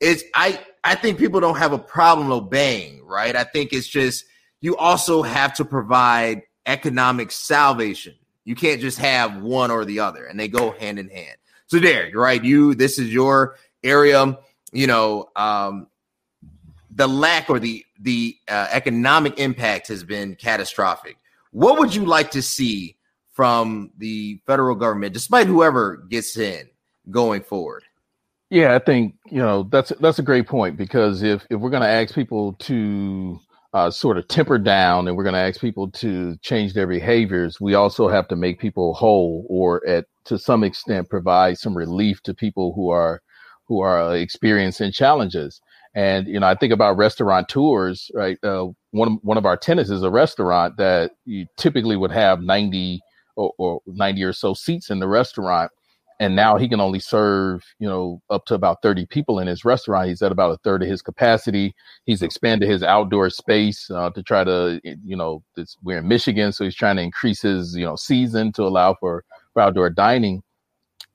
it's 0.00 0.22
I 0.34 0.60
I 0.84 0.94
think 0.94 1.18
people 1.18 1.40
don't 1.40 1.58
have 1.58 1.72
a 1.72 1.78
problem 1.78 2.30
obeying, 2.30 3.04
right? 3.04 3.34
I 3.34 3.44
think 3.44 3.72
it's 3.72 3.88
just 3.88 4.24
you 4.60 4.76
also 4.76 5.22
have 5.22 5.54
to 5.54 5.64
provide 5.64 6.42
economic 6.66 7.30
salvation. 7.30 8.14
You 8.44 8.54
can't 8.54 8.80
just 8.80 8.98
have 8.98 9.42
one 9.42 9.70
or 9.70 9.84
the 9.84 10.00
other, 10.00 10.26
and 10.26 10.38
they 10.38 10.48
go 10.48 10.70
hand 10.72 10.98
in 10.98 11.08
hand. 11.10 11.36
So, 11.66 11.78
Derric, 11.78 12.14
right? 12.14 12.42
You 12.42 12.74
this 12.74 12.98
is 12.98 13.12
your 13.12 13.56
area 13.82 14.38
you 14.72 14.86
know, 14.86 15.28
um, 15.36 15.86
the 16.90 17.06
lack 17.06 17.48
or 17.48 17.58
the 17.58 17.84
the 18.00 18.36
uh, 18.48 18.68
economic 18.70 19.38
impact 19.38 19.88
has 19.88 20.04
been 20.04 20.34
catastrophic. 20.34 21.16
What 21.50 21.78
would 21.78 21.94
you 21.94 22.04
like 22.04 22.30
to 22.32 22.42
see 22.42 22.96
from 23.32 23.90
the 23.98 24.40
federal 24.46 24.74
government, 24.74 25.14
despite 25.14 25.46
whoever 25.46 25.96
gets 26.08 26.36
in 26.36 26.68
going 27.10 27.42
forward? 27.42 27.84
Yeah, 28.50 28.74
I 28.74 28.78
think 28.78 29.14
you 29.26 29.38
know 29.40 29.64
that's 29.64 29.92
that's 30.00 30.18
a 30.18 30.22
great 30.22 30.46
point 30.46 30.76
because 30.76 31.22
if 31.22 31.46
if 31.50 31.60
we're 31.60 31.70
going 31.70 31.82
to 31.82 31.88
ask 31.88 32.14
people 32.14 32.54
to 32.54 33.38
uh, 33.74 33.90
sort 33.90 34.16
of 34.16 34.26
temper 34.28 34.56
down 34.58 35.06
and 35.06 35.16
we're 35.16 35.22
going 35.24 35.34
to 35.34 35.40
ask 35.40 35.60
people 35.60 35.90
to 35.90 36.34
change 36.38 36.72
their 36.72 36.86
behaviors, 36.86 37.60
we 37.60 37.74
also 37.74 38.08
have 38.08 38.26
to 38.28 38.36
make 38.36 38.58
people 38.58 38.94
whole 38.94 39.44
or 39.50 39.86
at 39.86 40.06
to 40.24 40.38
some 40.38 40.64
extent 40.64 41.10
provide 41.10 41.58
some 41.58 41.76
relief 41.76 42.22
to 42.22 42.32
people 42.34 42.72
who 42.74 42.88
are 42.88 43.20
who 43.66 43.80
are 43.80 44.16
experiencing 44.16 44.92
challenges. 44.92 45.60
And 45.94 46.26
you 46.26 46.40
know, 46.40 46.46
I 46.46 46.54
think 46.54 46.72
about 46.72 46.96
restaurateurs, 46.96 48.10
right? 48.14 48.38
Uh, 48.42 48.68
one 48.92 49.18
one 49.22 49.36
of 49.36 49.44
our 49.44 49.58
tenants 49.58 49.90
is 49.90 50.02
a 50.02 50.10
restaurant 50.10 50.78
that 50.78 51.10
you 51.26 51.46
typically 51.58 51.96
would 51.96 52.12
have 52.12 52.40
ninety 52.40 53.02
or, 53.36 53.52
or 53.58 53.80
ninety 53.86 54.22
or 54.22 54.32
so 54.32 54.54
seats 54.54 54.88
in 54.88 55.00
the 55.00 55.08
restaurant, 55.08 55.70
and 56.20 56.34
now 56.34 56.56
he 56.56 56.68
can 56.68 56.80
only 56.80 56.98
serve 56.98 57.64
you 57.78 57.88
know 57.88 58.20
up 58.30 58.44
to 58.46 58.54
about 58.54 58.82
30 58.82 59.06
people 59.06 59.38
in 59.38 59.46
his 59.46 59.64
restaurant. 59.64 60.08
He's 60.08 60.22
at 60.22 60.32
about 60.32 60.52
a 60.52 60.58
third 60.58 60.82
of 60.82 60.88
his 60.88 61.02
capacity. 61.02 61.74
He's 62.04 62.22
expanded 62.22 62.68
his 62.68 62.82
outdoor 62.82 63.30
space 63.30 63.90
uh, 63.90 64.10
to 64.10 64.22
try 64.22 64.44
to 64.44 64.80
you 64.84 65.16
know 65.16 65.42
we're 65.82 65.98
in 65.98 66.08
michigan 66.08 66.52
so 66.52 66.64
he's 66.64 66.74
trying 66.74 66.96
to 66.96 67.02
increase 67.02 67.42
his 67.42 67.76
you 67.76 67.84
know 67.84 67.96
season 67.96 68.52
to 68.52 68.62
allow 68.62 68.94
for, 68.94 69.24
for 69.52 69.62
outdoor 69.62 69.90
dining. 69.90 70.42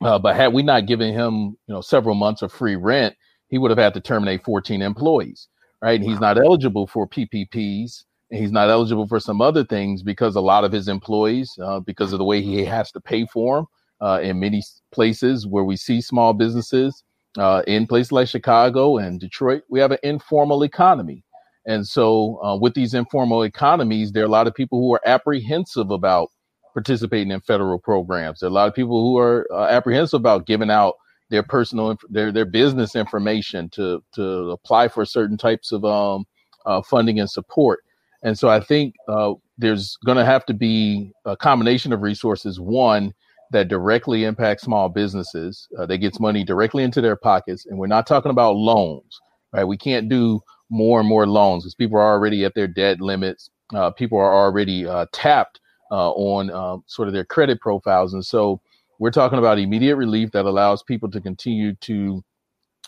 Uh, 0.02 0.20
but 0.20 0.36
had 0.36 0.54
we 0.54 0.64
not 0.64 0.86
given 0.86 1.14
him 1.14 1.58
you 1.68 1.74
know 1.74 1.82
several 1.82 2.16
months 2.16 2.42
of 2.42 2.52
free 2.52 2.76
rent 2.76 3.16
he 3.50 3.58
would 3.58 3.72
have 3.72 3.78
had 3.78 3.94
to 3.94 4.02
terminate 4.02 4.44
14 4.44 4.82
employees 4.82 5.48
right? 5.82 6.00
And 6.00 6.10
he's 6.10 6.20
not 6.20 6.38
eligible 6.38 6.88
for 6.88 7.08
ppps 7.08 8.06
and 8.32 8.40
he's 8.40 8.52
not 8.52 8.70
eligible 8.70 9.08
for 9.08 9.20
some 9.20 9.42
other 9.42 9.64
things 9.64 10.02
because 10.02 10.36
a 10.36 10.42
lot 10.42 10.64
of 10.64 10.72
his 10.72 10.88
employees 10.88 11.58
uh, 11.62 11.80
because 11.82 12.14
of 12.14 12.20
the 12.20 12.26
way 12.26 12.42
he 12.42 12.66
has 12.66 12.92
to 12.94 13.00
pay 13.00 13.26
for 13.26 13.58
them 13.58 13.68
uh, 14.04 14.20
in 14.22 14.40
many 14.40 14.62
places 14.92 15.48
where 15.48 15.64
we 15.64 15.78
see 15.78 16.02
small 16.02 16.34
businesses 16.34 17.04
uh, 17.38 17.64
in 17.66 17.88
places 17.88 18.12
like 18.12 18.28
Chicago 18.28 18.98
and 18.98 19.20
Detroit, 19.20 19.64
we 19.70 19.80
have 19.80 19.92
an 19.92 19.98
informal 20.04 20.64
economy. 20.64 21.24
And 21.66 21.88
so, 21.88 22.44
uh, 22.44 22.58
with 22.58 22.74
these 22.74 22.94
informal 22.94 23.44
economies, 23.44 24.12
there 24.12 24.24
are 24.24 24.28
a 24.28 24.30
lot 24.30 24.48
of 24.48 24.54
people 24.54 24.80
who 24.80 24.94
are 24.94 25.02
apprehensive 25.06 25.90
about 25.92 26.30
participating 26.74 27.32
in 27.32 27.40
federal 27.42 27.80
programs. 27.80 28.42
There 28.42 28.48
are 28.48 28.52
a 28.52 28.54
lot 28.54 28.68
of 28.68 28.76
people 28.76 29.02
who 29.02 29.18
are 29.18 29.48
uh, 29.52 29.68
apprehensive 29.68 30.20
about 30.20 30.46
giving 30.46 30.70
out 30.70 30.96
their 31.30 31.44
personal, 31.44 31.98
their 32.10 32.34
their 32.34 32.46
business 32.46 32.96
information 32.96 33.70
to 33.70 34.04
to 34.16 34.52
apply 34.52 34.90
for 34.90 35.06
certain 35.06 35.38
types 35.38 35.72
of 35.72 35.86
um, 35.86 36.26
uh, 36.66 36.82
funding 36.82 37.20
and 37.20 37.30
support. 37.30 37.80
And 38.24 38.38
so, 38.38 38.50
I 38.50 38.60
think 38.60 38.96
uh, 39.08 39.34
there's 39.58 39.98
going 40.06 40.18
to 40.18 40.26
have 40.26 40.46
to 40.48 40.54
be 40.54 41.14
a 41.24 41.38
combination 41.38 41.94
of 41.94 42.02
resources. 42.02 42.60
One, 42.60 43.14
that 43.54 43.70
directly 43.70 44.26
impact 44.26 44.62
small 44.62 44.90
businesses. 44.90 45.68
Uh, 45.80 45.86
that 45.88 46.00
gets 46.00 46.20
money 46.20 46.44
directly 46.44 46.84
into 46.84 47.02
their 47.02 47.16
pockets, 47.16 47.66
and 47.66 47.78
we're 47.80 47.88
not 47.88 48.08
talking 48.08 48.32
about 48.32 48.56
loans, 48.56 49.20
right? 49.54 49.64
We 49.66 49.78
can't 49.78 50.10
do 50.10 50.42
more 50.70 51.00
and 51.00 51.10
more 51.10 51.28
loans 51.28 51.64
because 51.64 51.76
people 51.76 51.98
are 51.98 52.14
already 52.14 52.46
at 52.46 52.56
their 52.56 52.68
debt 52.68 53.02
limits. 53.02 53.50
Uh, 53.74 53.92
people 53.92 54.20
are 54.20 54.34
already 54.34 54.86
uh, 54.88 55.06
tapped 55.14 55.60
uh, 55.92 56.12
on 56.12 56.52
um, 56.52 56.84
sort 56.88 57.08
of 57.08 57.14
their 57.14 57.26
credit 57.26 57.62
profiles, 57.62 58.14
and 58.14 58.26
so 58.26 58.62
we're 59.00 59.12
talking 59.12 59.40
about 59.40 59.60
immediate 59.60 59.96
relief 59.96 60.32
that 60.32 60.46
allows 60.46 60.84
people 60.84 61.10
to 61.12 61.22
continue 61.22 61.74
to 61.76 62.24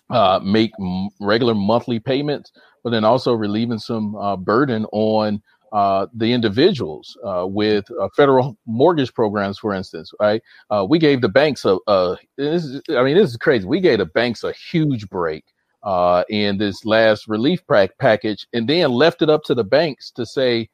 uh, 0.09 0.39
make 0.43 0.71
m- 0.79 1.09
regular 1.19 1.55
monthly 1.55 1.99
payments, 1.99 2.51
but 2.83 2.91
then 2.91 3.03
also 3.03 3.33
relieving 3.33 3.79
some 3.79 4.15
uh, 4.15 4.35
burden 4.35 4.85
on 4.91 5.41
uh, 5.71 6.07
the 6.13 6.31
individuals 6.31 7.17
uh, 7.25 7.45
with 7.47 7.85
uh, 7.99 8.07
federal 8.15 8.57
mortgage 8.65 9.13
programs, 9.13 9.59
for 9.59 9.73
instance, 9.73 10.11
right? 10.19 10.41
Uh, 10.69 10.85
we 10.87 10.99
gave 10.99 11.21
the 11.21 11.29
banks 11.29 11.65
a, 11.65 11.77
a 11.87 12.17
is, 12.37 12.81
I 12.89 13.03
mean, 13.03 13.17
this 13.17 13.31
is 13.31 13.37
crazy. 13.37 13.65
We 13.65 13.79
gave 13.79 13.99
the 13.99 14.05
banks 14.05 14.43
a 14.43 14.53
huge 14.53 15.09
break 15.09 15.43
uh, 15.83 16.23
in 16.29 16.57
this 16.57 16.85
last 16.85 17.27
relief 17.27 17.61
package 17.99 18.47
and 18.53 18.67
then 18.67 18.91
left 18.91 19.21
it 19.21 19.29
up 19.29 19.43
to 19.43 19.55
the 19.55 19.63
banks 19.63 20.11
to 20.11 20.25
say, 20.25 20.69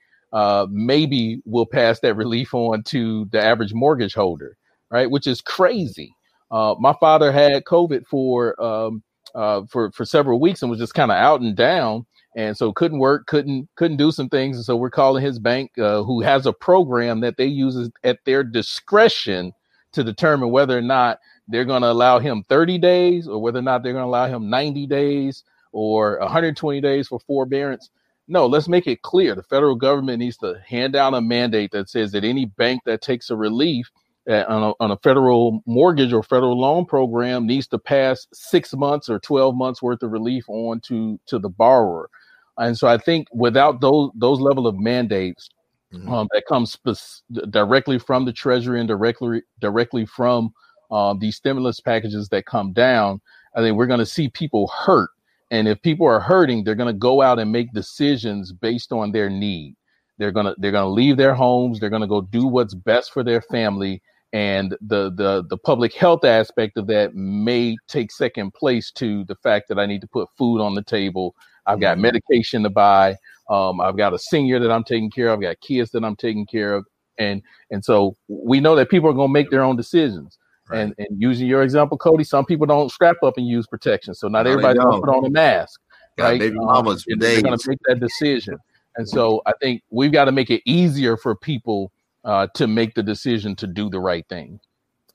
maybe 0.69 1.41
we'll 1.45 1.65
pass 1.65 1.99
that 2.01 2.15
relief 2.15 2.53
on 2.53 2.83
to 2.83 3.25
the 3.31 3.43
average 3.43 3.73
mortgage 3.73 4.13
holder, 4.13 4.57
right? 4.89 5.09
Which 5.09 5.27
is 5.27 5.41
crazy. 5.41 6.13
my 6.51 6.93
father 6.99 7.31
had 7.31 7.63
COVID 7.65 8.05
for, 8.07 8.61
um, 8.61 9.03
for, 9.33 9.91
for 9.91 10.05
several 10.05 10.39
weeks 10.39 10.61
and 10.61 10.69
was 10.69 10.79
just 10.79 10.93
kind 10.93 11.11
of 11.11 11.17
out 11.17 11.41
and 11.41 11.55
down 11.55 12.05
and 12.35 12.55
so 12.55 12.71
couldn't 12.71 12.99
work, 12.99 13.27
couldn't 13.27 13.67
couldn't 13.75 13.97
do 13.97 14.11
some 14.11 14.29
things. 14.29 14.57
And 14.57 14.65
so 14.65 14.75
we're 14.75 14.89
calling 14.89 15.23
his 15.23 15.39
bank, 15.39 15.71
uh, 15.77 16.03
who 16.03 16.21
has 16.21 16.45
a 16.45 16.53
program 16.53 17.19
that 17.21 17.37
they 17.37 17.45
use 17.45 17.89
at 18.03 18.19
their 18.25 18.43
discretion 18.43 19.53
to 19.93 20.03
determine 20.03 20.51
whether 20.51 20.77
or 20.77 20.81
not 20.81 21.19
they're 21.47 21.65
going 21.65 21.81
to 21.81 21.91
allow 21.91 22.19
him 22.19 22.43
30 22.47 22.77
days 22.77 23.27
or 23.27 23.41
whether 23.41 23.59
or 23.59 23.63
not 23.63 23.83
they're 23.83 23.93
going 23.93 24.03
to 24.03 24.07
allow 24.07 24.27
him 24.27 24.49
90 24.49 24.87
days 24.87 25.43
or 25.73 26.17
120 26.19 26.79
days 26.81 27.07
for 27.07 27.19
forbearance. 27.19 27.89
No, 28.27 28.45
let's 28.45 28.69
make 28.69 28.87
it 28.87 29.01
clear. 29.01 29.35
The 29.35 29.43
federal 29.43 29.75
government 29.75 30.19
needs 30.19 30.37
to 30.37 30.61
hand 30.65 30.93
down 30.93 31.13
a 31.13 31.21
mandate 31.21 31.71
that 31.71 31.89
says 31.89 32.13
that 32.13 32.23
any 32.23 32.45
bank 32.45 32.81
that 32.85 33.01
takes 33.01 33.29
a 33.29 33.35
relief 33.35 33.91
uh, 34.29 34.45
on, 34.47 34.63
a, 34.63 34.73
on 34.79 34.91
a 34.91 34.97
federal 34.97 35.61
mortgage 35.65 36.13
or 36.13 36.23
federal 36.23 36.59
loan 36.59 36.85
program 36.85 37.45
needs 37.47 37.67
to 37.67 37.79
pass 37.79 38.27
six 38.31 38.73
months 38.73 39.09
or 39.09 39.19
12 39.19 39.55
months 39.55 39.81
worth 39.81 40.03
of 40.03 40.11
relief 40.11 40.45
on 40.47 40.79
to, 40.81 41.19
to 41.25 41.39
the 41.39 41.49
borrower. 41.49 42.09
And 42.57 42.77
so 42.77 42.87
I 42.87 42.97
think 42.97 43.27
without 43.33 43.81
those 43.81 44.11
those 44.15 44.39
level 44.39 44.67
of 44.67 44.77
mandates 44.77 45.49
mm-hmm. 45.93 46.11
um, 46.11 46.27
that 46.33 46.43
come 46.47 46.65
spe- 46.65 47.23
directly 47.49 47.99
from 47.99 48.25
the 48.25 48.33
Treasury 48.33 48.79
and 48.79 48.87
directly 48.87 49.41
directly 49.59 50.05
from 50.05 50.53
uh, 50.91 51.13
these 51.19 51.37
stimulus 51.37 51.79
packages 51.79 52.29
that 52.29 52.45
come 52.45 52.73
down, 52.73 53.21
I 53.55 53.61
think 53.61 53.77
we're 53.77 53.87
going 53.87 53.99
to 53.99 54.05
see 54.05 54.29
people 54.29 54.67
hurt. 54.67 55.09
And 55.49 55.67
if 55.67 55.81
people 55.81 56.07
are 56.07 56.19
hurting, 56.19 56.63
they're 56.63 56.75
going 56.75 56.93
to 56.93 56.97
go 56.97 57.21
out 57.21 57.39
and 57.39 57.51
make 57.51 57.73
decisions 57.73 58.53
based 58.53 58.91
on 58.91 59.11
their 59.11 59.29
need. 59.29 59.75
They're 60.21 60.31
gonna 60.31 60.53
they're 60.59 60.71
gonna 60.71 60.87
leave 60.87 61.17
their 61.17 61.33
homes. 61.33 61.79
They're 61.79 61.89
gonna 61.89 62.05
go 62.05 62.21
do 62.21 62.45
what's 62.45 62.75
best 62.75 63.11
for 63.11 63.23
their 63.23 63.41
family, 63.41 64.03
and 64.33 64.77
the 64.79 65.11
the 65.15 65.43
the 65.49 65.57
public 65.57 65.95
health 65.95 66.23
aspect 66.25 66.77
of 66.77 66.85
that 66.87 67.15
may 67.15 67.75
take 67.87 68.11
second 68.11 68.53
place 68.53 68.91
to 68.91 69.23
the 69.25 69.33
fact 69.37 69.67
that 69.69 69.79
I 69.79 69.87
need 69.87 70.01
to 70.01 70.07
put 70.07 70.29
food 70.37 70.61
on 70.61 70.75
the 70.75 70.83
table 70.83 71.33
I've 71.65 71.79
got 71.79 71.99
medication 71.99 72.63
to 72.63 72.69
buy. 72.69 73.15
Um, 73.49 73.81
I've 73.81 73.97
got 73.97 74.13
a 74.13 74.19
senior 74.19 74.59
that 74.59 74.71
I'm 74.71 74.83
taking 74.83 75.11
care 75.11 75.27
of. 75.27 75.33
I've 75.33 75.41
got 75.41 75.59
kids 75.59 75.91
that 75.91 76.03
I'm 76.03 76.15
taking 76.15 76.45
care 76.45 76.73
of. 76.73 76.85
And 77.17 77.41
and 77.69 77.83
so 77.83 78.15
we 78.27 78.59
know 78.59 78.75
that 78.75 78.89
people 78.89 79.09
are 79.09 79.13
going 79.13 79.29
to 79.29 79.33
make 79.33 79.49
their 79.51 79.63
own 79.63 79.75
decisions. 79.75 80.37
Right. 80.69 80.79
And 80.79 80.95
and 80.97 81.07
using 81.21 81.47
your 81.47 81.63
example, 81.63 81.97
Cody, 81.97 82.23
some 82.23 82.45
people 82.45 82.65
don't 82.65 82.91
strap 82.91 83.17
up 83.23 83.35
and 83.37 83.47
use 83.47 83.67
protection. 83.67 84.13
So 84.13 84.27
not 84.27 84.45
no, 84.45 84.51
everybody's 84.51 84.81
going 84.81 85.01
to 85.01 85.05
put 85.05 85.15
on 85.15 85.25
a 85.25 85.29
mask. 85.29 85.79
right? 86.17 86.39
Baby 86.39 86.57
um, 86.57 86.65
mamas 86.65 87.05
um, 87.11 87.19
they're 87.19 87.41
going 87.41 87.57
to 87.57 87.69
make 87.69 87.79
that 87.87 87.99
decision. 87.99 88.57
And 88.97 89.07
so 89.07 89.41
I 89.45 89.53
think 89.61 89.83
we've 89.89 90.11
got 90.11 90.25
to 90.25 90.31
make 90.31 90.49
it 90.49 90.61
easier 90.65 91.17
for 91.17 91.35
people 91.35 91.91
uh, 92.23 92.47
to 92.55 92.67
make 92.67 92.93
the 92.93 93.03
decision 93.03 93.55
to 93.57 93.67
do 93.67 93.89
the 93.89 93.99
right 93.99 94.25
thing. 94.27 94.59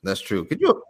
That's 0.03 0.21
true. 0.21 0.45
Could 0.45 0.61
you 0.61 0.83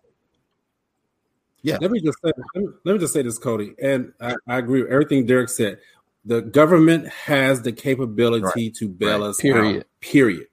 yeah. 1.67 1.79
Let 1.81 1.91
me 1.91 2.01
just 2.01 2.19
say, 2.25 2.31
let 2.55 2.63
me, 2.63 2.69
let 2.85 2.93
me 2.93 2.99
just 2.99 3.13
say 3.13 3.23
this, 3.23 3.39
Cody, 3.39 3.75
and 3.83 4.13
I, 4.21 4.35
I, 4.47 4.59
agree 4.59 4.83
with 4.83 4.91
everything 4.91 5.27
Derric 5.27 5.51
said. 5.51 5.79
The 6.25 6.41
government 6.41 7.09
has 7.09 7.63
the 7.63 7.73
capability 7.73 8.45
right. 8.45 8.75
to 8.75 8.89
bail 8.89 9.21
right. 9.21 9.27
us 9.29 9.41
period. 9.41 9.79
out. 9.79 9.87
Period. 10.01 10.47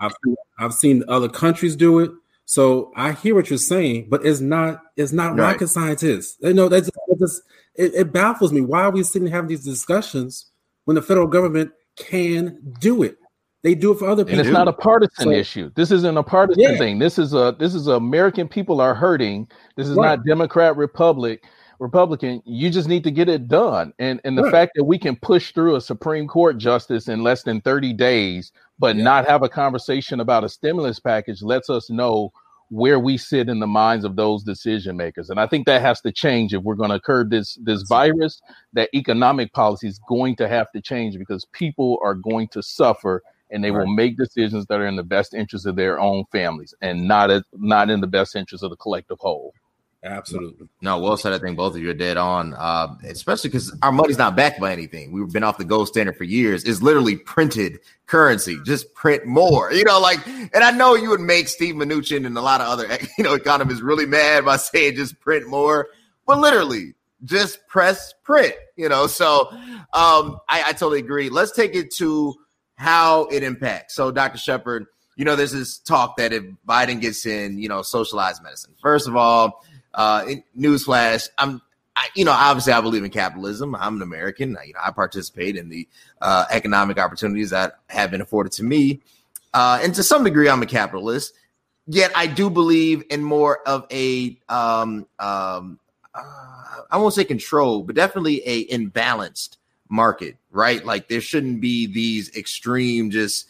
I've 0.00 0.12
I've 0.58 0.74
seen 0.74 1.02
other 1.08 1.28
countries 1.28 1.76
do 1.76 1.98
it. 1.98 2.10
So 2.44 2.92
I 2.96 3.12
hear 3.12 3.34
what 3.34 3.50
you're 3.50 3.58
saying, 3.58 4.08
but 4.08 4.24
it's 4.24 4.40
not 4.40 4.80
it's 4.96 5.12
not 5.12 5.30
right. 5.30 5.52
rocket 5.52 5.68
scientists. 5.68 6.36
You 6.40 6.54
know, 6.54 6.68
that's, 6.68 6.90
that's 7.18 7.42
it, 7.74 7.94
it 7.94 8.12
baffles 8.12 8.52
me. 8.52 8.60
Why 8.60 8.82
are 8.82 8.90
we 8.90 9.02
sitting 9.02 9.28
having 9.28 9.48
these 9.48 9.64
discussions 9.64 10.46
when 10.84 10.94
the 10.94 11.02
federal 11.02 11.26
government 11.26 11.72
can 11.96 12.74
do 12.80 13.02
it? 13.02 13.18
They 13.62 13.74
do 13.74 13.92
it 13.92 13.98
for 13.98 14.08
other 14.08 14.24
people. 14.24 14.40
And 14.40 14.48
it's 14.48 14.54
not 14.54 14.68
a 14.68 14.72
partisan 14.72 15.24
so, 15.24 15.30
issue. 15.30 15.70
This 15.74 15.90
isn't 15.90 16.16
a 16.16 16.22
partisan 16.22 16.62
yeah. 16.62 16.78
thing. 16.78 16.98
This 16.98 17.18
is 17.18 17.34
a 17.34 17.56
this 17.58 17.74
is 17.74 17.88
a 17.88 17.92
American 17.92 18.48
people 18.48 18.80
are 18.80 18.94
hurting. 18.94 19.48
This 19.76 19.88
is 19.88 19.96
right. 19.96 20.16
not 20.16 20.24
Democrat 20.24 20.76
Republic 20.76 21.44
Republican. 21.80 22.40
You 22.44 22.70
just 22.70 22.88
need 22.88 23.04
to 23.04 23.10
get 23.10 23.28
it 23.28 23.48
done. 23.48 23.92
And 23.98 24.20
and 24.24 24.38
the 24.38 24.44
right. 24.44 24.52
fact 24.52 24.72
that 24.76 24.84
we 24.84 24.98
can 24.98 25.16
push 25.16 25.52
through 25.52 25.74
a 25.74 25.80
Supreme 25.80 26.28
Court 26.28 26.58
justice 26.58 27.08
in 27.08 27.22
less 27.22 27.42
than 27.42 27.60
30 27.60 27.92
days, 27.94 28.52
but 28.78 28.94
yeah. 28.94 29.02
not 29.02 29.26
have 29.26 29.42
a 29.42 29.48
conversation 29.48 30.20
about 30.20 30.44
a 30.44 30.48
stimulus 30.48 31.00
package 31.00 31.42
lets 31.42 31.68
us 31.68 31.90
know 31.90 32.32
where 32.70 32.98
we 32.98 33.16
sit 33.16 33.48
in 33.48 33.60
the 33.60 33.66
minds 33.66 34.04
of 34.04 34.14
those 34.14 34.44
decision 34.44 34.96
makers. 34.96 35.30
And 35.30 35.40
I 35.40 35.46
think 35.46 35.66
that 35.66 35.80
has 35.80 36.00
to 36.02 36.12
change 36.12 36.52
if 36.52 36.62
we're 36.62 36.74
going 36.74 36.90
to 36.90 37.00
curb 37.00 37.30
this 37.30 37.58
this 37.62 37.82
virus. 37.82 38.40
That 38.72 38.90
economic 38.94 39.52
policy 39.52 39.88
is 39.88 39.98
going 40.08 40.36
to 40.36 40.48
have 40.48 40.70
to 40.72 40.80
change 40.80 41.18
because 41.18 41.44
people 41.52 41.98
are 42.04 42.14
going 42.14 42.46
to 42.48 42.62
suffer 42.62 43.22
and 43.50 43.62
they 43.62 43.70
right. 43.70 43.80
will 43.86 43.94
make 43.94 44.16
decisions 44.16 44.66
that 44.66 44.80
are 44.80 44.86
in 44.86 44.96
the 44.96 45.02
best 45.02 45.34
interest 45.34 45.66
of 45.66 45.76
their 45.76 45.98
own 46.00 46.24
families 46.32 46.74
and 46.80 47.06
not 47.06 47.30
as, 47.30 47.42
not 47.52 47.90
in 47.90 48.00
the 48.00 48.06
best 48.06 48.36
interest 48.36 48.62
of 48.64 48.70
the 48.70 48.76
collective 48.76 49.18
whole. 49.20 49.54
Absolutely. 50.04 50.68
No, 50.80 51.00
well 51.00 51.16
said. 51.16 51.32
I 51.32 51.38
think 51.38 51.56
both 51.56 51.74
of 51.74 51.82
you 51.82 51.90
are 51.90 51.94
dead 51.94 52.16
on, 52.16 52.54
uh, 52.54 52.94
especially 53.04 53.50
because 53.50 53.76
our 53.82 53.90
money's 53.90 54.18
not 54.18 54.36
backed 54.36 54.60
by 54.60 54.72
anything. 54.72 55.10
We've 55.10 55.32
been 55.32 55.42
off 55.42 55.58
the 55.58 55.64
gold 55.64 55.88
standard 55.88 56.16
for 56.16 56.22
years. 56.22 56.62
It's 56.64 56.80
literally 56.80 57.16
printed 57.16 57.80
currency. 58.06 58.60
Just 58.64 58.94
print 58.94 59.26
more. 59.26 59.72
You 59.72 59.82
know, 59.82 59.98
like, 59.98 60.24
and 60.26 60.62
I 60.62 60.70
know 60.70 60.94
you 60.94 61.10
would 61.10 61.20
make 61.20 61.48
Steve 61.48 61.74
Mnuchin 61.74 62.26
and 62.26 62.38
a 62.38 62.40
lot 62.40 62.60
of 62.60 62.68
other, 62.68 62.86
you 63.18 63.24
know, 63.24 63.34
economists 63.34 63.80
really 63.80 64.06
mad 64.06 64.44
by 64.44 64.56
saying 64.56 64.94
just 64.94 65.18
print 65.18 65.48
more, 65.48 65.88
but 66.26 66.38
literally 66.38 66.94
just 67.24 67.66
press 67.66 68.14
print. 68.22 68.54
You 68.76 68.88
know, 68.88 69.08
so 69.08 69.48
um, 69.92 70.38
I, 70.48 70.62
I 70.66 70.72
totally 70.72 71.00
agree. 71.00 71.28
Let's 71.28 71.50
take 71.50 71.74
it 71.74 71.92
to 71.96 72.36
how 72.78 73.24
it 73.24 73.42
impacts. 73.42 73.94
So, 73.94 74.12
Dr. 74.12 74.38
Shepherd, 74.38 74.86
you 75.16 75.24
know, 75.24 75.34
there's 75.34 75.50
this 75.50 75.78
talk 75.78 76.16
that 76.16 76.32
if 76.32 76.44
Biden 76.66 77.00
gets 77.00 77.26
in, 77.26 77.58
you 77.58 77.68
know, 77.68 77.82
socialized 77.82 78.40
medicine. 78.42 78.72
First 78.80 79.08
of 79.08 79.16
all 79.16 79.64
uh, 79.94 80.24
newsflash, 80.56 81.28
I'm, 81.38 81.60
I, 81.96 82.06
you 82.14 82.24
know, 82.24 82.30
obviously 82.30 82.72
I 82.72 82.80
believe 82.80 83.02
in 83.02 83.10
capitalism. 83.10 83.74
I'm 83.74 83.96
an 83.96 84.02
American. 84.02 84.56
I, 84.56 84.66
you 84.66 84.74
know, 84.74 84.80
I 84.84 84.92
participate 84.92 85.56
in 85.56 85.68
the 85.68 85.88
uh, 86.22 86.44
economic 86.52 86.98
opportunities 87.00 87.50
that 87.50 87.80
have 87.88 88.12
been 88.12 88.20
afforded 88.20 88.52
to 88.52 88.62
me, 88.62 89.00
uh, 89.52 89.80
and 89.82 89.92
to 89.96 90.04
some 90.04 90.22
degree, 90.22 90.48
I'm 90.48 90.62
a 90.62 90.66
capitalist. 90.66 91.34
Yet 91.88 92.12
I 92.14 92.28
do 92.28 92.48
believe 92.48 93.02
in 93.10 93.24
more 93.24 93.60
of 93.66 93.86
a, 93.90 94.38
um, 94.48 95.06
um, 95.18 95.80
uh, 96.14 96.82
I 96.90 96.96
won't 96.98 97.14
say 97.14 97.24
control, 97.24 97.82
but 97.82 97.96
definitely 97.96 98.42
a 98.46 98.68
imbalanced 98.68 99.56
market, 99.88 100.36
right? 100.50 100.84
Like 100.84 101.08
there 101.08 101.20
shouldn't 101.20 101.60
be 101.60 101.86
these 101.86 102.34
extreme 102.36 103.10
just 103.10 103.46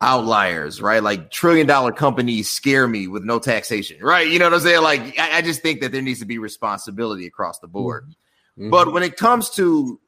outliers, 0.00 0.82
right? 0.82 1.02
Like 1.02 1.30
trillion 1.30 1.66
dollar 1.66 1.92
companies 1.92 2.50
scare 2.50 2.86
me 2.86 3.08
with 3.08 3.24
no 3.24 3.38
taxation, 3.38 3.98
right? 4.02 4.28
You 4.28 4.38
know 4.38 4.46
what 4.46 4.54
I'm 4.54 4.60
saying? 4.60 4.82
Like 4.82 5.18
I, 5.18 5.38
I 5.38 5.42
just 5.42 5.62
think 5.62 5.80
that 5.80 5.92
there 5.92 6.02
needs 6.02 6.20
to 6.20 6.26
be 6.26 6.38
responsibility 6.38 7.26
across 7.26 7.58
the 7.58 7.68
board. 7.68 8.14
Mm-hmm. 8.58 8.70
But 8.70 8.92
when 8.92 9.02
it 9.02 9.16
comes 9.16 9.50
to 9.50 10.00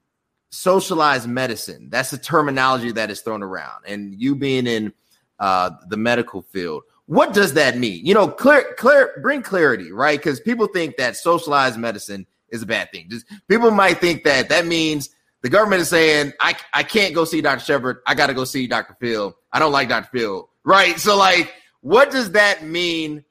socialized 0.50 1.28
medicine, 1.28 1.88
that's 1.90 2.10
the 2.10 2.18
terminology 2.18 2.92
that 2.92 3.10
is 3.10 3.20
thrown 3.20 3.42
around. 3.42 3.84
And 3.86 4.14
you 4.20 4.34
being 4.34 4.66
in 4.66 4.92
uh, 5.38 5.70
the 5.88 5.96
medical 5.96 6.42
field, 6.42 6.82
what 7.06 7.32
does 7.32 7.54
that 7.54 7.78
mean? 7.78 8.04
You 8.04 8.12
know, 8.12 8.28
clear, 8.28 8.74
clear, 8.76 9.18
bring 9.22 9.42
clarity, 9.42 9.92
right? 9.92 10.18
Because 10.18 10.40
people 10.40 10.66
think 10.66 10.96
that 10.96 11.16
socialized 11.16 11.78
medicine 11.78 12.26
is 12.50 12.62
a 12.62 12.66
bad 12.66 12.92
thing. 12.92 13.08
Just 13.08 13.26
people 13.48 13.70
might 13.70 13.98
think 13.98 14.24
that 14.24 14.50
that 14.50 14.66
means 14.66 15.10
the 15.42 15.48
government 15.48 15.82
is 15.82 15.88
saying, 15.88 16.32
I, 16.40 16.56
I 16.72 16.82
can't 16.82 17.14
go 17.14 17.24
see 17.24 17.40
Dr. 17.40 17.64
Shepherd. 17.64 17.98
I 18.06 18.14
got 18.14 18.26
to 18.26 18.34
go 18.34 18.44
see 18.44 18.66
Dr. 18.66 18.96
Phil. 19.00 19.36
I 19.52 19.58
don't 19.58 19.72
like 19.72 19.88
Dr. 19.88 20.08
Phil. 20.12 20.48
Right. 20.64 20.98
So, 20.98 21.16
like, 21.16 21.52
what 21.80 22.10
does 22.10 22.32
that 22.32 22.64
mean? 22.64 23.24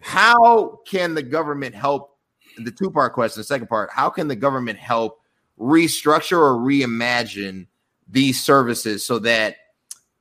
How 0.00 0.80
can 0.86 1.14
the 1.14 1.22
government 1.22 1.74
help? 1.74 2.18
The 2.58 2.72
two 2.72 2.90
part 2.90 3.14
question, 3.14 3.40
the 3.40 3.44
second 3.44 3.68
part, 3.68 3.90
how 3.92 4.10
can 4.10 4.28
the 4.28 4.36
government 4.36 4.78
help 4.78 5.22
restructure 5.58 6.38
or 6.38 6.56
reimagine 6.56 7.66
these 8.08 8.42
services 8.42 9.06
so 9.06 9.20
that 9.20 9.56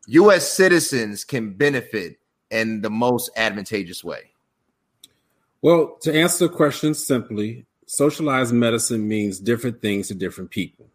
U.S. 0.08 0.48
citizens 0.48 1.24
can 1.24 1.54
benefit 1.54 2.20
in 2.50 2.82
the 2.82 2.90
most 2.90 3.32
advantageous 3.36 4.04
way? 4.04 4.32
Well, 5.62 5.98
to 6.02 6.14
answer 6.14 6.48
the 6.48 6.54
question 6.54 6.94
simply, 6.94 7.66
socialized 7.86 8.54
medicine 8.54 9.08
means 9.08 9.40
different 9.40 9.82
things 9.82 10.08
to 10.08 10.16
different 10.16 10.52
people. 10.52 10.91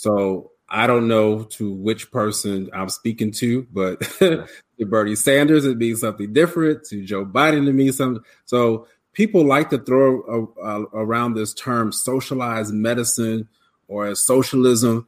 So 0.00 0.52
I 0.70 0.86
don't 0.86 1.08
know 1.08 1.42
to 1.42 1.74
which 1.74 2.10
person 2.10 2.70
I'm 2.72 2.88
speaking 2.88 3.32
to, 3.32 3.66
but 3.70 4.00
to 4.18 4.46
Bernie 4.78 5.14
Sanders, 5.14 5.66
it 5.66 5.76
means 5.76 6.00
something 6.00 6.32
different. 6.32 6.84
To 6.84 7.04
Joe 7.04 7.26
Biden, 7.26 7.68
it 7.68 7.74
means 7.74 7.98
something. 7.98 8.24
So 8.46 8.86
people 9.12 9.44
like 9.44 9.68
to 9.68 9.78
throw 9.78 10.22
a, 10.22 10.62
a, 10.62 10.82
around 10.94 11.34
this 11.34 11.52
term 11.52 11.92
socialized 11.92 12.72
medicine 12.72 13.46
or 13.88 14.14
socialism. 14.14 15.06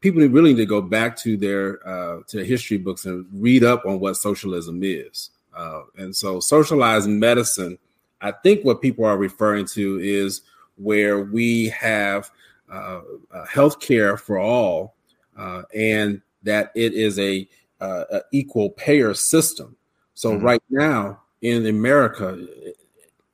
People 0.00 0.20
really 0.20 0.52
need 0.52 0.60
to 0.60 0.66
go 0.66 0.82
back 0.82 1.16
to 1.20 1.38
their 1.38 1.88
uh, 1.88 2.20
to 2.26 2.36
their 2.36 2.44
history 2.44 2.76
books 2.76 3.06
and 3.06 3.24
read 3.32 3.64
up 3.64 3.86
on 3.86 3.98
what 3.98 4.18
socialism 4.18 4.80
is. 4.82 5.30
Uh, 5.56 5.84
and 5.96 6.14
so, 6.14 6.38
socialized 6.38 7.08
medicine, 7.08 7.78
I 8.20 8.32
think 8.32 8.62
what 8.62 8.82
people 8.82 9.06
are 9.06 9.16
referring 9.16 9.64
to 9.68 9.98
is 10.00 10.42
where 10.76 11.20
we 11.20 11.70
have 11.70 12.30
uh, 12.70 13.00
uh, 13.32 13.46
health 13.46 13.80
care 13.80 14.16
for 14.16 14.38
all, 14.38 14.94
uh, 15.36 15.62
and 15.74 16.20
that 16.42 16.70
it 16.74 16.94
is 16.94 17.18
a, 17.18 17.48
uh, 17.80 18.04
a, 18.10 18.20
equal 18.32 18.70
payer 18.70 19.14
system. 19.14 19.76
So 20.14 20.32
mm-hmm. 20.32 20.44
right 20.44 20.62
now 20.70 21.22
in 21.42 21.66
America, 21.66 22.46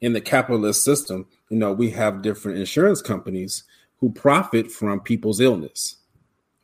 in 0.01 0.13
the 0.13 0.21
capitalist 0.21 0.85
system, 0.85 1.27
you 1.51 1.57
know, 1.57 1.73
we 1.73 1.91
have 1.91 2.23
different 2.23 2.59
insurance 2.59 3.03
companies 3.03 3.65
who 3.99 4.11
profit 4.11 4.71
from 4.71 5.01
people's 5.01 5.41
illness. 5.41 5.97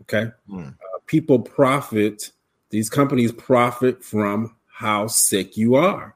Okay, 0.02 0.30
mm. 0.48 0.74
people 1.06 1.38
profit; 1.38 2.32
these 2.70 2.90
companies 2.90 3.32
profit 3.32 4.02
from 4.02 4.56
how 4.66 5.06
sick 5.06 5.56
you 5.56 5.74
are. 5.74 6.14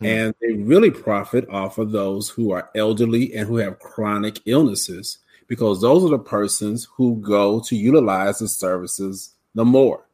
Hmm. 0.00 0.06
And 0.06 0.34
they 0.40 0.52
really 0.52 0.90
profit 0.90 1.48
off 1.48 1.78
of 1.78 1.92
those 1.92 2.28
who 2.28 2.50
are 2.50 2.70
elderly 2.74 3.34
and 3.34 3.48
who 3.48 3.56
have 3.56 3.78
chronic 3.78 4.40
illnesses 4.44 5.18
because 5.46 5.80
those 5.80 6.04
are 6.04 6.10
the 6.10 6.18
persons 6.18 6.88
who 6.96 7.16
go 7.16 7.60
to 7.60 7.76
utilize 7.76 8.38
the 8.38 8.48
services 8.48 9.34
the 9.54 9.64
more. 9.64 10.06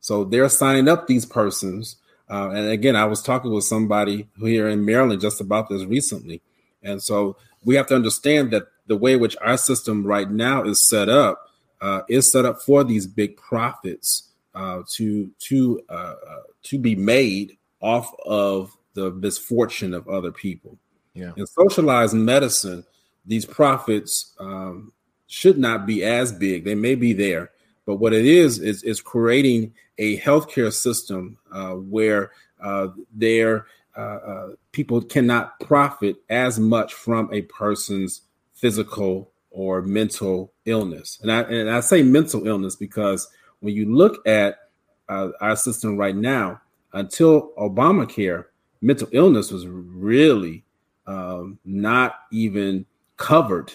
So 0.00 0.24
they're 0.24 0.48
signing 0.48 0.88
up 0.88 1.06
these 1.06 1.26
persons. 1.26 1.96
Uh, 2.28 2.50
and 2.50 2.68
again, 2.68 2.96
I 2.96 3.04
was 3.04 3.22
talking 3.22 3.52
with 3.52 3.64
somebody 3.64 4.28
here 4.38 4.68
in 4.68 4.84
Maryland 4.84 5.20
just 5.20 5.40
about 5.40 5.68
this 5.68 5.84
recently. 5.84 6.42
And 6.82 7.02
so 7.02 7.36
we 7.64 7.74
have 7.74 7.86
to 7.88 7.94
understand 7.94 8.52
that 8.52 8.64
the 8.86 8.96
way 8.96 9.16
which 9.16 9.36
our 9.40 9.56
system 9.56 10.04
right 10.04 10.30
now 10.30 10.62
is 10.64 10.80
set 10.80 11.08
up 11.08 11.48
uh, 11.80 12.02
is 12.08 12.30
set 12.30 12.44
up 12.44 12.60
for 12.60 12.84
these 12.84 13.06
big 13.06 13.36
profits 13.36 14.28
uh, 14.54 14.82
to 14.90 15.30
to 15.38 15.80
uh, 15.88 16.14
uh, 16.28 16.42
to 16.64 16.78
be 16.78 16.94
made 16.94 17.56
off 17.80 18.12
of 18.26 18.76
the 18.94 19.10
misfortune 19.12 19.94
of 19.94 20.08
other 20.08 20.32
people. 20.32 20.76
Yeah. 21.14 21.32
And 21.36 21.48
socialized 21.48 22.14
medicine 22.14 22.84
these 23.30 23.46
profits 23.46 24.32
um, 24.40 24.92
should 25.28 25.56
not 25.56 25.86
be 25.86 26.02
as 26.02 26.32
big. 26.32 26.64
They 26.64 26.74
may 26.74 26.96
be 26.96 27.12
there, 27.12 27.52
but 27.86 27.96
what 27.96 28.12
it 28.12 28.26
is 28.26 28.58
is 28.58 28.82
is 28.82 29.00
creating 29.00 29.72
a 29.98 30.18
healthcare 30.18 30.72
system 30.72 31.38
uh, 31.52 31.74
where 31.74 32.32
uh, 32.60 32.88
their 33.14 33.66
uh, 33.96 34.00
uh, 34.00 34.48
people 34.72 35.00
cannot 35.00 35.60
profit 35.60 36.16
as 36.28 36.58
much 36.58 36.94
from 36.94 37.32
a 37.32 37.42
person's 37.42 38.22
physical 38.52 39.30
or 39.52 39.80
mental 39.80 40.52
illness. 40.64 41.20
And 41.22 41.30
I 41.30 41.42
and 41.42 41.70
I 41.70 41.78
say 41.80 42.02
mental 42.02 42.48
illness 42.48 42.74
because 42.74 43.28
when 43.60 43.74
you 43.74 43.94
look 43.94 44.26
at 44.26 44.70
uh, 45.08 45.28
our 45.40 45.54
system 45.54 45.96
right 45.96 46.16
now, 46.16 46.60
until 46.94 47.52
Obamacare, 47.56 48.46
mental 48.80 49.08
illness 49.12 49.52
was 49.52 49.68
really 49.68 50.64
um, 51.06 51.60
not 51.64 52.22
even 52.32 52.86
covered 53.20 53.72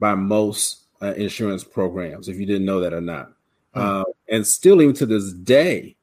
by 0.00 0.14
most 0.14 0.88
uh, 1.00 1.14
insurance 1.14 1.64
programs, 1.64 2.28
if 2.28 2.36
you 2.36 2.44
didn't 2.44 2.66
know 2.66 2.80
that 2.80 2.92
or 2.92 3.00
not. 3.00 3.32
Hmm. 3.72 3.80
Uh, 3.80 4.04
and 4.28 4.46
still, 4.46 4.82
even 4.82 4.94
to 4.96 5.06
this 5.06 5.32
day, 5.32 5.96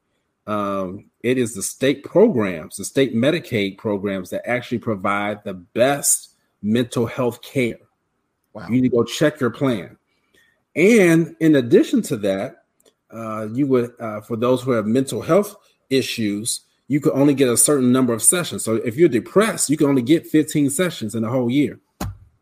um, 0.46 1.10
it 1.22 1.38
is 1.38 1.54
the 1.54 1.62
state 1.62 2.02
programs, 2.02 2.76
the 2.76 2.84
state 2.84 3.14
Medicaid 3.14 3.78
programs 3.78 4.30
that 4.30 4.48
actually 4.48 4.78
provide 4.78 5.44
the 5.44 5.54
best 5.54 6.34
mental 6.62 7.06
health 7.06 7.42
care. 7.42 7.78
Wow. 8.54 8.66
You 8.68 8.76
need 8.80 8.88
to 8.88 8.96
go 8.96 9.04
check 9.04 9.38
your 9.40 9.50
plan. 9.50 9.98
And 10.74 11.36
in 11.40 11.56
addition 11.56 12.02
to 12.02 12.16
that, 12.18 12.64
uh, 13.10 13.48
you 13.52 13.66
would, 13.66 13.92
uh, 14.00 14.22
for 14.22 14.36
those 14.36 14.62
who 14.62 14.72
have 14.72 14.86
mental 14.86 15.20
health 15.20 15.54
issues, 15.90 16.62
you 16.88 17.00
could 17.00 17.12
only 17.12 17.34
get 17.34 17.48
a 17.48 17.56
certain 17.56 17.92
number 17.92 18.12
of 18.12 18.22
sessions. 18.22 18.64
So 18.64 18.76
if 18.76 18.96
you're 18.96 19.08
depressed, 19.08 19.68
you 19.68 19.76
can 19.76 19.88
only 19.88 20.02
get 20.02 20.26
15 20.26 20.70
sessions 20.70 21.14
in 21.14 21.24
a 21.24 21.30
whole 21.30 21.50
year. 21.50 21.80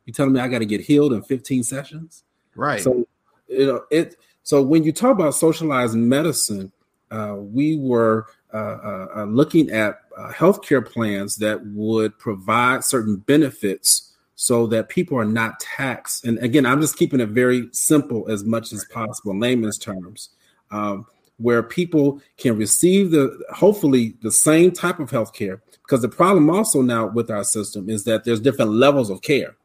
You 0.04 0.12
telling 0.12 0.32
me 0.32 0.40
I 0.40 0.48
got 0.48 0.58
to 0.58 0.66
get 0.66 0.80
healed 0.80 1.12
in 1.12 1.22
15 1.22 1.62
sessions? 1.62 2.24
Right. 2.54 2.82
So 2.82 3.06
you 3.48 3.66
know 3.66 3.84
it. 3.90 4.16
So 4.42 4.62
when 4.62 4.84
you 4.84 4.92
talk 4.92 5.12
about 5.12 5.34
socialized 5.34 5.96
medicine, 5.96 6.72
uh, 7.10 7.36
we 7.38 7.78
were 7.78 8.26
uh, 8.52 8.56
uh, 8.56 9.08
uh 9.16 9.24
looking 9.24 9.70
at 9.70 10.00
uh, 10.16 10.30
healthcare 10.32 10.84
plans 10.84 11.36
that 11.36 11.64
would 11.66 12.18
provide 12.18 12.84
certain 12.84 13.16
benefits 13.16 14.12
so 14.36 14.66
that 14.66 14.88
people 14.88 15.18
are 15.18 15.24
not 15.24 15.60
taxed. 15.60 16.24
And 16.24 16.38
again, 16.38 16.66
I'm 16.66 16.80
just 16.80 16.96
keeping 16.96 17.20
it 17.20 17.28
very 17.30 17.68
simple 17.72 18.28
as 18.28 18.44
much 18.44 18.72
as 18.72 18.84
possible, 18.86 19.38
layman's 19.38 19.78
terms, 19.78 20.30
um, 20.70 21.06
where 21.38 21.62
people 21.62 22.20
can 22.36 22.56
receive 22.56 23.10
the 23.10 23.38
hopefully 23.54 24.14
the 24.22 24.32
same 24.32 24.72
type 24.72 24.98
of 24.98 25.10
health 25.10 25.32
care. 25.32 25.62
Because 25.82 26.02
the 26.02 26.08
problem 26.08 26.50
also 26.50 26.82
now 26.82 27.06
with 27.06 27.30
our 27.30 27.44
system 27.44 27.88
is 27.88 28.04
that 28.04 28.24
there's 28.24 28.40
different 28.40 28.72
levels 28.72 29.10
of 29.10 29.22
care. 29.22 29.56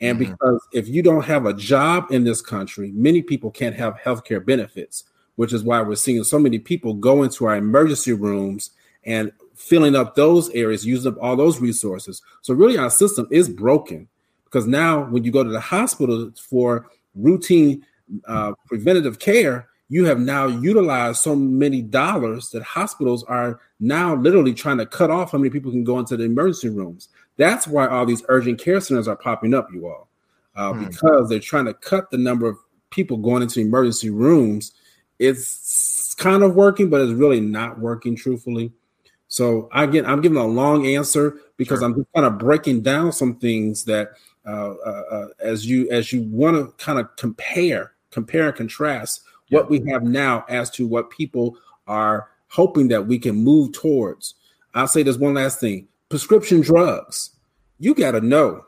And 0.00 0.18
mm-hmm. 0.18 0.32
because 0.32 0.66
if 0.72 0.88
you 0.88 1.02
don't 1.02 1.24
have 1.24 1.46
a 1.46 1.54
job 1.54 2.10
in 2.10 2.24
this 2.24 2.40
country, 2.40 2.92
many 2.92 3.22
people 3.22 3.50
can't 3.50 3.76
have 3.76 3.98
health 3.98 4.24
care 4.24 4.40
benefits, 4.40 5.04
which 5.36 5.52
is 5.52 5.62
why 5.62 5.80
we're 5.82 5.94
seeing 5.94 6.24
so 6.24 6.38
many 6.38 6.58
people 6.58 6.94
go 6.94 7.22
into 7.22 7.46
our 7.46 7.56
emergency 7.56 8.12
rooms 8.12 8.70
and 9.04 9.32
filling 9.54 9.94
up 9.94 10.14
those 10.14 10.48
areas, 10.50 10.86
using 10.86 11.12
up 11.12 11.18
all 11.20 11.36
those 11.36 11.60
resources. 11.60 12.22
So 12.42 12.54
really, 12.54 12.78
our 12.78 12.90
system 12.90 13.28
is 13.30 13.48
broken 13.48 14.08
because 14.44 14.66
now 14.66 15.04
when 15.04 15.24
you 15.24 15.30
go 15.30 15.44
to 15.44 15.50
the 15.50 15.60
hospital 15.60 16.32
for 16.36 16.86
routine 17.14 17.84
uh, 18.26 18.52
preventative 18.66 19.18
care, 19.18 19.68
you 19.88 20.04
have 20.04 20.20
now 20.20 20.46
utilized 20.46 21.20
so 21.20 21.34
many 21.34 21.82
dollars 21.82 22.50
that 22.50 22.62
hospitals 22.62 23.24
are 23.24 23.60
now 23.80 24.14
literally 24.14 24.54
trying 24.54 24.78
to 24.78 24.86
cut 24.86 25.10
off 25.10 25.32
how 25.32 25.38
many 25.38 25.50
people 25.50 25.70
can 25.70 25.84
go 25.84 25.98
into 25.98 26.16
the 26.16 26.24
emergency 26.24 26.68
rooms. 26.68 27.08
That's 27.40 27.66
why 27.66 27.86
all 27.86 28.04
these 28.04 28.22
urgent 28.28 28.60
care 28.60 28.82
centers 28.82 29.08
are 29.08 29.16
popping 29.16 29.54
up, 29.54 29.68
you 29.72 29.86
all, 29.86 30.08
uh, 30.56 30.74
hmm. 30.74 30.84
because 30.84 31.30
they're 31.30 31.40
trying 31.40 31.64
to 31.64 31.72
cut 31.72 32.10
the 32.10 32.18
number 32.18 32.46
of 32.46 32.58
people 32.90 33.16
going 33.16 33.42
into 33.42 33.60
emergency 33.60 34.10
rooms. 34.10 34.72
It's 35.18 36.14
kind 36.18 36.42
of 36.42 36.54
working, 36.54 36.90
but 36.90 37.00
it's 37.00 37.12
really 37.12 37.40
not 37.40 37.78
working, 37.78 38.14
truthfully. 38.14 38.72
So 39.28 39.70
again, 39.72 40.04
I'm 40.04 40.20
giving 40.20 40.36
a 40.36 40.46
long 40.46 40.86
answer 40.86 41.38
because 41.56 41.78
sure. 41.78 41.88
I'm 41.88 41.94
just 41.94 42.12
kind 42.14 42.26
of 42.26 42.36
breaking 42.36 42.82
down 42.82 43.10
some 43.10 43.36
things 43.36 43.84
that 43.84 44.10
uh, 44.46 44.72
uh, 44.72 45.02
uh 45.10 45.26
as 45.38 45.64
you 45.64 45.88
as 45.90 46.12
you 46.12 46.22
want 46.24 46.56
to 46.58 46.84
kind 46.84 46.98
of 46.98 47.08
compare, 47.16 47.92
compare 48.10 48.48
and 48.48 48.56
contrast 48.56 49.22
what 49.48 49.70
we 49.70 49.82
have 49.90 50.02
now 50.02 50.44
as 50.50 50.68
to 50.70 50.86
what 50.86 51.08
people 51.08 51.56
are 51.86 52.28
hoping 52.48 52.88
that 52.88 53.06
we 53.06 53.18
can 53.18 53.36
move 53.36 53.72
towards. 53.72 54.34
I'll 54.74 54.86
say 54.86 55.02
this 55.02 55.16
one 55.16 55.34
last 55.34 55.58
thing 55.58 55.88
prescription 56.10 56.60
drugs. 56.60 57.30
You 57.78 57.94
got 57.94 58.10
to 58.10 58.20
know 58.20 58.66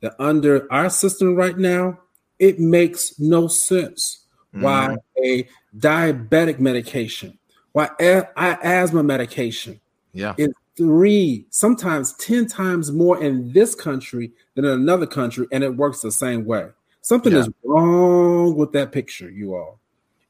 that 0.00 0.14
under 0.18 0.72
our 0.72 0.88
system 0.88 1.34
right 1.34 1.58
now, 1.58 1.98
it 2.38 2.58
makes 2.58 3.18
no 3.18 3.48
sense 3.48 4.24
mm. 4.54 4.62
why 4.62 4.96
a 5.22 5.46
diabetic 5.76 6.58
medication, 6.58 7.38
why 7.72 7.90
a- 8.00 8.28
asthma 8.36 9.02
medication 9.02 9.80
yeah. 10.12 10.34
is 10.38 10.48
three, 10.76 11.46
sometimes 11.50 12.14
10 12.14 12.46
times 12.46 12.92
more 12.92 13.22
in 13.22 13.52
this 13.52 13.74
country 13.74 14.32
than 14.54 14.64
in 14.64 14.70
another 14.72 15.06
country, 15.06 15.46
and 15.52 15.64
it 15.64 15.76
works 15.76 16.00
the 16.00 16.12
same 16.12 16.44
way. 16.44 16.68
Something 17.00 17.32
yeah. 17.32 17.40
is 17.40 17.48
wrong 17.64 18.56
with 18.56 18.72
that 18.72 18.92
picture, 18.92 19.30
you 19.30 19.54
all. 19.54 19.80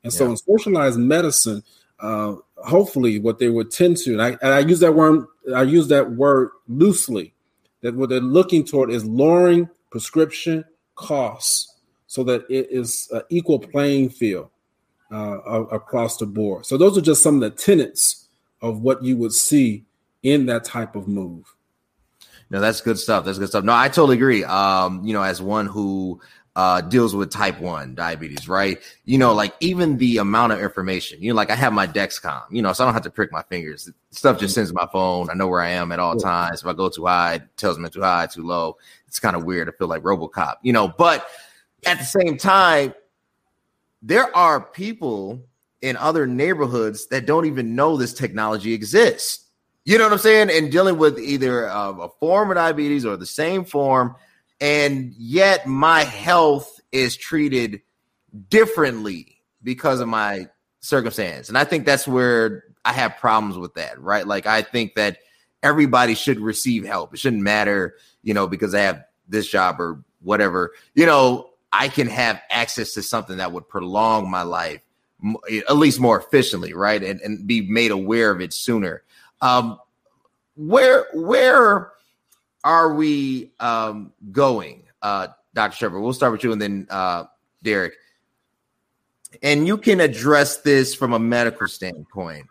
And 0.05 0.13
yeah. 0.13 0.19
so 0.19 0.31
in 0.31 0.37
socialized 0.37 0.99
medicine, 0.99 1.63
uh, 1.99 2.37
hopefully 2.59 3.19
what 3.19 3.39
they 3.39 3.49
would 3.49 3.71
tend 3.71 3.97
to, 3.99 4.13
and 4.13 4.23
I, 4.23 4.29
and 4.43 4.55
I 4.55 4.61
use 4.61 4.81
that 4.81 4.95
word, 4.95 5.27
I 5.55 5.63
use 5.63 5.89
that 5.89 6.13
word 6.13 6.51
loosely, 6.69 7.35
that 7.83 7.95
what 7.95 8.09
they're 8.09 8.21
looking 8.21 8.65
toward 8.65 8.91
is 8.91 9.05
lowering 9.05 9.69
prescription 9.91 10.65
costs 10.95 11.75
so 12.07 12.25
that 12.25 12.45
it 12.49 12.69
is 12.71 13.09
an 13.13 13.23
equal 13.29 13.59
playing 13.59 14.11
field 14.11 14.51
uh, 15.13 15.39
across 15.71 16.17
the 16.17 16.27
board. 16.27 16.67
So 16.67 16.77
those 16.77 16.97
are 16.97 17.03
just 17.03 17.23
some 17.23 17.37
of 17.37 17.41
the 17.43 17.51
tenets 17.51 18.29
of 18.61 18.81
what 18.81 19.03
you 19.03 19.17
would 19.17 19.33
see 19.33 19.85
in 20.23 20.47
that 20.47 20.65
type 20.65 20.97
of 20.97 21.07
move. 21.07 21.55
No, 22.51 22.61
that's 22.61 22.81
good 22.81 22.99
stuff. 22.99 23.25
That's 23.25 23.39
good 23.39 23.49
stuff. 23.49 23.65
No, 23.65 23.75
I 23.75 23.89
totally 23.89 24.17
agree. 24.17 24.45
Um, 24.45 25.05
you 25.05 25.13
know, 25.13 25.23
as 25.23 25.43
one 25.43 25.67
who 25.67 26.21
uh, 26.57 26.81
deals 26.81 27.15
with 27.15 27.31
type 27.31 27.61
1 27.61 27.95
diabetes, 27.95 28.49
right? 28.49 28.79
You 29.05 29.19
know, 29.19 29.35
like 29.35 29.55
even 29.61 29.99
the 29.99 30.17
amount 30.17 30.55
of 30.55 30.61
information, 30.61 31.23
you 31.23 31.31
know, 31.31 31.37
like 31.37 31.51
I 31.51 31.55
have 31.55 31.75
my 31.75 31.87
Dexcom, 31.87 32.45
you 32.51 32.63
know, 32.63 32.73
so 32.73 32.83
I 32.83 32.87
don't 32.87 32.95
have 32.95 33.03
to 33.03 33.11
prick 33.11 33.31
my 33.31 33.43
fingers. 33.43 33.91
Stuff 34.11 34.41
just 34.41 34.55
sends 34.55 34.73
my 34.73 34.89
phone. 34.91 35.29
I 35.29 35.35
know 35.35 35.49
where 35.49 35.61
I 35.61 35.69
am 35.69 35.93
at 35.93 35.99
all 35.99 36.17
times. 36.17 36.63
If 36.63 36.67
I 36.67 36.73
go 36.73 36.89
too 36.89 37.05
high, 37.05 37.35
it 37.35 37.43
tells 37.59 37.79
me 37.79 37.91
too 37.91 38.01
high, 38.01 38.27
too 38.27 38.43
low. 38.43 38.79
It's 39.07 39.21
kind 39.21 39.37
of 39.37 39.45
weird. 39.45 39.69
I 39.69 39.73
feel 39.73 39.87
like 39.87 40.03
Robocop, 40.03 40.55
you 40.63 40.73
know, 40.73 40.89
but 40.89 41.29
at 41.85 41.99
the 41.99 42.05
same 42.05 42.39
time, 42.39 42.95
there 44.01 44.35
are 44.35 44.59
people 44.59 45.43
in 45.83 45.99
other 45.99 46.27
neighborhoods 46.27 47.07
that 47.09 47.27
don't 47.27 47.45
even 47.45 47.75
know 47.75 47.99
this 47.99 48.15
technology 48.15 48.73
exists. 48.73 49.45
You 49.85 49.99
know 49.99 50.05
what 50.05 50.15
I'm 50.15 50.19
saying? 50.21 50.51
And 50.51 50.73
dealing 50.73 50.97
with 50.97 51.19
either 51.19 51.69
uh, 51.69 51.93
a 51.93 52.09
form 52.09 52.51
of 52.51 52.57
diabetes 52.57 53.05
or 53.05 53.19
the 53.19 53.27
same 53.27 53.63
form 53.65 54.17
and 54.61 55.13
yet 55.17 55.67
my 55.67 56.05
health 56.05 56.81
is 56.93 57.17
treated 57.17 57.83
differently 58.49 59.41
because 59.63 60.01
of 60.01 60.09
my 60.09 60.49
circumstance. 60.81 61.49
And 61.49 61.59
I 61.59 61.65
think 61.65 61.85
that's 61.85 62.07
where 62.07 62.65
I 62.85 62.93
have 62.93 63.17
problems 63.19 63.59
with 63.59 63.75
that, 63.75 64.01
right? 64.01 64.27
Like 64.27 64.47
I 64.47 64.63
think 64.63 64.95
that 64.95 65.19
everybody 65.63 66.15
should 66.15 66.39
receive 66.41 66.85
help. 66.85 67.13
It 67.13 67.19
shouldn't 67.19 67.43
matter, 67.43 67.97
you 68.23 68.35
know, 68.35 68.47
because 68.47 68.75
I 68.75 68.81
have 68.81 69.05
this 69.29 69.49
job 69.49 69.81
or 69.81 70.03
whatever. 70.23 70.73
You 70.95 71.07
know, 71.07 71.51
I 71.73 71.89
can 71.89 72.07
have 72.09 72.41
access 72.51 72.95
to 72.95 73.03
something 73.03 73.39
that 73.39 73.53
would 73.53 73.69
prolong 73.69 74.31
my 74.31 74.43
life 74.43 74.81
at 75.69 75.77
least 75.77 75.99
more 75.99 76.21
efficiently, 76.21 76.73
right? 76.73 77.03
And 77.03 77.21
and 77.21 77.47
be 77.47 77.63
made 77.63 77.91
aware 77.91 78.31
of 78.31 78.41
it 78.41 78.53
sooner. 78.53 79.03
Um 79.41 79.79
where 80.55 81.07
where 81.13 81.93
are 82.65 82.95
we 82.95 83.53
um, 83.61 84.13
going, 84.33 84.85
uh, 85.03 85.29
Dr. 85.55 85.77
Trevor? 85.77 86.01
We'll 86.01 86.13
start 86.13 86.33
with 86.33 86.45
you 86.45 86.53
and 86.53 86.61
then 86.61 86.87
uh, 86.91 87.25
Derric. 87.65 87.93
And 89.43 89.67
you 89.67 89.77
can 89.79 90.01
address 90.01 90.59
this 90.59 90.95
from 90.95 91.13
a 91.13 91.19
medical 91.19 91.69
standpoint. 91.69 92.47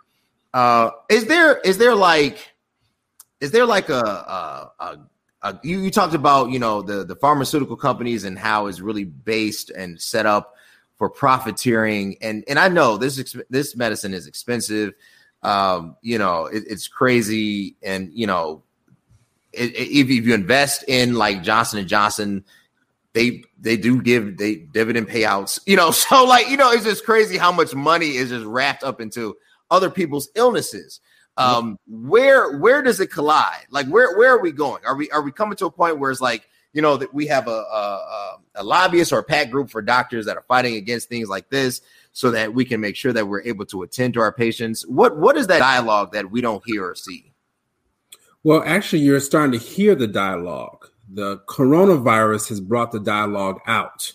Uh, 0.53 0.91
is 1.09 1.25
there 1.25 1.57
is 1.59 1.77
there 1.77 1.95
like 1.95 2.53
is 3.41 3.51
there 3.51 3.65
like 3.65 3.89
a, 3.89 3.93
a, 3.93 4.71
a, 4.79 4.99
a 5.41 5.59
you, 5.63 5.81
you 5.81 5.91
talked 5.91 6.13
about 6.13 6.49
you 6.49 6.59
know 6.59 6.81
the 6.81 7.03
the 7.03 7.15
pharmaceutical 7.15 7.75
companies 7.75 8.23
and 8.23 8.39
how 8.39 8.67
it's 8.67 8.79
really 8.79 9.03
based 9.03 9.69
and 9.71 9.99
set 10.01 10.25
up 10.25 10.55
for 10.97 11.09
profiteering 11.09 12.15
and 12.21 12.43
and 12.47 12.57
I 12.57 12.69
know 12.69 12.97
this 12.97 13.35
this 13.49 13.75
medicine 13.75 14.13
is 14.13 14.27
expensive 14.27 14.93
um, 15.43 15.97
you 16.01 16.17
know 16.17 16.45
it, 16.45 16.63
it's 16.67 16.87
crazy 16.87 17.75
and 17.83 18.11
you 18.13 18.25
know 18.25 18.63
if, 19.55 20.09
if 20.09 20.09
you 20.09 20.33
invest 20.33 20.83
in 20.87 21.15
like 21.15 21.43
Johnson 21.43 21.79
and 21.79 21.87
Johnson, 21.87 22.43
they 23.13 23.43
they 23.59 23.77
do 23.77 24.01
give 24.01 24.37
they 24.37 24.55
dividend 24.55 25.07
payouts, 25.07 25.59
you 25.65 25.75
know. 25.75 25.91
So 25.95 26.25
like 26.25 26.49
you 26.49 26.57
know, 26.57 26.71
it's 26.71 26.83
just 26.83 27.05
crazy 27.05 27.37
how 27.37 27.51
much 27.51 27.73
money 27.73 28.17
is 28.17 28.29
just 28.29 28.45
wrapped 28.45 28.83
up 28.83 29.01
into 29.01 29.35
other 29.71 29.89
people's 29.89 30.29
illnesses. 30.35 30.99
Um, 31.37 31.77
where 31.87 32.57
where 32.57 32.81
does 32.81 32.99
it 32.99 33.07
collide? 33.07 33.65
Like 33.69 33.87
where 33.87 34.15
where 34.17 34.31
are 34.31 34.41
we 34.41 34.51
going? 34.51 34.85
Are 34.85 34.95
we 34.95 35.09
are 35.11 35.21
we 35.21 35.31
coming 35.31 35.57
to 35.57 35.65
a 35.65 35.71
point 35.71 35.99
where 35.99 36.11
it's 36.11 36.21
like 36.21 36.47
you 36.73 36.81
know 36.81 36.97
that 36.97 37.13
we 37.13 37.27
have 37.27 37.47
a 37.47 37.51
a, 37.51 38.37
a 38.55 38.63
lobbyist 38.63 39.11
or 39.11 39.19
a 39.19 39.23
PAC 39.23 39.49
group 39.49 39.69
for 39.69 39.81
doctors 39.81 40.25
that 40.27 40.37
are 40.37 40.45
fighting 40.47 40.75
against 40.75 41.09
things 41.09 41.27
like 41.27 41.49
this, 41.49 41.81
so 42.13 42.31
that 42.31 42.53
we 42.53 42.63
can 42.63 42.79
make 42.79 42.95
sure 42.95 43.11
that 43.11 43.27
we're 43.27 43.41
able 43.41 43.65
to 43.65 43.81
attend 43.83 44.13
to 44.13 44.21
our 44.21 44.31
patients. 44.31 44.85
What 44.87 45.17
what 45.17 45.35
is 45.35 45.47
that 45.47 45.59
dialogue 45.59 46.13
that 46.13 46.31
we 46.31 46.39
don't 46.39 46.63
hear 46.65 46.85
or 46.85 46.95
see? 46.95 47.33
Well, 48.45 48.61
actually, 48.63 48.99
you're 48.99 49.19
starting 49.21 49.59
to 49.59 49.65
hear 49.65 49.95
the 49.95 50.05
dialogue. 50.05 50.87
The 51.11 51.39
coronavirus 51.47 52.49
has 52.49 52.61
brought 52.61 52.91
the 52.91 52.99
dialogue 52.99 53.59
out. 53.65 54.13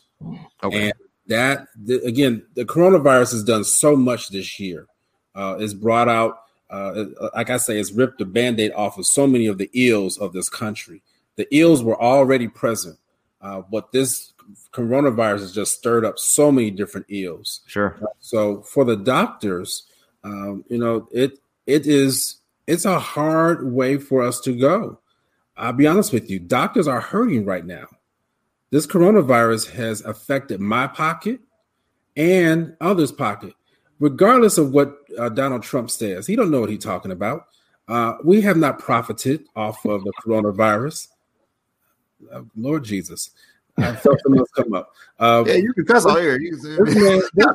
Okay. 0.62 0.84
And 0.84 0.92
that, 1.26 1.66
the, 1.74 2.00
again, 2.04 2.46
the 2.54 2.64
coronavirus 2.64 3.32
has 3.32 3.42
done 3.42 3.64
so 3.64 3.96
much 3.96 4.28
this 4.28 4.60
year. 4.60 4.86
Uh, 5.34 5.56
it's 5.58 5.74
brought 5.74 6.08
out, 6.08 6.42
uh, 6.70 7.06
like 7.34 7.50
I 7.50 7.56
say, 7.56 7.80
it's 7.80 7.90
ripped 7.90 8.18
the 8.18 8.24
band 8.24 8.60
aid 8.60 8.70
off 8.74 8.98
of 8.98 9.06
so 9.06 9.26
many 9.26 9.48
of 9.48 9.58
the 9.58 9.68
ills 9.74 10.16
of 10.16 10.32
this 10.32 10.48
country. 10.48 11.02
The 11.34 11.48
ills 11.50 11.82
were 11.82 12.00
already 12.00 12.46
present, 12.46 13.00
uh, 13.40 13.62
but 13.68 13.90
this 13.90 14.32
coronavirus 14.72 15.40
has 15.40 15.52
just 15.52 15.76
stirred 15.76 16.04
up 16.04 16.20
so 16.20 16.52
many 16.52 16.70
different 16.70 17.06
ills. 17.08 17.62
Sure. 17.66 17.98
So 18.20 18.62
for 18.62 18.84
the 18.84 18.96
doctors, 18.96 19.88
um, 20.22 20.64
you 20.68 20.78
know, 20.78 21.08
it 21.10 21.40
it 21.66 21.86
is 21.86 22.39
it's 22.70 22.85
a 22.85 23.00
hard 23.00 23.72
way 23.72 23.98
for 23.98 24.22
us 24.22 24.38
to 24.42 24.56
go. 24.56 25.00
I'll 25.56 25.72
be 25.72 25.88
honest 25.88 26.12
with 26.12 26.30
you, 26.30 26.38
doctors 26.38 26.87
are 26.87 27.00
hurting 27.00 27.44
right 27.44 27.66
now. 27.66 27.87
This 28.70 28.87
coronavirus 28.87 29.72
has 29.72 30.02
affected 30.02 30.61
my 30.61 30.87
pocket 30.87 31.40
and 32.16 32.76
others' 32.80 33.11
pocket, 33.11 33.54
regardless 33.98 34.56
of 34.56 34.71
what 34.71 34.98
uh, 35.18 35.31
Donald 35.31 35.64
Trump 35.64 35.90
says. 35.90 36.29
He 36.29 36.37
don't 36.37 36.52
know 36.52 36.60
what 36.60 36.71
he's 36.71 36.85
talking 36.85 37.10
about. 37.10 37.46
Uh, 37.88 38.14
we 38.23 38.40
have 38.42 38.56
not 38.56 38.79
profited 38.79 39.44
off 39.56 39.85
of 39.85 40.04
the 40.04 40.12
coronavirus. 40.25 41.08
Uh, 42.33 42.42
Lord 42.56 42.85
Jesus. 42.85 43.31
Felt 43.81 44.20
something 44.20 44.38
else 44.38 44.50
come 44.54 44.74
up. 44.74 44.92
Um, 45.18 45.46
yeah, 45.46 45.54
you 45.54 45.72
can 45.72 45.85
cuss 45.85 46.06
all 46.06 46.16
here. 46.16 46.40
You 46.40 46.56
can 46.56 46.85
this 46.85 46.94
man, 46.94 47.20
this 47.35 47.46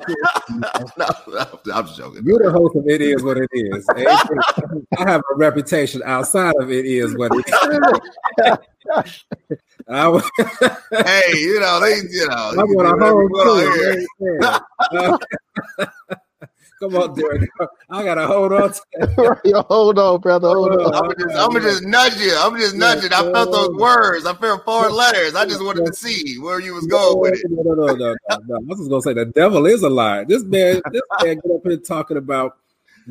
no, 0.97 1.07
no, 1.28 1.59
I'm 1.73 1.86
just 1.86 1.97
joking. 1.97 2.23
You're 2.26 2.43
the 2.43 2.51
host 2.51 2.76
of 2.76 2.88
It 2.88 3.01
Is 3.01 3.23
What 3.23 3.38
It 3.38 3.49
Is. 3.53 3.88
I 3.89 5.09
have 5.09 5.21
a 5.34 5.36
reputation 5.36 6.01
outside 6.05 6.55
of 6.59 6.71
It 6.71 6.86
Is 6.86 7.15
What 7.17 7.32
It 7.34 7.45
Is. 7.47 9.07
Hey, 9.88 11.32
you 11.34 11.59
know, 11.59 11.80
they, 11.80 11.97
you 12.09 12.28
know, 12.28 12.53
I 12.57 12.63
want 12.63 12.88
a 12.88 12.91
home 13.03 13.30
too. 15.80 15.95
Come 16.80 16.95
on, 16.95 17.15
Derric. 17.15 17.47
I 17.89 18.03
gotta 18.03 18.28
hold 18.28 18.51
on. 18.51 18.73
To 18.73 19.63
hold 19.69 19.97
on, 19.97 20.19
brother. 20.19 20.49
Hold 20.49 20.71
on. 20.71 20.93
I'm 20.93 21.03
gonna 21.03 21.15
just, 21.15 21.36
I'm 21.36 21.53
gonna 21.53 21.61
just 21.61 21.84
nudge 21.84 22.17
you. 22.17 22.36
I'm 22.38 22.57
just 22.57 22.76
nudging. 22.76 23.13
I 23.13 23.32
felt 23.32 23.51
those 23.51 23.76
words. 23.76 24.26
I 24.26 24.34
felt 24.34 24.65
four 24.65 24.89
letters. 24.89 25.36
I 25.36 25.45
just 25.45 25.63
wanted 25.63 25.86
to 25.86 25.93
see 25.93 26.38
where 26.39 26.59
you 26.59 26.73
was 26.73 26.86
going 26.88 27.19
with 27.19 27.34
it. 27.36 27.45
No, 27.49 27.61
no, 27.63 27.73
no, 27.73 27.93
no, 27.93 28.15
no. 28.30 28.38
no. 28.45 28.55
I 28.55 28.59
was 28.59 28.80
just 28.80 28.89
gonna 28.89 29.01
say 29.01 29.13
the 29.13 29.26
devil 29.26 29.65
is 29.65 29.84
a 29.84 29.89
lie. 29.89 30.26
This 30.26 30.43
man, 30.43 30.82
this 30.91 31.01
man 31.23 31.36
get 31.36 31.51
up 31.51 31.61
here 31.63 31.78
talking 31.78 32.17
about 32.17 32.57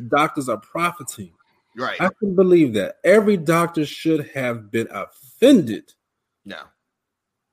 doctors 0.09 0.47
are 0.47 0.57
profiting. 0.57 1.31
Right. 1.75 1.99
I 1.99 2.09
can 2.19 2.35
believe 2.35 2.73
that. 2.73 2.97
Every 3.03 3.35
doctor 3.35 3.85
should 3.85 4.29
have 4.29 4.69
been 4.71 4.87
offended. 4.91 5.93
No. 6.45 6.59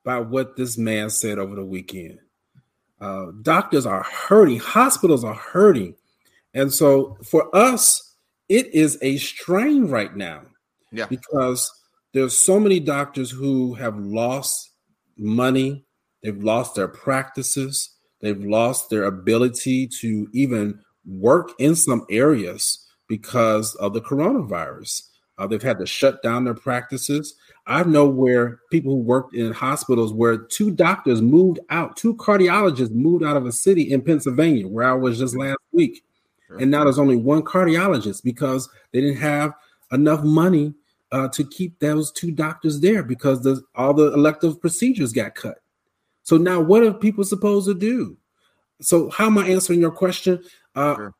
By 0.05 0.19
what 0.19 0.55
this 0.55 0.77
man 0.77 1.09
said 1.09 1.39
over 1.39 1.55
the 1.55 1.65
weekend. 1.65 2.19
Uh, 3.01 3.31
doctors 3.41 3.85
are 3.85 4.03
hurting, 4.03 4.59
hospitals 4.59 5.23
are 5.25 5.33
hurting. 5.33 5.95
And 6.53 6.71
so 6.71 7.17
for 7.23 7.53
us, 7.55 8.15
it 8.49 8.73
is 8.73 8.97
a 9.01 9.17
strain 9.17 9.87
right 9.87 10.15
now. 10.15 10.41
Yeah. 10.91 11.07
Because 11.07 11.71
there's 12.13 12.37
so 12.37 12.59
many 12.59 12.79
doctors 12.79 13.31
who 13.31 13.73
have 13.73 13.97
lost 13.97 14.71
money, 15.17 15.85
they've 16.21 16.43
lost 16.43 16.75
their 16.75 16.87
practices, 16.87 17.89
they've 18.21 18.43
lost 18.43 18.89
their 18.89 19.05
ability 19.05 19.87
to 20.01 20.27
even 20.33 20.79
work 21.05 21.51
in 21.59 21.75
some 21.75 22.05
areas 22.09 22.87
because 23.07 23.75
of 23.75 23.93
the 23.93 24.01
coronavirus. 24.01 25.09
Uh, 25.37 25.47
they've 25.47 25.63
had 25.63 25.79
to 25.79 25.85
shut 25.85 26.21
down 26.21 26.43
their 26.43 26.53
practices. 26.53 27.35
I 27.65 27.83
know 27.83 28.07
where 28.07 28.59
people 28.71 28.93
who 28.93 29.01
worked 29.01 29.33
in 29.35 29.51
hospitals 29.51 30.13
where 30.13 30.37
two 30.37 30.69
doctors 30.69 31.21
moved 31.21 31.59
out, 31.69 31.97
two 31.97 32.15
cardiologists 32.15 32.91
moved 32.91 33.23
out 33.23 33.37
of 33.37 33.45
a 33.45 33.51
city 33.51 33.91
in 33.91 34.01
Pennsylvania, 34.01 34.67
where 34.67 34.87
I 34.87 34.93
was 34.93 35.17
just 35.17 35.35
last 35.35 35.57
week. 35.71 36.03
Sure. 36.53 36.61
And 36.61 36.71
now 36.71 36.83
there's 36.83 36.99
only 36.99 37.15
one 37.15 37.41
cardiologist 37.41 38.23
because 38.23 38.69
they 38.91 39.01
didn't 39.01 39.21
have 39.21 39.53
enough 39.91 40.23
money 40.23 40.73
uh, 41.11 41.27
to 41.29 41.43
keep 41.43 41.79
those 41.79 42.11
two 42.11 42.31
doctors 42.31 42.79
there 42.79 43.03
because 43.03 43.41
the, 43.41 43.61
all 43.75 43.93
the 43.93 44.13
elective 44.13 44.61
procedures 44.61 45.13
got 45.13 45.35
cut. 45.35 45.59
So 46.23 46.37
now, 46.37 46.61
what 46.61 46.83
are 46.83 46.93
people 46.93 47.23
supposed 47.23 47.67
to 47.67 47.73
do? 47.73 48.17
So, 48.81 49.09
how 49.09 49.25
am 49.25 49.37
I 49.37 49.47
answering 49.47 49.81
your 49.81 49.91
question? 49.91 50.43
Uh, 50.75 50.95
sure. 50.95 51.15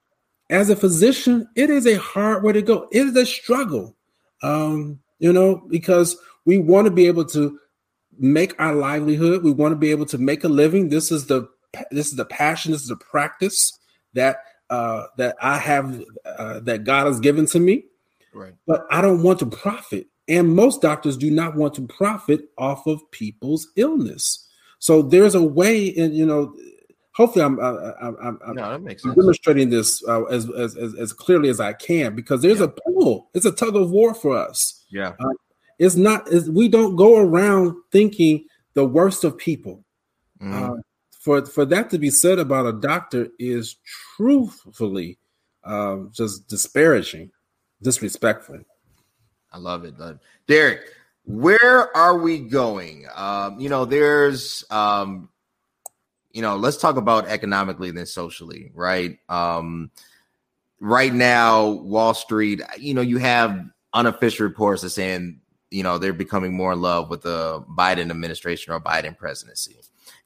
As 0.49 0.69
a 0.69 0.75
physician, 0.75 1.47
it 1.55 1.69
is 1.69 1.87
a 1.87 1.95
hard 1.95 2.43
way 2.43 2.53
to 2.53 2.61
go. 2.61 2.87
It 2.91 3.07
is 3.07 3.15
a 3.15 3.25
struggle, 3.25 3.95
um, 4.43 4.99
you 5.19 5.33
know, 5.33 5.63
because 5.67 6.15
we 6.45 6.57
want 6.57 6.85
to 6.85 6.91
be 6.91 7.07
able 7.07 7.25
to 7.25 7.59
make 8.17 8.59
our 8.59 8.75
livelihood. 8.75 9.43
We 9.43 9.51
want 9.51 9.71
to 9.71 9.77
be 9.77 9.91
able 9.91 10.05
to 10.07 10.17
make 10.17 10.43
a 10.43 10.49
living. 10.49 10.89
This 10.89 11.11
is 11.11 11.25
the 11.25 11.49
this 11.91 12.07
is 12.07 12.15
the 12.15 12.25
passion. 12.25 12.71
This 12.71 12.81
is 12.81 12.89
the 12.89 12.97
practice 12.97 13.77
that 14.13 14.37
uh, 14.73 15.07
that 15.17 15.35
I 15.39 15.57
have 15.57 16.03
uh, 16.25 16.59
that 16.61 16.83
God 16.83 17.05
has 17.05 17.19
given 17.19 17.45
to 17.47 17.59
me. 17.59 17.85
Right. 18.33 18.53
But 18.65 18.87
I 18.89 19.01
don't 19.01 19.21
want 19.21 19.37
to 19.39 19.45
profit, 19.45 20.07
and 20.27 20.55
most 20.55 20.81
doctors 20.81 21.15
do 21.15 21.29
not 21.29 21.55
want 21.55 21.75
to 21.75 21.85
profit 21.85 22.49
off 22.57 22.87
of 22.87 22.99
people's 23.11 23.67
illness. 23.75 24.49
So 24.79 25.03
there's 25.03 25.35
a 25.35 25.43
way, 25.43 25.93
and 25.95 26.15
you 26.15 26.25
know, 26.25 26.55
hopefully 27.11 27.45
I'm, 27.45 27.59
uh, 27.59 27.91
I'm, 28.01 28.17
I'm, 28.19 28.39
I'm 28.47 28.55
no, 28.55 29.13
demonstrating 29.13 29.69
this 29.69 30.03
uh, 30.07 30.23
as, 30.23 30.49
as, 30.49 30.75
as 30.75 30.95
as 30.95 31.13
clearly 31.13 31.49
as 31.49 31.59
I 31.59 31.73
can 31.73 32.15
because 32.15 32.41
there's 32.41 32.59
yeah. 32.59 32.65
a 32.65 32.69
pull. 32.69 33.29
It's 33.35 33.45
a 33.45 33.51
tug 33.51 33.75
of 33.75 33.91
war 33.91 34.15
for 34.15 34.35
us. 34.35 34.83
Yeah. 34.89 35.13
Uh, 35.19 35.33
it's 35.77 35.95
not. 35.95 36.23
It's, 36.31 36.49
we 36.49 36.67
don't 36.67 36.95
go 36.95 37.19
around 37.19 37.75
thinking 37.91 38.45
the 38.73 38.85
worst 38.85 39.23
of 39.23 39.37
people. 39.37 39.83
Mm. 40.41 40.81
For 41.23 41.45
for 41.45 41.63
that 41.67 41.89
to 41.91 41.97
be 41.97 42.09
said 42.09 42.37
about 42.37 42.65
a 42.65 42.73
doctor 42.73 43.29
is 43.39 43.77
truthfully 44.17 45.17
uh, 45.63 45.99
just 46.11 46.49
disparaging, 46.49 47.31
disrespectful. 47.81 48.59
I 49.49 49.57
love 49.57 49.85
it, 49.85 49.95
Derric. 50.49 50.81
Where 51.23 51.95
are 51.95 52.17
we 52.17 52.39
going? 52.39 53.05
Um, 53.15 53.57
you 53.57 53.69
know, 53.69 53.85
there's 53.85 54.65
um, 54.69 55.29
you 56.33 56.41
know, 56.41 56.57
let's 56.57 56.75
talk 56.75 56.97
about 56.97 57.27
economically 57.27 57.91
than 57.91 58.05
socially, 58.05 58.71
right? 58.73 59.17
Um, 59.29 59.91
right 60.81 61.13
now, 61.13 61.69
Wall 61.69 62.13
Street, 62.13 62.59
you 62.77 62.93
know, 62.93 63.01
you 63.01 63.17
have 63.19 63.63
unofficial 63.93 64.45
reports 64.45 64.81
that 64.81 64.89
saying, 64.89 65.39
you 65.71 65.83
know, 65.83 65.97
they're 65.97 66.11
becoming 66.11 66.53
more 66.53 66.73
in 66.73 66.81
love 66.81 67.09
with 67.09 67.21
the 67.21 67.63
Biden 67.77 68.09
administration 68.09 68.73
or 68.73 68.81
Biden 68.81 69.17
presidency. 69.17 69.77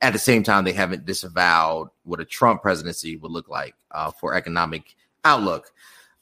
At 0.02 0.14
the 0.14 0.20
same 0.20 0.44
time, 0.44 0.64
they 0.64 0.74
haven't 0.74 1.06
disavowed 1.06 1.90
what 2.04 2.20
a 2.20 2.26
Trump 2.26 2.62
presidency 2.62 3.16
would 3.16 3.32
look 3.32 3.50
like 3.50 3.76
uh, 3.92 4.12
for 4.12 4.36
economic 4.36 4.96
outlook. 5.26 5.72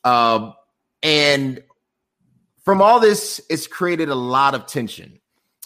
Um, 0.04 0.54
and 1.04 1.62
from 2.64 2.82
all 2.82 3.00
this, 3.00 3.42
it's 3.50 3.68
created 3.68 4.10
a 4.10 4.16
lot 4.16 4.56
of 4.56 4.66
tension. 4.66 5.20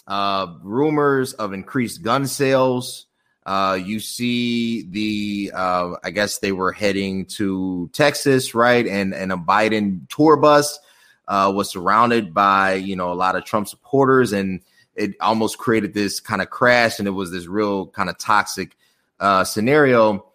Uh, 0.06 0.54
rumors 0.62 1.34
of 1.34 1.52
increased 1.52 2.02
gun 2.02 2.26
sales, 2.26 3.06
uh, 3.46 3.78
you 3.80 4.00
see 4.00 4.82
the, 4.90 5.52
uh, 5.54 5.92
I 6.02 6.10
guess 6.10 6.38
they 6.38 6.52
were 6.52 6.72
heading 6.72 7.26
to 7.26 7.88
Texas, 7.92 8.54
right? 8.54 8.86
And 8.86 9.14
and 9.14 9.32
a 9.32 9.36
Biden 9.36 10.08
tour 10.08 10.36
bus 10.36 10.78
uh, 11.26 11.50
was 11.54 11.70
surrounded 11.70 12.34
by 12.34 12.74
you 12.74 12.96
know 12.96 13.12
a 13.12 13.14
lot 13.14 13.36
of 13.36 13.44
Trump 13.44 13.68
supporters, 13.68 14.32
and 14.32 14.60
it 15.00 15.16
almost 15.20 15.58
created 15.58 15.94
this 15.94 16.20
kind 16.20 16.42
of 16.42 16.50
crash, 16.50 16.98
and 16.98 17.08
it 17.08 17.12
was 17.12 17.30
this 17.30 17.46
real 17.46 17.86
kind 17.86 18.08
of 18.08 18.18
toxic 18.18 18.76
uh, 19.18 19.44
scenario. 19.44 20.26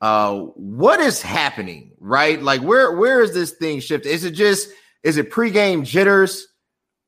Uh, 0.00 0.40
what 0.54 1.00
is 1.00 1.20
happening, 1.20 1.92
right? 2.00 2.42
Like 2.42 2.60
where 2.62 2.92
where 2.92 3.20
is 3.22 3.34
this 3.34 3.52
thing 3.52 3.80
shifted? 3.80 4.10
Is 4.10 4.24
it 4.24 4.32
just 4.32 4.70
is 5.02 5.16
it 5.16 5.30
pregame 5.30 5.84
jitters, 5.84 6.48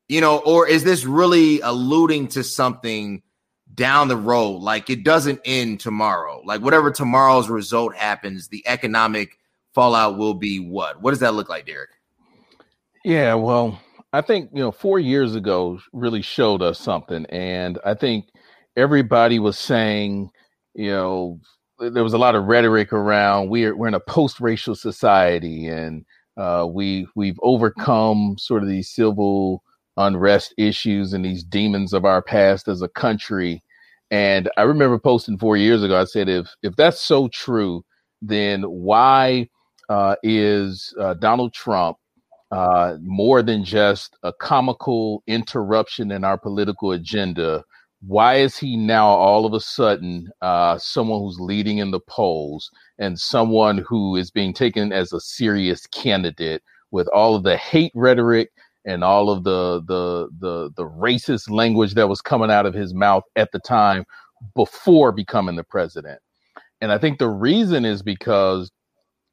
you 0.08 0.20
know, 0.20 0.38
or 0.38 0.66
is 0.66 0.84
this 0.84 1.04
really 1.04 1.60
alluding 1.60 2.28
to 2.28 2.44
something? 2.44 3.22
down 3.74 4.08
the 4.08 4.16
road. 4.16 4.58
Like 4.58 4.90
it 4.90 5.04
doesn't 5.04 5.40
end 5.44 5.80
tomorrow. 5.80 6.42
Like 6.44 6.60
whatever 6.60 6.90
tomorrow's 6.90 7.48
result 7.48 7.94
happens, 7.94 8.48
the 8.48 8.62
economic 8.66 9.38
fallout 9.72 10.18
will 10.18 10.34
be 10.34 10.58
what? 10.58 11.00
What 11.00 11.10
does 11.12 11.20
that 11.20 11.34
look 11.34 11.48
like, 11.48 11.66
Derric? 11.66 11.86
Yeah, 13.04 13.34
well, 13.34 13.80
I 14.12 14.20
think 14.20 14.50
you 14.52 14.60
know, 14.60 14.72
four 14.72 14.98
years 14.98 15.34
ago 15.34 15.78
really 15.92 16.22
showed 16.22 16.62
us 16.62 16.78
something, 16.78 17.24
and 17.26 17.78
I 17.84 17.94
think 17.94 18.26
everybody 18.76 19.38
was 19.38 19.58
saying, 19.58 20.30
you 20.74 20.90
know, 20.90 21.40
there 21.78 22.04
was 22.04 22.12
a 22.12 22.18
lot 22.18 22.34
of 22.34 22.44
rhetoric 22.44 22.92
around 22.92 23.48
we're 23.48 23.74
we're 23.76 23.88
in 23.88 23.94
a 23.94 24.00
post-racial 24.00 24.74
society, 24.74 25.66
and 25.68 26.04
uh, 26.36 26.66
we 26.70 27.06
we've 27.16 27.38
overcome 27.42 28.36
sort 28.38 28.62
of 28.62 28.68
these 28.68 28.90
civil 28.90 29.62
unrest 29.96 30.54
issues 30.58 31.12
and 31.12 31.24
these 31.24 31.44
demons 31.44 31.92
of 31.92 32.04
our 32.04 32.22
past 32.22 32.68
as 32.68 32.82
a 32.82 32.88
country. 32.88 33.62
And 34.10 34.50
I 34.58 34.62
remember 34.62 34.98
posting 34.98 35.38
four 35.38 35.56
years 35.56 35.82
ago, 35.82 35.98
I 36.00 36.04
said, 36.04 36.28
if 36.28 36.48
if 36.62 36.76
that's 36.76 37.00
so 37.00 37.28
true, 37.28 37.82
then 38.20 38.62
why 38.64 39.48
uh, 39.88 40.16
is 40.22 40.94
uh, 41.00 41.14
Donald 41.14 41.54
Trump 41.54 41.96
uh, 42.52 42.98
more 43.02 43.42
than 43.42 43.64
just 43.64 44.16
a 44.22 44.32
comical 44.32 45.22
interruption 45.26 46.12
in 46.12 46.22
our 46.22 46.38
political 46.38 46.92
agenda? 46.92 47.64
Why 48.06 48.36
is 48.36 48.58
he 48.58 48.76
now 48.76 49.06
all 49.06 49.46
of 49.46 49.54
a 49.54 49.60
sudden 49.60 50.28
uh, 50.42 50.76
someone 50.76 51.20
who's 51.20 51.40
leading 51.40 51.78
in 51.78 51.92
the 51.92 52.00
polls 52.00 52.70
and 52.98 53.18
someone 53.18 53.78
who 53.78 54.16
is 54.16 54.30
being 54.30 54.52
taken 54.52 54.92
as 54.92 55.12
a 55.12 55.20
serious 55.20 55.86
candidate 55.86 56.62
with 56.90 57.08
all 57.08 57.34
of 57.34 57.42
the 57.42 57.56
hate 57.56 57.92
rhetoric 57.94 58.50
and 58.84 59.02
all 59.02 59.30
of 59.30 59.44
the 59.44 59.80
the 59.86 60.28
the 60.40 60.70
the 60.76 60.84
racist 60.84 61.48
language 61.48 61.94
that 61.94 62.08
was 62.08 62.20
coming 62.20 62.50
out 62.50 62.66
of 62.66 62.74
his 62.74 62.92
mouth 62.92 63.22
at 63.36 63.50
the 63.52 63.60
time 63.60 64.04
before 64.54 65.12
becoming 65.12 65.56
the 65.56 65.64
president. 65.64 66.20
And 66.80 66.92
I 66.92 66.98
think 66.98 67.18
the 67.18 67.30
reason 67.30 67.84
is 67.84 68.02
because 68.02 68.70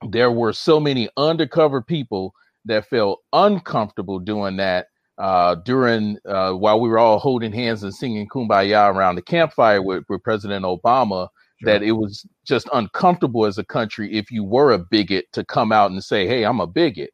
there 0.08 0.32
were 0.32 0.54
so 0.54 0.80
many 0.80 1.10
undercover 1.18 1.82
people 1.82 2.34
that 2.70 2.88
felt 2.88 3.20
uncomfortable 3.34 4.20
doing 4.20 4.58
that 4.58 4.88
uh, 5.20 5.56
during 5.66 6.18
uh, 6.28 6.54
while 6.54 6.80
we 6.80 6.90
were 6.90 6.98
all 6.98 7.20
holding 7.20 7.52
hands 7.52 7.84
and 7.84 7.94
singing 7.94 8.28
"Kumbaya" 8.28 8.94
around 8.94 9.16
the 9.16 9.22
campfire 9.22 9.82
with, 9.82 10.04
with 10.10 10.24
President 10.24 10.66
Obama. 10.66 11.28
Sure. 11.62 11.74
That 11.74 11.84
it 11.84 11.92
was 11.92 12.26
just 12.46 12.70
uncomfortable 12.72 13.46
as 13.46 13.58
a 13.58 13.66
country 13.66 14.14
if 14.14 14.32
you 14.32 14.46
were 14.46 14.72
a 14.72 14.80
bigot 14.80 15.26
to 15.34 15.44
come 15.44 15.74
out 15.74 15.92
and 15.92 16.02
say, 16.02 16.26
"Hey, 16.26 16.46
I'm 16.46 16.62
a 16.62 16.68
bigot." 16.68 17.12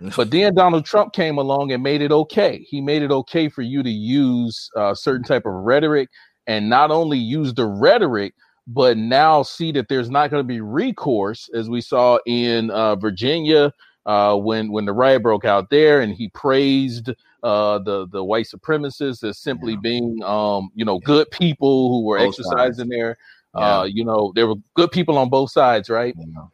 But 0.16 0.32
then 0.32 0.56
Donald 0.56 0.84
Trump 0.84 1.12
came 1.12 1.38
along 1.38 1.70
and 1.70 1.82
made 1.82 2.02
it 2.02 2.10
okay. 2.10 2.58
He 2.68 2.80
made 2.80 3.02
it 3.02 3.12
okay 3.12 3.48
for 3.48 3.62
you 3.62 3.82
to 3.84 3.88
use 3.88 4.68
a 4.76 4.80
uh, 4.80 4.94
certain 4.94 5.22
type 5.22 5.46
of 5.46 5.52
rhetoric 5.52 6.08
and 6.48 6.68
not 6.68 6.90
only 6.90 7.16
use 7.16 7.54
the 7.54 7.66
rhetoric, 7.66 8.34
but 8.66 8.98
now 8.98 9.42
see 9.42 9.70
that 9.72 9.88
there's 9.88 10.10
not 10.10 10.30
going 10.30 10.42
to 10.42 10.46
be 10.46 10.60
recourse, 10.60 11.48
as 11.54 11.70
we 11.70 11.80
saw 11.80 12.18
in 12.26 12.70
uh, 12.72 12.96
Virginia 12.96 13.72
uh, 14.06 14.36
when 14.36 14.70
when 14.70 14.84
the 14.84 14.92
riot 14.92 15.22
broke 15.22 15.44
out 15.44 15.70
there, 15.70 16.00
and 16.00 16.14
he 16.14 16.28
praised 16.30 17.10
uh, 17.42 17.78
the 17.78 18.06
the 18.08 18.22
white 18.22 18.46
supremacists 18.46 19.22
as 19.28 19.38
simply 19.38 19.72
yeah. 19.72 19.80
being 19.82 20.22
um, 20.24 20.70
you 20.74 20.84
know 20.84 20.98
good 21.00 21.30
people 21.30 21.88
who 21.88 22.04
were 22.04 22.18
both 22.18 22.28
exercising 22.28 22.74
sides. 22.74 22.90
there. 22.90 23.18
Yeah. 23.56 23.80
Uh, 23.80 23.84
you 23.84 24.04
know, 24.04 24.32
there 24.34 24.48
were 24.48 24.56
good 24.74 24.90
people 24.90 25.16
on 25.16 25.28
both 25.28 25.50
sides, 25.50 25.88
right? 25.88 26.14
Yeah 26.18 26.46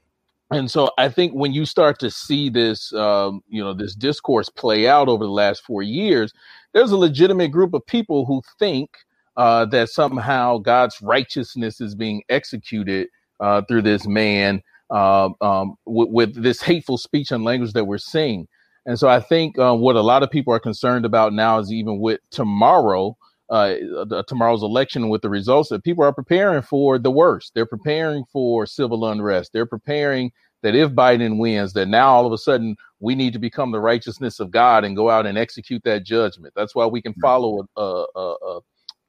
and 0.51 0.70
so 0.70 0.90
I 0.98 1.09
think 1.09 1.32
when 1.32 1.53
you 1.53 1.64
start 1.64 1.98
to 2.01 2.11
see 2.11 2.48
this, 2.48 2.92
um, 2.92 3.42
you 3.48 3.62
know, 3.62 3.72
this 3.72 3.94
discourse 3.94 4.48
play 4.48 4.88
out 4.88 5.09
over 5.09 5.24
the 5.24 5.30
last 5.30 5.62
four 5.64 5.82
years, 5.82 6.32
there's 6.72 6.90
a 6.90 6.96
legitimate 6.96 7.53
group 7.53 7.72
of 7.72 7.86
people 7.86 8.26
who 8.26 8.42
think 8.59 8.90
uh, 9.36 9.64
that 9.66 9.90
somehow 9.90 10.59
God's 10.59 11.01
righteousness 11.03 11.80
is 11.80 11.94
being 11.94 12.22
executed 12.28 13.09
uh, 13.38 13.62
through 13.62 13.82
this 13.82 14.07
man 14.07 14.61
uh, 14.91 15.30
um, 15.41 15.74
with, 15.86 16.09
with, 16.11 16.43
this 16.43 16.61
hateful 16.61 16.99
speech 16.99 17.30
and 17.30 17.45
language 17.45 17.72
that 17.72 17.84
we're 17.84 17.99
seeing. 17.99 18.47
And 18.86 18.99
so 18.99 19.09
I 19.09 19.20
think 19.20 19.59
uh, 19.59 19.74
what 19.74 19.97
a 19.97 20.01
lot 20.01 20.22
of 20.22 20.30
people 20.30 20.53
are 20.53 20.61
concerned 20.61 21.05
about 21.05 21.32
now 21.32 21.59
is 21.59 21.72
even 21.72 22.01
with 22.01 22.20
tomorrow, 22.30 23.16
uh, 23.51 23.74
the, 24.07 24.24
tomorrow's 24.26 24.62
election 24.62 25.09
with 25.09 25.22
the 25.22 25.28
results 25.28 25.68
that 25.68 25.84
people 25.84 26.05
are 26.05 26.12
preparing 26.12 26.62
for 26.62 26.99
the 26.99 27.11
worst. 27.11 27.53
They're 27.55 27.66
preparing 27.66 28.24
for 28.32 28.66
civil 28.66 29.07
unrest. 29.07 29.53
They're 29.53 29.66
preparing 29.66 30.32
that 30.62 30.74
if 30.74 30.91
Biden 30.91 31.38
wins, 31.38 31.72
that 31.74 31.86
now 31.86 32.09
all 32.09 32.26
of 32.26 32.32
a 32.32 32.38
sudden 32.38 32.76
we 33.01 33.14
need 33.14 33.32
to 33.32 33.38
become 33.38 33.72
the 33.72 33.80
righteousness 33.80 34.41
of 34.41 34.51
God 34.51 34.84
and 34.84 34.97
go 34.97 35.09
out 35.11 35.26
and 35.26 35.38
execute 35.38 35.82
that 35.84 36.05
judgment. 36.05 36.53
That's 36.57 36.74
why 36.74 36.86
we 36.86 37.01
can 37.01 37.14
follow 37.14 37.66
a, 37.76 37.80
a, 37.80 38.34
a, 38.43 38.61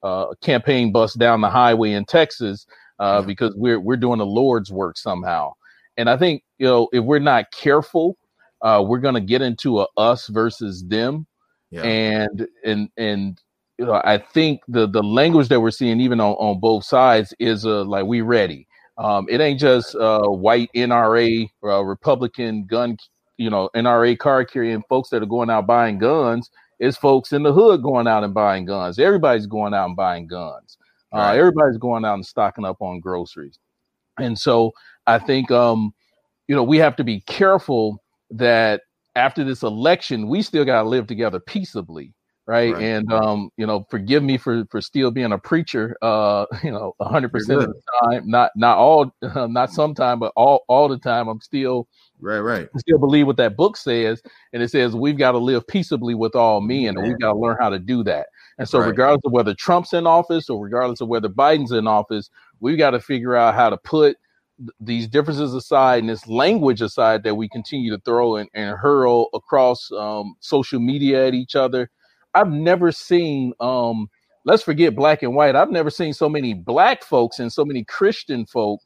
a 0.04 0.36
campaign 0.42 0.92
bus 0.92 1.14
down 1.14 1.42
the 1.42 1.50
highway 1.50 1.92
in 1.92 2.06
Texas 2.06 2.66
uh, 3.00 3.22
because 3.22 3.54
we're 3.56 3.80
we're 3.80 3.98
doing 3.98 4.20
the 4.20 4.26
Lord's 4.26 4.72
work 4.72 4.98
somehow. 4.98 5.54
And 5.98 6.10
I 6.10 6.18
think 6.18 6.44
you 6.58 6.68
know 6.68 6.90
if 6.94 7.04
we're 7.04 7.20
not 7.20 7.52
careful, 7.52 8.18
uh, 8.62 8.84
we're 8.86 9.00
going 9.00 9.16
to 9.16 9.22
get 9.22 9.42
into 9.42 9.82
a 9.82 9.88
us 9.98 10.28
versus 10.28 10.84
them, 10.88 11.28
yeah. 11.70 11.84
and 11.84 12.48
and 12.64 12.90
and 12.98 13.42
you 13.78 13.86
know 13.86 14.02
I 14.04 14.18
think 14.18 14.62
the 14.68 14.88
the 14.88 15.04
language 15.04 15.50
that 15.50 15.60
we're 15.60 15.72
seeing 15.72 16.00
even 16.00 16.20
on, 16.20 16.34
on 16.34 16.60
both 16.60 16.84
sides 16.84 17.34
is 17.40 17.66
uh, 17.66 17.84
like 17.84 18.06
we 18.06 18.22
ready. 18.22 18.68
Um, 18.98 19.26
it 19.30 19.42
ain't 19.42 19.60
just 19.60 19.96
uh, 19.96 20.28
white 20.28 20.70
NRA 20.76 21.50
uh, 21.64 21.84
Republican 21.84 22.66
gun, 22.66 22.98
you 23.38 23.50
know, 23.50 23.70
NRA 23.76 24.18
car 24.18 24.46
carrying 24.46 24.84
folks 24.90 25.10
that 25.10 25.24
are 25.24 25.28
going 25.28 25.50
out 25.50 25.66
buying 25.66 25.98
guns. 25.98 26.50
It's 26.80 26.98
folks 26.98 27.32
in 27.32 27.44
the 27.44 27.54
hood 27.54 27.82
going 27.82 28.08
out 28.08 28.24
and 28.24 28.34
buying 28.34 28.66
guns. 28.66 29.00
Everybody's 29.00 29.48
going 29.48 29.74
out 29.74 29.88
and 29.88 29.96
buying 29.96 30.28
guns. 30.28 30.78
Uh, 31.14 31.18
right. 31.18 31.38
Everybody's 31.38 31.78
going 31.78 32.06
out 32.06 32.16
and 32.16 32.26
stocking 32.26 32.66
up 32.66 32.78
on 32.82 33.00
groceries. 33.00 33.58
And 34.18 34.38
so 34.38 34.72
I 35.08 35.20
think, 35.20 35.52
um, 35.52 35.94
you 36.48 36.56
know, 36.56 36.64
we 36.64 36.78
have 36.78 36.96
to 36.98 37.04
be 37.04 37.22
careful 37.22 38.02
that 38.32 38.82
after 39.16 39.44
this 39.44 39.64
election, 39.64 40.28
we 40.28 40.42
still 40.42 40.66
got 40.66 40.84
to 40.84 40.90
live 40.90 41.08
together 41.08 41.40
peaceably 41.40 42.14
right? 42.52 42.74
right. 42.74 42.84
And 42.84 43.12
um, 43.12 43.50
you 43.58 43.66
know, 43.66 43.86
forgive 43.90 44.24
me 44.24 44.38
for 44.38 44.66
for 44.70 44.82
still 44.82 45.12
being 45.12 45.32
a 45.32 45.38
preacher. 45.38 45.96
Uh, 46.02 46.46
you 46.64 46.72
know, 46.72 46.94
hundred 47.02 47.32
percent 47.32 47.62
of 47.62 47.68
the 47.68 47.82
time, 48.04 48.30
not 48.30 48.52
not 48.56 48.78
all, 48.78 49.12
not 49.48 49.72
sometime, 49.72 50.20
but 50.20 50.34
all 50.36 50.64
all 50.68 50.88
the 50.88 51.00
time. 51.00 51.28
I'm 51.28 51.42
still 51.42 51.88
right, 52.20 52.40
right. 52.40 52.68
Still 52.78 53.00
believe 53.00 53.28
what 53.28 53.38
that 53.38 53.56
book 53.56 53.78
says, 53.78 54.22
and 54.54 54.62
it 54.62 54.70
says 54.70 54.96
we've 54.96 55.18
got 55.18 55.32
to 55.32 55.38
live 55.38 55.66
peaceably 55.68 56.16
with 56.16 56.36
all 56.36 56.62
men, 56.62 56.98
and 56.98 57.04
we've 57.04 57.20
got 57.20 57.34
to 57.34 57.40
learn 57.40 57.58
how 57.60 57.70
to 57.70 57.80
do 57.80 58.04
that. 58.04 58.28
And 58.58 58.68
so, 58.68 58.80
right. 58.80 58.88
regardless 58.88 59.22
of 59.26 59.32
whether 59.32 59.54
Trump's 59.56 59.94
in 59.94 60.06
office 60.06 60.50
or 60.50 60.62
regardless 60.64 61.02
of 61.02 61.08
whether 61.08 61.30
Biden's 61.30 61.72
in 61.72 61.88
office, 61.88 62.30
we've 62.60 62.78
got 62.78 62.92
to 62.92 63.00
figure 63.00 63.36
out 63.36 63.56
how 63.56 63.70
to 63.70 63.78
put 63.78 64.18
these 64.80 65.08
differences 65.08 65.54
aside 65.54 66.00
and 66.00 66.10
this 66.10 66.28
language 66.28 66.82
aside 66.82 67.24
that 67.24 67.36
we 67.36 67.50
continue 67.50 67.92
to 67.92 68.02
throw 68.04 68.36
and, 68.36 68.50
and 68.54 68.78
hurl 68.78 69.28
across 69.34 69.92
um, 69.92 70.36
social 70.40 70.80
media 70.80 71.28
at 71.28 71.34
each 71.34 71.56
other 71.56 71.90
I've 72.34 72.52
never 72.52 72.92
seen 72.92 73.54
um 73.60 74.10
let's 74.46 74.64
forget 74.64 74.96
black 74.96 75.24
and 75.24 75.36
white. 75.36 75.56
I've 75.56 75.72
never 75.72 75.90
seen 75.90 76.14
so 76.14 76.28
many 76.28 76.54
black 76.54 77.04
folks 77.04 77.40
and 77.40 77.52
so 77.52 77.64
many 77.64 77.84
Christian 77.84 78.46
folk 78.46 78.80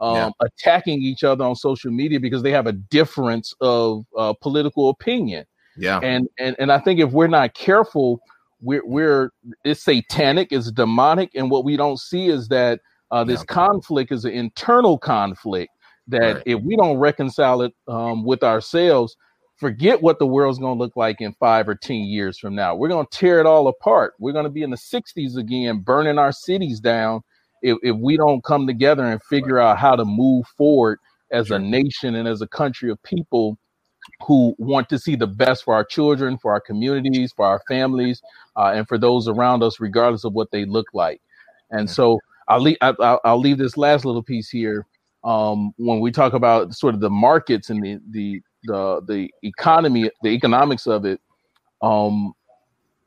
um, 0.00 0.16
yeah. 0.16 0.30
attacking 0.40 1.00
each 1.02 1.24
other 1.24 1.44
on 1.44 1.54
social 1.54 1.90
media 1.90 2.18
because 2.18 2.42
they 2.42 2.50
have 2.50 2.66
a 2.66 2.72
difference 2.72 3.54
of 3.60 4.04
uh, 4.16 4.32
political 4.40 4.88
opinion. 4.88 5.44
Yeah, 5.76 6.00
and 6.00 6.28
and 6.38 6.54
and 6.58 6.70
I 6.70 6.78
think 6.78 7.00
if 7.00 7.12
we're 7.12 7.28
not 7.28 7.54
careful, 7.54 8.20
we're 8.60 8.86
we're 8.86 9.30
it's 9.64 9.82
satanic, 9.82 10.48
it's 10.50 10.70
demonic, 10.70 11.30
and 11.34 11.50
what 11.50 11.64
we 11.64 11.76
don't 11.76 11.98
see 11.98 12.28
is 12.28 12.48
that 12.48 12.80
uh, 13.12 13.22
this 13.22 13.40
yeah. 13.40 13.54
conflict 13.54 14.10
is 14.10 14.24
an 14.24 14.32
internal 14.32 14.98
conflict 14.98 15.70
that 16.08 16.36
right. 16.36 16.42
if 16.46 16.60
we 16.62 16.76
don't 16.76 16.96
reconcile 16.96 17.62
it 17.62 17.72
um, 17.86 18.24
with 18.24 18.42
ourselves, 18.42 19.16
forget 19.56 20.02
what 20.02 20.18
the 20.18 20.26
world's 20.26 20.58
going 20.58 20.76
to 20.76 20.82
look 20.82 20.96
like 20.96 21.20
in 21.20 21.32
five 21.34 21.68
or 21.68 21.74
10 21.74 21.96
years 21.98 22.38
from 22.38 22.54
now. 22.54 22.74
We're 22.74 22.88
going 22.88 23.06
to 23.06 23.16
tear 23.16 23.38
it 23.38 23.46
all 23.46 23.68
apart. 23.68 24.14
We're 24.18 24.32
going 24.32 24.44
to 24.46 24.50
be 24.50 24.62
in 24.62 24.70
the 24.70 24.76
60s 24.76 25.36
again, 25.36 25.80
burning 25.80 26.18
our 26.18 26.32
cities 26.32 26.80
down 26.80 27.20
if, 27.60 27.78
if 27.82 27.96
we 27.96 28.16
don't 28.16 28.42
come 28.42 28.66
together 28.66 29.04
and 29.04 29.22
figure 29.24 29.60
out 29.60 29.78
how 29.78 29.94
to 29.94 30.04
move 30.04 30.46
forward 30.56 30.98
as 31.30 31.50
a 31.50 31.58
nation 31.58 32.16
and 32.16 32.26
as 32.26 32.42
a 32.42 32.48
country 32.48 32.90
of 32.90 33.02
people 33.02 33.56
who 34.26 34.54
want 34.58 34.88
to 34.88 34.98
see 34.98 35.16
the 35.16 35.26
best 35.26 35.64
for 35.64 35.74
our 35.74 35.84
children, 35.84 36.38
for 36.38 36.50
our 36.50 36.60
communities, 36.60 37.32
for 37.36 37.46
our 37.46 37.60
families, 37.68 38.20
uh, 38.56 38.72
and 38.74 38.88
for 38.88 38.98
those 38.98 39.28
around 39.28 39.62
us, 39.62 39.80
regardless 39.80 40.24
of 40.24 40.32
what 40.32 40.50
they 40.50 40.64
look 40.64 40.86
like. 40.92 41.20
And 41.70 41.88
so 41.88 42.18
I'll 42.52 42.60
leave, 42.60 42.76
I'll, 42.80 43.20
I'll 43.24 43.40
leave 43.40 43.58
this 43.58 43.76
last 43.76 44.04
little 44.04 44.22
piece 44.22 44.48
here. 44.48 44.86
Um, 45.24 45.72
when 45.76 46.00
we 46.00 46.10
talk 46.10 46.32
about 46.32 46.74
sort 46.74 46.94
of 46.94 47.00
the 47.00 47.10
markets 47.10 47.70
and 47.70 47.82
the, 47.82 48.00
the 48.10 48.42
the 48.64 49.00
the 49.06 49.30
economy, 49.42 50.10
the 50.22 50.30
economics 50.30 50.86
of 50.86 51.04
it. 51.04 51.20
Um, 51.80 52.32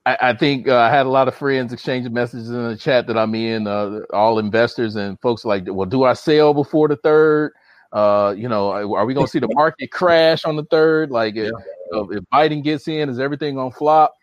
I, 0.06 0.18
I 0.22 0.34
think 0.34 0.68
uh, 0.68 0.78
I 0.78 0.90
had 0.90 1.06
a 1.06 1.10
lot 1.10 1.28
of 1.28 1.36
friends 1.36 1.74
exchanging 1.74 2.14
messages 2.14 2.50
in 2.50 2.68
the 2.68 2.78
chat 2.78 3.08
that 3.08 3.18
I'm 3.18 3.34
in, 3.36 3.68
uh, 3.68 4.02
all 4.14 4.40
investors 4.40 4.96
and 4.96 5.20
folks 5.22 5.46
like, 5.46 5.64
well, 5.68 5.88
do 5.88 6.04
I 6.04 6.14
sell 6.14 6.54
before 6.54 6.88
the 6.88 6.98
third? 6.98 7.54
Uh, 7.92 8.34
you 8.38 8.50
know, 8.50 8.72
are 8.72 9.06
we 9.06 9.14
going 9.14 9.26
to 9.26 9.32
see 9.32 9.40
the 9.40 9.48
market 9.54 9.92
crash 9.92 10.46
on 10.46 10.56
the 10.56 10.66
third? 10.66 11.12
Like, 11.12 11.36
if, 11.38 11.52
if 11.92 12.24
Biden 12.34 12.64
gets 12.64 12.88
in, 12.88 13.10
is 13.10 13.20
everything 13.20 13.58
on 13.58 13.72
flop? 13.72 14.14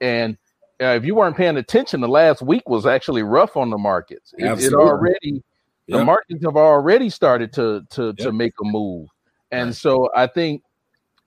And 0.00 0.36
uh, 0.80 0.86
if 0.86 1.04
you 1.04 1.14
weren't 1.14 1.36
paying 1.36 1.56
attention, 1.56 2.00
the 2.00 2.08
last 2.08 2.42
week 2.42 2.68
was 2.68 2.86
actually 2.86 3.22
rough 3.22 3.56
on 3.56 3.70
the 3.70 3.78
markets. 3.78 4.32
It, 4.38 4.62
it 4.62 4.72
already, 4.74 5.42
yep. 5.86 5.98
the 5.98 6.04
markets 6.04 6.44
have 6.44 6.56
already 6.56 7.10
started 7.10 7.52
to 7.54 7.82
to 7.90 8.06
yep. 8.06 8.16
to 8.18 8.32
make 8.32 8.52
a 8.60 8.64
move, 8.64 9.08
and 9.50 9.68
right. 9.68 9.74
so 9.74 10.08
I 10.14 10.28
think 10.28 10.62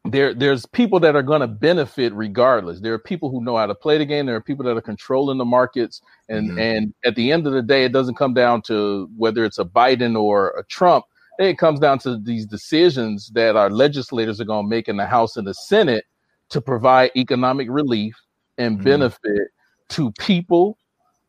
there 0.06 0.34
there's 0.34 0.66
people 0.68 0.99
that 0.99 1.16
are 1.16 1.22
going 1.22 1.41
to 1.41 1.47
benefit 1.47 2.12
regardless 2.14 2.80
there 2.80 2.93
are 2.93 2.99
people 2.99 3.30
who 3.30 3.43
know 3.43 3.56
how 3.56 3.68
to 3.68 3.76
play 3.76 3.99
the 3.99 4.06
game 4.06 4.26
there 4.26 4.36
are 4.36 4.41
people 4.41 4.66
that 4.66 4.76
are 4.76 4.82
controlling 4.82 5.38
the 5.38 5.45
markets 5.45 6.02
and 6.28 6.49
mm-hmm. 6.49 6.60
and 6.60 6.93
at 7.06 7.16
the 7.16 7.32
end 7.32 7.45
of 7.45 7.54
the 7.54 7.62
day 7.62 7.86
it 7.86 7.91
doesn't 7.91 8.16
come 8.16 8.34
down 8.34 8.64
to 8.64 9.08
whether 9.16 9.45
it's 9.45 9.60
a 9.60 9.66
biden 9.66 10.20
or 10.20 10.58
a 10.58 10.64
trump 10.66 11.06
it 11.38 11.60
comes 11.60 11.80
down 11.80 11.99
to 11.99 12.18
these 12.18 12.47
decisions 12.47 13.30
that 13.36 13.56
our 13.56 13.70
legislators 13.70 14.41
are 14.41 14.45
going 14.45 14.66
to 14.66 14.70
make 14.70 14.88
in 14.88 14.97
the 14.97 15.06
house 15.06 15.38
and 15.38 15.45
the 15.45 15.54
senate 15.54 16.06
to 16.49 16.60
provide 16.60 17.12
economic 17.16 17.68
relief 17.70 18.16
and 18.62 18.76
mm-hmm. 18.78 18.86
benefit 18.86 19.49
to 19.89 20.12
people 20.20 20.78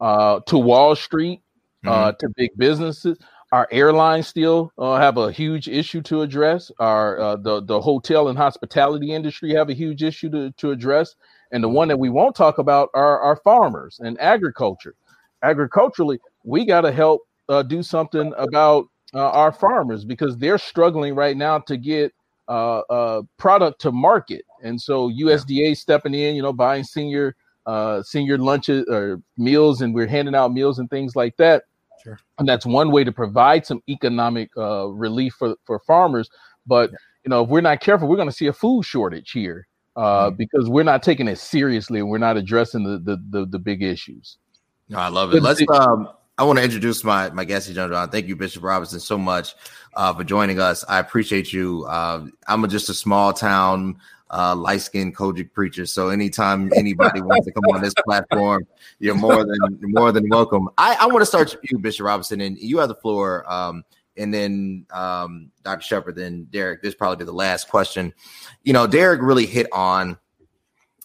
uh, 0.01 0.41
to 0.47 0.59
wall 0.59 0.95
street 0.95 1.41
uh, 1.87 2.11
mm-hmm. 2.11 2.17
to 2.19 2.29
big 2.37 2.51
businesses 2.57 3.19
our 3.53 3.69
airlines 3.71 4.27
still 4.27 4.73
uh, 4.79 4.97
have 4.97 5.19
a 5.19 5.31
huge 5.31 5.69
issue 5.69 6.01
to 6.01 6.23
address. 6.23 6.73
Our 6.81 7.21
uh, 7.21 7.37
the 7.37 7.63
the 7.63 7.81
hotel 7.81 8.29
and 8.29 8.37
hospitality 8.37 9.13
industry 9.13 9.55
have 9.55 9.69
a 9.69 9.75
huge 9.75 10.03
issue 10.03 10.31
to, 10.31 10.51
to 10.53 10.71
address, 10.71 11.15
and 11.53 11.63
the 11.63 11.69
one 11.69 11.89
that 11.89 11.99
we 11.99 12.09
won't 12.09 12.35
talk 12.35 12.57
about 12.59 12.89
are 12.95 13.21
our 13.21 13.37
farmers 13.37 14.01
and 14.03 14.19
agriculture. 14.21 14.95
Agriculturally, 15.43 16.19
we 16.45 16.65
got 16.65 16.81
to 16.81 16.93
help 16.93 17.23
uh, 17.51 17.63
do 17.63 17.83
something 17.83 18.33
about 18.39 18.87
uh, 19.15 19.29
our 19.31 19.53
farmers 19.53 20.05
because 20.05 20.39
they're 20.39 20.59
struggling 20.59 21.15
right 21.15 21.37
now 21.37 21.59
to 21.59 21.77
get 21.77 22.15
uh, 22.49 22.81
uh, 22.81 23.23
product 23.37 23.81
to 23.83 23.93
market, 23.93 24.45
and 24.63 24.81
so 24.81 25.11
USDA 25.11 25.77
stepping 25.77 26.15
in, 26.15 26.35
you 26.35 26.43
know, 26.43 26.53
buying 26.53 26.85
senior 26.85 27.37
uh, 27.67 28.03
senior 28.03 28.39
lunches 28.39 28.85
or 28.89 29.23
meals, 29.37 29.83
and 29.83 29.95
we're 29.95 30.07
handing 30.07 30.35
out 30.35 30.53
meals 30.53 30.79
and 30.79 30.91
things 30.91 31.15
like 31.15 31.37
that 31.37 31.65
Sure. 32.03 32.19
And 32.39 32.49
that's 32.49 32.67
one 32.67 32.91
way 32.91 33.05
to 33.05 33.13
provide 33.13 33.65
some 33.65 33.83
economic 33.89 34.51
uh, 34.57 34.89
relief 34.89 35.35
for, 35.39 35.55
for 35.65 35.79
farmers. 35.81 36.29
But 36.67 36.91
yeah. 36.91 36.97
you 37.25 37.29
know, 37.31 37.45
if 37.45 37.49
we're 37.49 37.61
not 37.61 37.81
careful, 37.81 38.09
we're 38.09 38.17
going 38.17 38.29
to 38.29 38.35
see 38.35 38.49
a 38.49 38.53
food 38.53 38.85
shortage 38.85 39.31
here 39.31 39.67
uh, 39.97 40.29
mm-hmm. 40.29 40.37
because 40.37 40.69
we're 40.69 40.83
not 40.83 41.03
taking 41.03 41.29
it 41.29 41.39
seriously 41.39 42.01
and 42.01 42.09
we're 42.09 42.19
not 42.19 42.37
addressing 42.37 42.85
the 42.85 42.99
the, 42.99 43.23
the, 43.31 43.47
the 43.47 43.59
big 43.59 43.83
issues. 43.83 44.39
No, 44.89 44.99
I 44.99 45.09
love 45.09 45.35
it. 45.35 45.43
Let's. 45.43 45.63
Um, 45.69 46.09
I 46.39 46.45
want 46.45 46.59
to 46.59 46.65
introduce 46.65 47.05
my 47.05 47.31
my 47.31 47.45
guest, 47.45 47.73
John 47.73 47.91
John. 47.91 48.09
Thank 48.09 48.27
you, 48.27 48.37
Bishop 48.37 48.63
Robinson, 48.63 49.01
so 49.01 49.19
much 49.19 49.55
uh, 49.95 50.15
for 50.15 50.25
joining 50.25 50.59
us. 50.61 50.85
I 50.89 50.99
appreciate 50.99 51.53
you. 51.53 51.85
Uh, 51.85 52.27
I'm 52.49 52.65
a, 52.65 52.69
just 52.69 52.89
a 52.89 52.95
small 52.95 53.35
town 53.35 53.99
uh, 54.31 54.57
light 54.57 54.81
skinned 54.81 55.15
COGIC 55.15 55.53
preacher. 55.53 55.85
So 55.85 56.09
anytime 56.09 56.73
anybody 56.75 57.21
wants 57.23 57.47
to 57.47 57.53
come 57.53 57.65
on 57.73 57.83
this 57.83 57.93
platform, 58.05 58.67
you're 58.99 59.15
more 59.15 59.45
than 59.45 59.59
more 59.83 60.11
than 60.11 60.27
welcome. 60.31 60.71
I, 60.79 60.97
I 61.01 61.07
want 61.07 61.21
to 61.21 61.27
start 61.27 61.53
with 61.53 61.71
you, 61.71 61.79
Bishop 61.79 62.07
Robinson, 62.07 62.41
and 62.41 62.59
you 62.59 62.79
have 62.79 62.89
the 62.89 62.95
floor. 62.95 63.51
Um, 63.51 63.85
and 64.17 64.33
then 64.33 64.87
um, 64.91 65.51
Dr. 65.65 65.83
Shepherd, 65.83 66.17
then 66.17 66.47
Derric. 66.51 66.81
This 66.83 66.95
probably 66.95 67.17
be 67.17 67.25
the 67.25 67.33
last 67.33 67.69
question. 67.69 68.15
You 68.63 68.73
know, 68.73 68.87
Derric 68.87 69.21
really 69.21 69.47
hit 69.47 69.67
on 69.73 70.19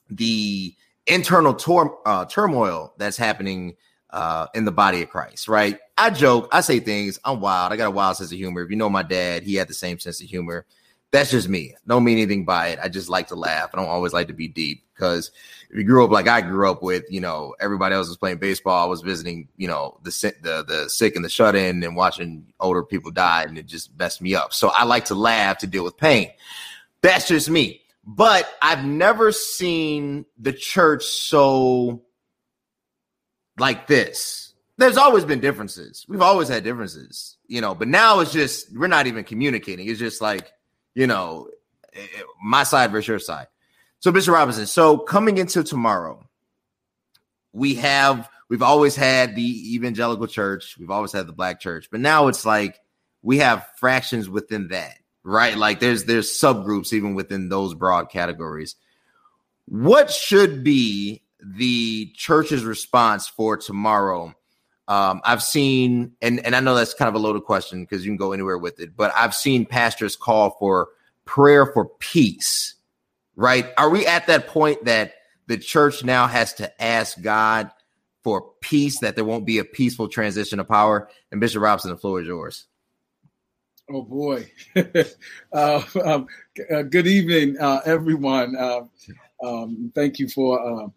the 0.10 0.74
internal 1.06 1.54
tor- 1.54 2.00
uh, 2.06 2.26
turmoil 2.26 2.94
that's 2.98 3.18
happening 3.18 3.76
uh, 4.18 4.48
in 4.54 4.66
the 4.66 4.72
body 4.72 5.02
of 5.02 5.10
Christ, 5.10 5.48
right? 5.48 5.80
I 5.98 6.10
joke, 6.10 6.50
I 6.52 6.62
say 6.62 6.80
things. 6.80 7.20
I'm 7.24 7.40
wild. 7.40 7.72
I 7.72 7.78
got 7.78 7.88
a 7.88 7.92
wild 7.92 8.18
sense 8.18 8.32
of 8.32 8.38
humor. 8.38 8.62
If 8.62 8.70
you 8.70 8.76
know 8.76 8.90
my 8.90 9.04
dad, 9.04 9.44
he 9.44 9.56
had 9.56 9.68
the 9.68 9.74
same 9.74 10.00
sense 10.00 10.22
of 10.22 10.28
humor 10.28 10.66
that's 11.12 11.32
just 11.32 11.48
me. 11.48 11.74
Don't 11.88 12.04
mean 12.04 12.18
anything 12.18 12.44
by 12.44 12.68
it. 12.70 12.80
I 12.82 12.90
just 12.90 13.10
like 13.10 13.28
to 13.28 13.36
laugh. 13.36 13.70
I 13.74 13.78
don't 13.78 13.88
always 13.88 14.12
like 14.12 14.28
to 14.28 14.34
be 14.34 14.48
deep 14.48 14.84
because 14.94 15.32
if 15.70 15.78
you 15.78 15.84
grew 15.86 16.04
up 16.04 16.12
like 16.12 16.28
I 16.28 16.42
grew 16.42 16.70
up 16.70 16.84
with, 16.84 17.06
you 17.10 17.22
know, 17.22 17.56
everybody 17.60 17.96
else 17.96 18.10
was 18.10 18.18
playing 18.18 18.40
baseball. 18.40 18.84
I 18.84 18.90
was 18.90 19.02
visiting, 19.02 19.48
you 19.56 19.68
know, 19.68 20.00
the 20.04 20.12
the 20.42 20.64
the 20.68 20.90
sick 20.90 21.16
and 21.16 21.24
the 21.24 21.30
shut 21.30 21.56
in 21.56 21.82
and 21.84 21.96
watching 21.96 22.52
older 22.60 22.84
people 22.84 23.12
die, 23.12 23.44
and 23.44 23.58
it 23.58 23.68
just 23.68 23.98
messed 23.98 24.22
me 24.22 24.36
up. 24.36 24.54
So 24.54 24.70
I 24.70 24.84
like 24.84 25.06
to 25.06 25.16
laugh 25.16 25.60
to 25.60 25.68
deal 25.68 25.86
with 25.86 25.96
pain. 25.98 26.30
That's 27.02 27.28
just 27.28 27.50
me. 27.50 27.82
but 28.06 28.50
I've 28.62 28.86
never 28.86 29.32
seen 29.32 30.26
the 30.38 30.54
church 30.54 31.04
so 31.06 32.02
like 33.60 33.88
this. 33.88 34.54
There's 34.78 34.98
always 34.98 35.26
been 35.26 35.40
differences. 35.40 36.06
We've 36.08 36.22
always 36.22 36.48
had 36.48 36.64
differences, 36.64 37.38
you 37.48 37.62
know, 37.62 37.74
but 37.74 37.88
now 37.88 38.20
it's 38.20 38.32
just 38.32 38.76
we're 38.78 38.88
not 38.88 39.08
even 39.08 39.24
communicating. 39.24 39.88
It's 39.88 40.00
just 40.00 40.22
like, 40.22 40.52
you 40.94 41.08
know, 41.08 41.50
eh, 41.94 42.02
eh, 42.02 42.22
my 42.44 42.64
side 42.64 42.92
versus 42.92 43.08
your 43.08 43.20
side. 43.20 43.48
So, 44.00 44.12
Mr. 44.12 44.32
Robinson, 44.32 44.68
so 44.68 45.00
coming 45.00 45.40
into 45.40 45.64
tomorrow, 45.64 46.24
we 47.54 47.76
have 47.76 48.30
we've 48.50 48.62
always 48.62 48.96
had 48.96 49.36
the 49.36 49.76
evangelical 49.76 50.28
church, 50.28 50.78
we've 50.78 50.92
always 50.92 51.12
had 51.12 51.28
the 51.28 51.34
black 51.34 51.60
church, 51.60 51.90
but 51.90 52.00
now 52.00 52.28
it's 52.28 52.46
like 52.46 52.80
we 53.24 53.40
have 53.40 53.68
fractions 53.78 54.30
within 54.30 54.68
that, 54.68 54.94
right? 55.24 55.58
Like 55.58 55.80
there's 55.80 56.04
there's 56.04 56.30
subgroups 56.30 56.94
even 56.94 57.16
within 57.16 57.50
those 57.50 57.74
broad 57.74 58.12
categories. 58.12 58.76
What 59.66 60.12
should 60.12 60.64
be 60.64 61.24
the 61.56 62.12
church's 62.16 62.64
response 62.64 63.28
for 63.28 63.58
tomorrow? 63.58 64.34
Um, 64.88 65.22
I've 65.24 65.44
seen, 65.44 66.14
and 66.22 66.40
and 66.46 66.56
I 66.56 66.60
know 66.60 66.76
that's 66.76 66.94
kind 66.94 67.10
of 67.10 67.16
a 67.16 67.20
loaded 67.20 67.44
question 67.44 67.84
because 67.84 68.06
you 68.06 68.12
can 68.12 68.18
go 68.18 68.32
anywhere 68.32 68.58
with 68.58 68.80
it, 68.80 68.96
but 68.96 69.12
I've 69.16 69.36
seen 69.36 69.66
pastors 69.66 70.16
call 70.16 70.52
for 70.60 70.90
prayer 71.26 71.66
for 71.66 71.86
peace. 72.00 72.76
Right? 73.36 73.68
Are 73.78 73.90
we 73.90 74.08
at 74.08 74.28
that 74.28 74.48
point 74.48 74.86
that 74.86 75.14
the 75.48 75.58
church 75.58 76.04
now 76.04 76.28
has 76.28 76.54
to 76.56 76.82
ask 76.82 77.22
God 77.22 77.70
for 78.24 78.50
peace, 78.62 79.00
that 79.00 79.16
there 79.16 79.26
won't 79.26 79.46
be 79.46 79.60
a 79.60 79.64
peaceful 79.64 80.08
transition 80.08 80.60
of 80.60 80.68
power? 80.68 81.10
And 81.32 81.40
Bishop 81.40 81.62
Robson, 81.62 81.92
the 81.92 81.98
floor 81.98 82.22
is 82.22 82.28
yours. 82.28 82.66
Oh 83.90 84.02
boy! 84.02 84.50
uh, 85.54 85.82
um, 86.04 86.28
uh, 86.74 86.82
good 86.84 87.08
evening, 87.08 87.58
uh, 87.60 87.82
everyone. 87.86 88.56
Uh, 88.56 88.82
um, 89.44 89.92
thank 89.94 90.20
you 90.20 90.28
for 90.30 90.92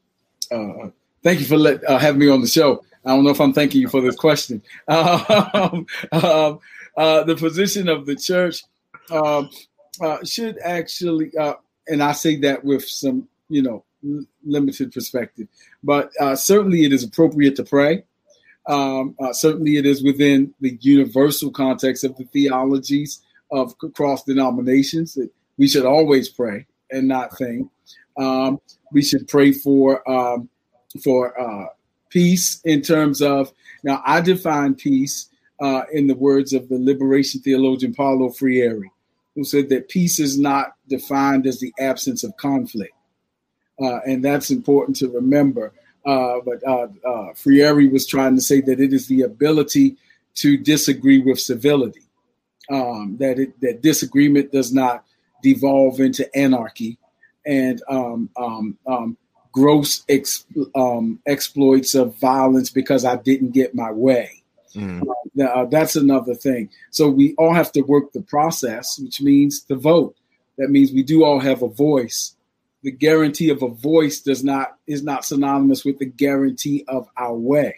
uh, 0.51 0.55
uh, 0.55 0.91
thank 1.23 1.41
you 1.41 1.47
for 1.47 1.57
let, 1.57 1.89
having 1.89 2.21
me 2.21 2.29
on 2.29 2.41
the 2.41 2.47
show. 2.47 2.85
I 3.05 3.15
don't 3.15 3.25
know 3.25 3.31
if 3.31 3.41
I'm 3.41 3.53
thanking 3.53 3.81
you 3.81 3.89
for 3.89 4.01
this 4.01 4.17
question. 4.17 4.63
Um, 4.89 5.87
um, 6.13 7.27
the 7.27 7.37
position 7.39 7.89
of 7.89 8.05
the 8.05 8.17
church 8.17 8.65
um, 9.11 9.49
should 10.25 10.59
actually, 10.63 11.31
and 11.87 12.03
I 12.03 12.13
say 12.13 12.37
that 12.41 12.65
with 12.65 12.85
some, 12.85 13.29
you 13.49 13.63
know, 13.63 13.85
limited 14.45 14.93
perspective, 14.93 15.47
but 15.83 16.11
certainly 16.37 16.85
it 16.85 16.93
is 16.93 17.05
appropriate 17.05 17.57
to 17.57 17.65
pray. 17.65 18.05
Um, 18.67 19.17
uh, 19.19 19.33
certainly, 19.33 19.77
it 19.77 19.87
is 19.87 20.03
within 20.03 20.55
the 20.61 20.79
universal 20.81 21.51
context 21.51 22.05
of 22.05 22.17
the 22.17 22.25
theologies 22.25 23.21
of 23.51 23.75
cross 23.95 24.23
denominations 24.25 25.15
that 25.15 25.31
we 25.59 25.67
should 25.67 25.85
always 25.85 26.29
pray 26.29 26.67
and 26.91 27.09
not 27.09 27.37
think. 27.37 27.69
Um, 28.21 28.61
we 28.93 29.03
should 29.03 29.27
pray 29.29 29.53
for 29.53 30.09
um, 30.09 30.49
for 31.03 31.41
uh, 31.41 31.67
peace 32.11 32.61
in 32.65 32.83
terms 32.83 33.23
of 33.23 33.53
now. 33.83 34.03
I 34.05 34.21
define 34.21 34.75
peace 34.75 35.29
uh, 35.61 35.83
in 35.93 36.07
the 36.07 36.15
words 36.15 36.53
of 36.53 36.69
the 36.69 36.79
liberation 36.79 37.41
theologian 37.41 37.95
Paulo 37.95 38.31
Freire, 38.31 38.83
who 39.35 39.45
said 39.45 39.71
that 39.71 39.89
peace 39.89 40.21
is 40.21 40.39
not 40.39 40.75
defined 40.89 41.47
as 41.47 41.61
the 41.61 41.73
absence 41.79 42.23
of 42.23 42.37
conflict, 42.37 42.95
uh, 43.81 44.01
and 44.07 44.23
that's 44.23 44.51
important 44.51 44.97
to 44.99 45.09
remember. 45.09 45.73
Uh, 46.05 46.41
but 46.45 46.67
uh, 46.67 46.89
uh, 47.07 47.33
Freire 47.35 47.91
was 47.91 48.07
trying 48.07 48.35
to 48.35 48.43
say 48.43 48.61
that 48.61 48.81
it 48.81 48.93
is 48.93 49.07
the 49.07 49.23
ability 49.23 49.97
to 50.35 50.57
disagree 50.57 51.21
with 51.21 51.41
civility, 51.41 52.03
um, 52.71 53.17
that 53.19 53.39
it, 53.39 53.59
that 53.61 53.83
disagreement 53.83 54.53
does 54.53 54.73
not 54.73 55.05
devolve 55.43 56.01
into 56.01 56.25
anarchy 56.37 56.99
and 57.47 57.83
um, 57.89 58.31
um, 58.37 58.79
um 58.87 59.17
gross 59.53 60.05
ex, 60.09 60.45
um, 60.75 61.19
exploits 61.27 61.95
of 61.95 62.17
violence 62.17 62.71
because 62.71 63.05
I 63.05 63.17
didn't 63.17 63.51
get 63.51 63.75
my 63.75 63.91
way. 63.91 64.31
Mm. 64.77 65.03
Uh, 65.43 65.65
that's 65.65 65.97
another 65.97 66.35
thing. 66.35 66.71
So 66.91 67.09
we 67.09 67.35
all 67.35 67.53
have 67.53 67.73
to 67.73 67.81
work 67.81 68.13
the 68.13 68.23
process, 68.23 68.97
which 69.03 69.21
means 69.21 69.65
the 69.65 69.75
vote. 69.75 70.15
That 70.59 70.71
means 70.71 70.93
we 70.93 71.03
do 71.03 71.25
all 71.25 71.41
have 71.41 71.63
a 71.63 71.69
voice 71.69 72.37
the 72.83 72.91
guarantee 72.91 73.51
of 73.51 73.63
a 73.63 73.69
voice 73.69 74.21
does 74.21 74.43
not 74.43 74.77
is 74.87 75.03
not 75.03 75.25
synonymous 75.25 75.85
with 75.85 75.99
the 75.99 76.07
guarantee 76.07 76.85
of 76.89 77.09
our 77.17 77.35
way. 77.35 77.77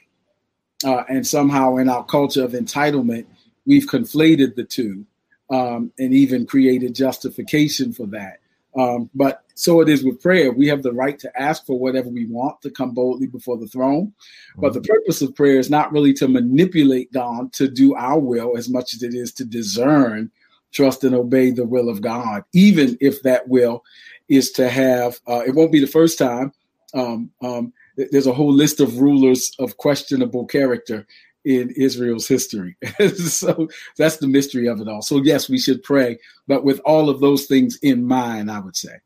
Uh, 0.84 1.04
and 1.08 1.26
somehow 1.26 1.76
in 1.76 1.88
our 1.88 2.04
culture 2.04 2.44
of 2.44 2.52
entitlement, 2.52 3.26
we've 3.66 3.86
conflated 3.86 4.54
the 4.54 4.64
two 4.64 5.04
um, 5.50 5.92
and 5.98 6.12
even 6.12 6.46
created 6.46 6.94
justification 6.94 7.92
for 7.92 8.06
that. 8.06 8.38
Um, 8.78 9.10
but 9.14 9.44
so 9.54 9.80
it 9.80 9.88
is 9.88 10.02
with 10.02 10.20
prayer. 10.20 10.50
We 10.50 10.66
have 10.68 10.82
the 10.82 10.92
right 10.92 11.18
to 11.18 11.40
ask 11.40 11.66
for 11.66 11.78
whatever 11.78 12.08
we 12.08 12.26
want 12.26 12.60
to 12.62 12.70
come 12.70 12.92
boldly 12.92 13.26
before 13.26 13.58
the 13.58 13.66
throne. 13.66 14.12
But 14.56 14.72
the 14.72 14.80
purpose 14.80 15.20
of 15.20 15.34
prayer 15.34 15.58
is 15.58 15.70
not 15.70 15.92
really 15.92 16.14
to 16.14 16.28
manipulate 16.28 17.12
God 17.12 17.52
to 17.54 17.68
do 17.68 17.94
our 17.94 18.18
will 18.18 18.56
as 18.56 18.70
much 18.70 18.94
as 18.94 19.02
it 19.02 19.14
is 19.14 19.32
to 19.34 19.44
discern, 19.44 20.30
trust, 20.72 21.04
and 21.04 21.14
obey 21.14 21.50
the 21.50 21.66
will 21.66 21.88
of 21.88 22.00
God, 22.00 22.44
even 22.54 22.96
if 23.00 23.22
that 23.22 23.48
will 23.48 23.84
is 24.28 24.50
to 24.52 24.70
have, 24.70 25.20
uh, 25.28 25.42
it 25.46 25.54
won't 25.54 25.72
be 25.72 25.80
the 25.80 25.86
first 25.86 26.18
time. 26.18 26.52
Um, 26.94 27.30
um, 27.42 27.72
there's 27.96 28.26
a 28.26 28.32
whole 28.32 28.52
list 28.52 28.80
of 28.80 29.00
rulers 29.00 29.52
of 29.58 29.76
questionable 29.76 30.46
character 30.46 31.06
in 31.44 31.70
Israel's 31.70 32.26
history. 32.28 32.76
so 33.16 33.68
that's 33.96 34.18
the 34.18 34.28
mystery 34.28 34.68
of 34.68 34.80
it 34.80 34.88
all. 34.88 35.02
So, 35.02 35.18
yes, 35.18 35.48
we 35.48 35.58
should 35.58 35.82
pray, 35.82 36.18
but 36.46 36.64
with 36.64 36.80
all 36.84 37.08
of 37.10 37.20
those 37.20 37.46
things 37.46 37.78
in 37.82 38.06
mind, 38.06 38.50
I 38.50 38.60
would 38.60 38.76
say. 38.76 38.96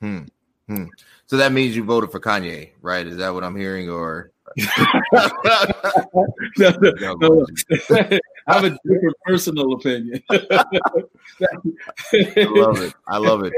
Hmm. 0.00 0.22
Hmm. 0.68 0.86
So 1.26 1.36
that 1.36 1.52
means 1.52 1.74
you 1.76 1.84
voted 1.84 2.10
for 2.10 2.20
Kanye, 2.20 2.70
right? 2.80 3.06
Is 3.06 3.16
that 3.16 3.32
what 3.32 3.44
I'm 3.44 3.56
hearing? 3.56 3.88
Or 3.88 4.32
no, 6.58 6.70
no, 6.80 7.14
no. 7.14 7.46
I 8.48 8.54
have 8.54 8.64
a 8.64 8.70
different 8.84 9.16
personal 9.24 9.72
opinion. 9.74 10.22
I 10.30 10.64
love 12.36 12.82
it. 12.82 12.94
I 13.06 13.18
love 13.18 13.44
it. 13.44 13.52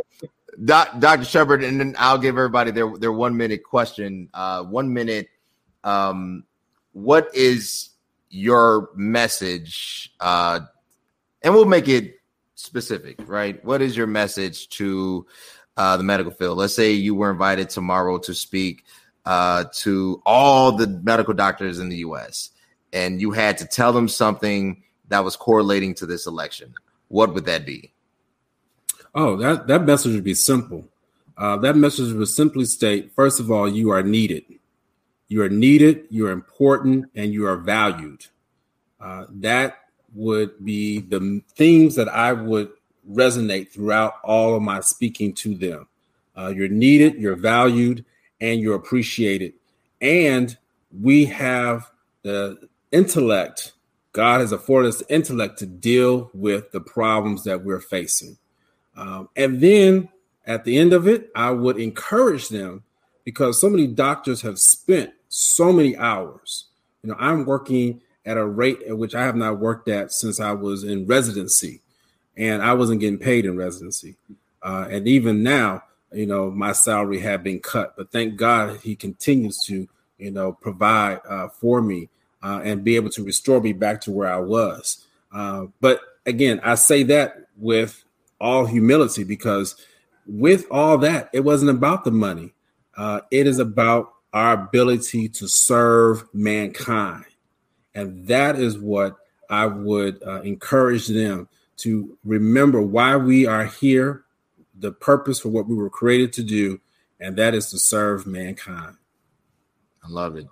Doc, 0.64 1.00
Dr. 1.00 1.24
Shepherd, 1.24 1.64
and 1.64 1.80
then 1.80 1.96
I'll 1.98 2.18
give 2.18 2.36
everybody 2.36 2.70
their 2.70 2.96
their 2.96 3.12
one 3.12 3.36
minute 3.36 3.64
question. 3.64 4.28
Uh, 4.32 4.62
one 4.62 4.92
minute. 4.92 5.28
Um, 5.82 6.44
what 6.92 7.28
is 7.34 7.90
your 8.34 8.90
message? 8.94 10.12
Uh, 10.20 10.60
and 11.42 11.54
we'll 11.54 11.64
make 11.66 11.88
it 11.88 12.16
specific, 12.54 13.16
right? 13.26 13.64
What 13.64 13.82
is 13.82 13.96
your 13.96 14.06
message 14.06 14.68
to 14.70 15.26
uh, 15.76 15.96
the 15.96 16.02
medical 16.02 16.32
field? 16.32 16.58
Let's 16.58 16.74
say 16.74 16.92
you 16.92 17.14
were 17.14 17.30
invited 17.30 17.70
tomorrow 17.70 18.18
to 18.18 18.34
speak 18.34 18.84
uh, 19.24 19.64
to 19.74 20.22
all 20.26 20.72
the 20.72 20.86
medical 20.86 21.34
doctors 21.34 21.78
in 21.78 21.88
the 21.88 21.98
U.S. 21.98 22.50
and 22.92 23.20
you 23.20 23.30
had 23.30 23.58
to 23.58 23.66
tell 23.66 23.92
them 23.92 24.08
something 24.08 24.82
that 25.08 25.24
was 25.24 25.36
correlating 25.36 25.94
to 25.94 26.06
this 26.06 26.26
election. 26.26 26.74
What 27.08 27.34
would 27.34 27.44
that 27.46 27.64
be? 27.64 27.92
Oh, 29.14 29.36
that, 29.36 29.68
that 29.68 29.84
message 29.84 30.14
would 30.14 30.24
be 30.24 30.34
simple. 30.34 30.88
Uh, 31.36 31.56
that 31.58 31.76
message 31.76 32.12
would 32.12 32.28
simply 32.28 32.64
state 32.64 33.12
first 33.14 33.40
of 33.40 33.50
all, 33.50 33.68
you 33.68 33.90
are 33.90 34.02
needed. 34.02 34.44
You 35.28 35.42
are 35.42 35.48
needed, 35.48 36.06
you're 36.10 36.30
important, 36.30 37.06
and 37.14 37.32
you 37.32 37.46
are 37.46 37.56
valued. 37.56 38.26
Uh, 39.00 39.26
that 39.30 39.78
would 40.14 40.64
be 40.64 41.00
the 41.00 41.42
themes 41.54 41.96
that 41.96 42.08
I 42.08 42.32
would 42.32 42.70
resonate 43.10 43.70
throughout 43.70 44.14
all 44.22 44.54
of 44.54 44.62
my 44.62 44.80
speaking 44.80 45.34
to 45.34 45.54
them. 45.54 45.88
Uh, 46.36 46.52
you're 46.54 46.68
needed, 46.68 47.14
you're 47.14 47.36
valued, 47.36 48.04
and 48.40 48.60
you're 48.60 48.76
appreciated. 48.76 49.54
And 50.00 50.56
we 51.00 51.26
have 51.26 51.90
the 52.22 52.68
intellect, 52.92 53.72
God 54.12 54.40
has 54.40 54.52
afforded 54.52 54.88
us 54.88 55.02
intellect 55.08 55.58
to 55.58 55.66
deal 55.66 56.30
with 56.32 56.70
the 56.70 56.80
problems 56.80 57.44
that 57.44 57.64
we're 57.64 57.80
facing. 57.80 58.38
Um, 58.96 59.28
and 59.34 59.60
then 59.60 60.08
at 60.46 60.64
the 60.64 60.78
end 60.78 60.92
of 60.92 61.08
it, 61.08 61.30
I 61.34 61.50
would 61.50 61.78
encourage 61.78 62.48
them 62.48 62.84
because 63.24 63.60
so 63.60 63.68
many 63.68 63.86
doctors 63.86 64.42
have 64.42 64.58
spent 64.58 65.12
so 65.28 65.72
many 65.72 65.96
hours. 65.96 66.66
You 67.02 67.10
know, 67.10 67.16
I'm 67.18 67.44
working 67.44 68.00
at 68.26 68.36
a 68.36 68.46
rate 68.46 68.82
at 68.88 68.96
which 68.96 69.14
I 69.14 69.24
have 69.24 69.36
not 69.36 69.58
worked 69.58 69.88
at 69.88 70.12
since 70.12 70.40
I 70.40 70.52
was 70.52 70.84
in 70.84 71.06
residency, 71.06 71.80
and 72.36 72.62
I 72.62 72.72
wasn't 72.74 73.00
getting 73.00 73.18
paid 73.18 73.44
in 73.44 73.56
residency. 73.56 74.16
Uh, 74.62 74.86
and 74.90 75.06
even 75.06 75.42
now, 75.42 75.82
you 76.12 76.26
know, 76.26 76.50
my 76.50 76.72
salary 76.72 77.18
had 77.18 77.42
been 77.42 77.60
cut, 77.60 77.94
but 77.96 78.10
thank 78.10 78.36
God 78.36 78.78
he 78.80 78.96
continues 78.96 79.58
to, 79.64 79.88
you 80.18 80.30
know, 80.30 80.52
provide 80.52 81.20
uh, 81.28 81.48
for 81.48 81.82
me 81.82 82.08
uh, 82.42 82.60
and 82.62 82.84
be 82.84 82.96
able 82.96 83.10
to 83.10 83.24
restore 83.24 83.60
me 83.60 83.72
back 83.72 84.00
to 84.02 84.10
where 84.10 84.32
I 84.32 84.38
was. 84.38 85.04
Uh, 85.32 85.66
but 85.80 86.00
again, 86.24 86.60
I 86.62 86.76
say 86.76 87.02
that 87.04 87.48
with 87.56 88.04
all 88.40 88.64
humility 88.64 89.24
because 89.24 89.76
with 90.26 90.66
all 90.70 90.98
that, 90.98 91.28
it 91.32 91.40
wasn't 91.40 91.70
about 91.70 92.04
the 92.04 92.10
money. 92.10 92.53
Uh, 92.96 93.20
it 93.30 93.46
is 93.46 93.58
about 93.58 94.12
our 94.32 94.52
ability 94.52 95.28
to 95.28 95.48
serve 95.48 96.24
mankind. 96.32 97.24
And 97.94 98.26
that 98.26 98.56
is 98.56 98.78
what 98.78 99.16
I 99.48 99.66
would 99.66 100.22
uh, 100.22 100.42
encourage 100.42 101.06
them 101.06 101.48
to 101.78 102.16
remember 102.24 102.80
why 102.80 103.16
we 103.16 103.46
are 103.46 103.66
here, 103.66 104.24
the 104.74 104.92
purpose 104.92 105.40
for 105.40 105.48
what 105.48 105.66
we 105.68 105.74
were 105.74 105.90
created 105.90 106.32
to 106.34 106.42
do, 106.42 106.80
and 107.20 107.36
that 107.36 107.54
is 107.54 107.70
to 107.70 107.78
serve 107.78 108.26
mankind. 108.26 108.96
I 110.04 110.08
love 110.08 110.36
it. 110.36 110.46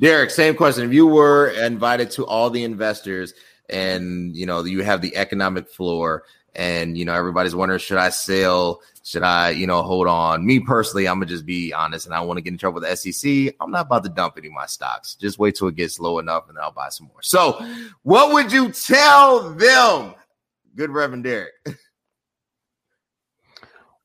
Derric, 0.00 0.30
same 0.30 0.54
question. 0.54 0.84
If 0.84 0.92
you 0.92 1.06
were 1.06 1.48
invited 1.48 2.10
to 2.12 2.26
all 2.26 2.50
the 2.50 2.64
investors 2.64 3.32
and 3.68 4.36
you 4.36 4.46
know 4.46 4.64
you 4.64 4.82
have 4.82 5.00
the 5.00 5.16
economic 5.16 5.68
floor 5.68 6.24
and 6.56 6.98
you 6.98 7.04
know 7.04 7.14
everybody's 7.14 7.54
wondering 7.54 7.78
should 7.78 7.98
I 7.98 8.08
sell? 8.08 8.80
Should 9.04 9.22
I, 9.22 9.50
you 9.50 9.68
know, 9.68 9.82
hold 9.82 10.08
on? 10.08 10.44
Me 10.44 10.58
personally, 10.58 11.06
I'm 11.06 11.20
gonna 11.20 11.26
just 11.26 11.46
be 11.46 11.72
honest, 11.72 12.06
and 12.06 12.14
I 12.14 12.20
want 12.22 12.38
to 12.38 12.42
get 12.42 12.50
in 12.52 12.58
trouble 12.58 12.80
with 12.80 12.90
the 12.90 12.96
SEC. 12.96 13.54
I'm 13.60 13.70
not 13.70 13.86
about 13.86 14.02
to 14.02 14.10
dump 14.10 14.34
any 14.36 14.48
of 14.48 14.52
my 14.52 14.66
stocks. 14.66 15.14
Just 15.14 15.38
wait 15.38 15.54
till 15.54 15.68
it 15.68 15.76
gets 15.76 16.00
low 16.00 16.18
enough, 16.18 16.48
and 16.48 16.56
then 16.56 16.64
I'll 16.64 16.72
buy 16.72 16.88
some 16.88 17.06
more. 17.06 17.22
So, 17.22 17.64
what 18.02 18.32
would 18.32 18.50
you 18.50 18.72
tell 18.72 19.50
them, 19.50 20.14
good 20.74 20.90
Reverend 20.90 21.24
Derric? 21.24 21.50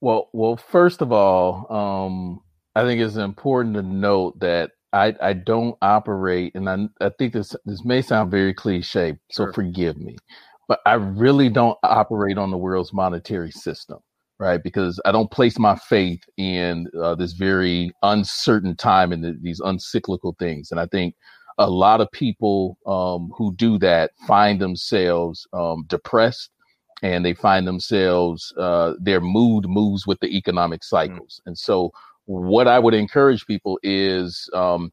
Well, 0.01 0.29
well, 0.33 0.57
first 0.57 1.03
of 1.03 1.11
all, 1.11 1.71
um, 1.71 2.41
I 2.75 2.83
think 2.83 2.99
it's 3.01 3.17
important 3.17 3.75
to 3.75 3.83
note 3.83 4.39
that 4.39 4.71
I, 4.91 5.15
I 5.21 5.33
don't 5.33 5.77
operate, 5.81 6.55
and 6.55 6.67
I, 6.67 6.87
I 6.99 7.09
think 7.17 7.33
this 7.33 7.55
this 7.65 7.85
may 7.85 8.01
sound 8.01 8.31
very 8.31 8.53
cliche, 8.53 9.17
so 9.29 9.45
sure. 9.45 9.53
forgive 9.53 9.97
me, 9.97 10.17
but 10.71 10.79
I 10.85 10.93
really 10.93 11.49
don't 11.49 11.77
operate 11.83 12.37
on 12.37 12.49
the 12.49 12.57
world's 12.57 12.93
monetary 12.93 13.51
system, 13.51 13.99
right? 14.39 14.63
Because 14.63 15.01
I 15.03 15.11
don't 15.11 15.29
place 15.29 15.59
my 15.59 15.75
faith 15.75 16.23
in 16.37 16.87
uh, 16.97 17.13
this 17.15 17.33
very 17.33 17.91
uncertain 18.03 18.77
time 18.77 19.11
and 19.11 19.21
the, 19.21 19.37
these 19.41 19.59
uncyclical 19.59 20.37
things, 20.39 20.71
and 20.71 20.79
I 20.79 20.85
think 20.85 21.13
a 21.57 21.69
lot 21.69 21.99
of 21.99 22.09
people 22.13 22.77
um, 22.85 23.33
who 23.35 23.53
do 23.55 23.77
that 23.79 24.11
find 24.25 24.61
themselves 24.61 25.45
um, 25.51 25.83
depressed 25.87 26.51
and 27.03 27.25
they 27.25 27.33
find 27.33 27.67
themselves 27.67 28.53
uh, 28.57 28.93
their 28.97 29.19
mood 29.19 29.65
moves 29.67 30.07
with 30.07 30.21
the 30.21 30.37
economic 30.37 30.79
mm. 30.79 30.85
cycles 30.85 31.41
mm. 31.41 31.47
and 31.47 31.57
so 31.57 31.91
what 32.25 32.67
i 32.67 32.77
would 32.79 32.93
encourage 32.93 33.45
people 33.45 33.77
is 33.83 34.49
um, 34.53 34.89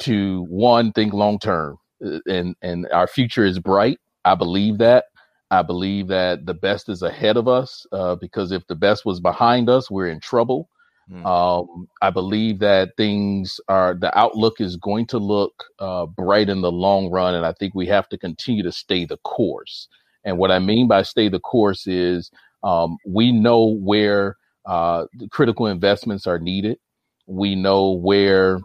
to 0.00 0.44
one 0.48 0.90
think 0.92 1.12
long 1.12 1.38
term 1.38 1.76
uh, 2.04 2.18
and 2.26 2.56
and 2.62 2.88
our 2.92 3.06
future 3.06 3.44
is 3.44 3.58
bright 3.58 3.98
i 4.24 4.34
believe 4.34 4.78
that 4.78 5.04
i 5.50 5.62
believe 5.62 6.08
that 6.08 6.46
the 6.46 6.54
best 6.54 6.88
is 6.88 7.02
ahead 7.02 7.36
of 7.36 7.48
us 7.48 7.86
uh, 7.92 8.14
because 8.16 8.52
if 8.52 8.66
the 8.66 8.74
best 8.74 9.04
was 9.04 9.20
behind 9.20 9.68
us 9.68 9.90
we're 9.90 10.08
in 10.08 10.20
trouble 10.20 10.68
mm. 11.10 11.24
um, 11.26 11.86
i 12.02 12.10
believe 12.10 12.58
that 12.58 12.96
things 12.96 13.60
are 13.68 13.94
the 13.94 14.16
outlook 14.18 14.60
is 14.60 14.76
going 14.76 15.06
to 15.06 15.18
look 15.18 15.64
uh, 15.78 16.06
bright 16.06 16.48
in 16.48 16.60
the 16.60 16.72
long 16.72 17.10
run 17.10 17.34
and 17.34 17.46
i 17.46 17.52
think 17.52 17.74
we 17.74 17.86
have 17.86 18.08
to 18.08 18.18
continue 18.18 18.62
to 18.62 18.72
stay 18.72 19.04
the 19.04 19.18
course 19.18 19.88
and 20.24 20.38
what 20.38 20.50
I 20.50 20.58
mean 20.58 20.88
by 20.88 21.02
stay 21.02 21.28
the 21.28 21.40
course 21.40 21.86
is 21.86 22.30
um, 22.62 22.98
we 23.06 23.32
know 23.32 23.76
where 23.80 24.36
uh, 24.66 25.06
critical 25.30 25.66
investments 25.66 26.26
are 26.26 26.38
needed. 26.38 26.78
We 27.26 27.54
know 27.54 27.92
where 27.92 28.60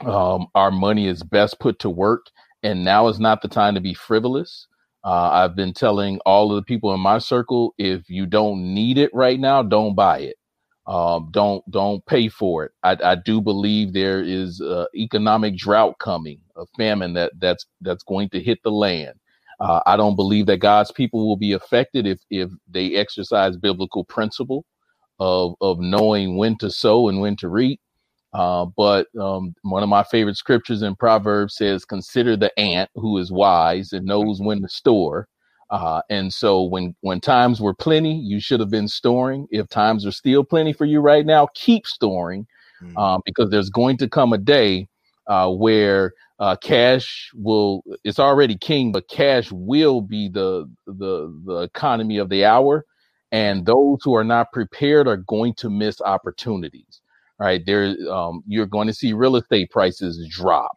um, 0.00 0.46
our 0.54 0.70
money 0.70 1.06
is 1.06 1.22
best 1.22 1.60
put 1.60 1.78
to 1.80 1.90
work. 1.90 2.26
And 2.64 2.84
now 2.84 3.08
is 3.08 3.18
not 3.18 3.42
the 3.42 3.48
time 3.48 3.74
to 3.74 3.80
be 3.80 3.94
frivolous. 3.94 4.68
Uh, 5.04 5.30
I've 5.32 5.56
been 5.56 5.72
telling 5.74 6.20
all 6.26 6.50
of 6.52 6.56
the 6.56 6.62
people 6.66 6.94
in 6.94 7.00
my 7.00 7.18
circle 7.18 7.74
if 7.78 8.08
you 8.10 8.26
don't 8.26 8.74
need 8.74 8.98
it 8.98 9.10
right 9.14 9.40
now, 9.40 9.62
don't 9.62 9.94
buy 9.94 10.20
it. 10.20 10.36
Um, 10.86 11.28
don't 11.32 11.64
don't 11.70 12.04
pay 12.06 12.28
for 12.28 12.64
it. 12.66 12.72
I, 12.82 12.96
I 13.04 13.16
do 13.16 13.40
believe 13.40 13.92
there 13.94 14.22
is 14.22 14.60
economic 14.96 15.56
drought 15.56 15.98
coming, 16.00 16.40
a 16.56 16.66
famine 16.76 17.14
that 17.14 17.32
that's 17.40 17.66
that's 17.82 18.04
going 18.04 18.30
to 18.30 18.40
hit 18.40 18.60
the 18.64 18.70
land. 18.72 19.14
Uh, 19.60 19.80
I 19.86 19.96
don't 19.96 20.16
believe 20.16 20.46
that 20.46 20.58
God's 20.58 20.92
people 20.92 21.28
will 21.28 21.36
be 21.38 21.52
affected 21.52 22.06
if 22.06 22.20
if 22.30 22.50
they 22.70 22.96
exercise 22.96 23.56
biblical 23.56 24.04
principle 24.04 24.64
of 25.20 25.54
of 25.62 25.80
knowing 25.80 26.38
when 26.38 26.58
to 26.58 26.70
sow 26.70 27.08
and 27.08 27.20
when 27.20 27.36
to 27.38 27.48
reap. 27.50 27.80
Uh, 28.32 28.64
but 28.76 29.06
um, 29.20 29.54
one 29.62 29.82
of 29.82 29.88
my 29.88 30.02
favorite 30.02 30.36
scriptures 30.36 30.82
in 30.82 30.96
Proverbs 30.96 31.56
says, 31.56 31.84
"Consider 31.84 32.36
the 32.36 32.58
ant 32.58 32.90
who 32.94 33.18
is 33.18 33.30
wise 33.30 33.92
and 33.92 34.06
knows 34.06 34.40
when 34.40 34.62
to 34.62 34.68
store." 34.68 35.28
Uh, 35.70 36.02
and 36.10 36.32
so, 36.32 36.62
when 36.62 36.94
when 37.00 37.20
times 37.20 37.60
were 37.60 37.74
plenty, 37.74 38.14
you 38.14 38.40
should 38.40 38.60
have 38.60 38.70
been 38.70 38.88
storing. 38.88 39.46
If 39.50 39.68
times 39.68 40.06
are 40.06 40.12
still 40.12 40.44
plenty 40.44 40.72
for 40.72 40.86
you 40.86 41.00
right 41.00 41.26
now, 41.26 41.48
keep 41.54 41.86
storing, 41.86 42.46
mm. 42.82 42.96
um, 42.98 43.20
because 43.26 43.50
there's 43.50 43.70
going 43.70 43.98
to 43.98 44.08
come 44.08 44.32
a 44.32 44.38
day 44.38 44.88
uh, 45.26 45.50
where 45.50 46.12
uh, 46.38 46.56
cash 46.56 47.30
will 47.34 47.82
it's 48.02 48.18
already 48.18 48.56
king, 48.56 48.92
but 48.92 49.08
cash 49.08 49.52
will 49.52 50.00
be 50.00 50.30
the 50.30 50.70
the 50.86 51.38
the 51.44 51.58
economy 51.58 52.16
of 52.16 52.30
the 52.30 52.46
hour, 52.46 52.86
and 53.30 53.66
those 53.66 53.98
who 54.02 54.14
are 54.14 54.24
not 54.24 54.52
prepared 54.52 55.06
are 55.06 55.18
going 55.18 55.52
to 55.54 55.68
miss 55.68 56.00
opportunities. 56.00 57.01
Right 57.38 57.64
there, 57.66 57.96
um, 58.10 58.42
you're 58.46 58.66
going 58.66 58.86
to 58.86 58.94
see 58.94 59.12
real 59.12 59.36
estate 59.36 59.70
prices 59.70 60.26
drop. 60.30 60.76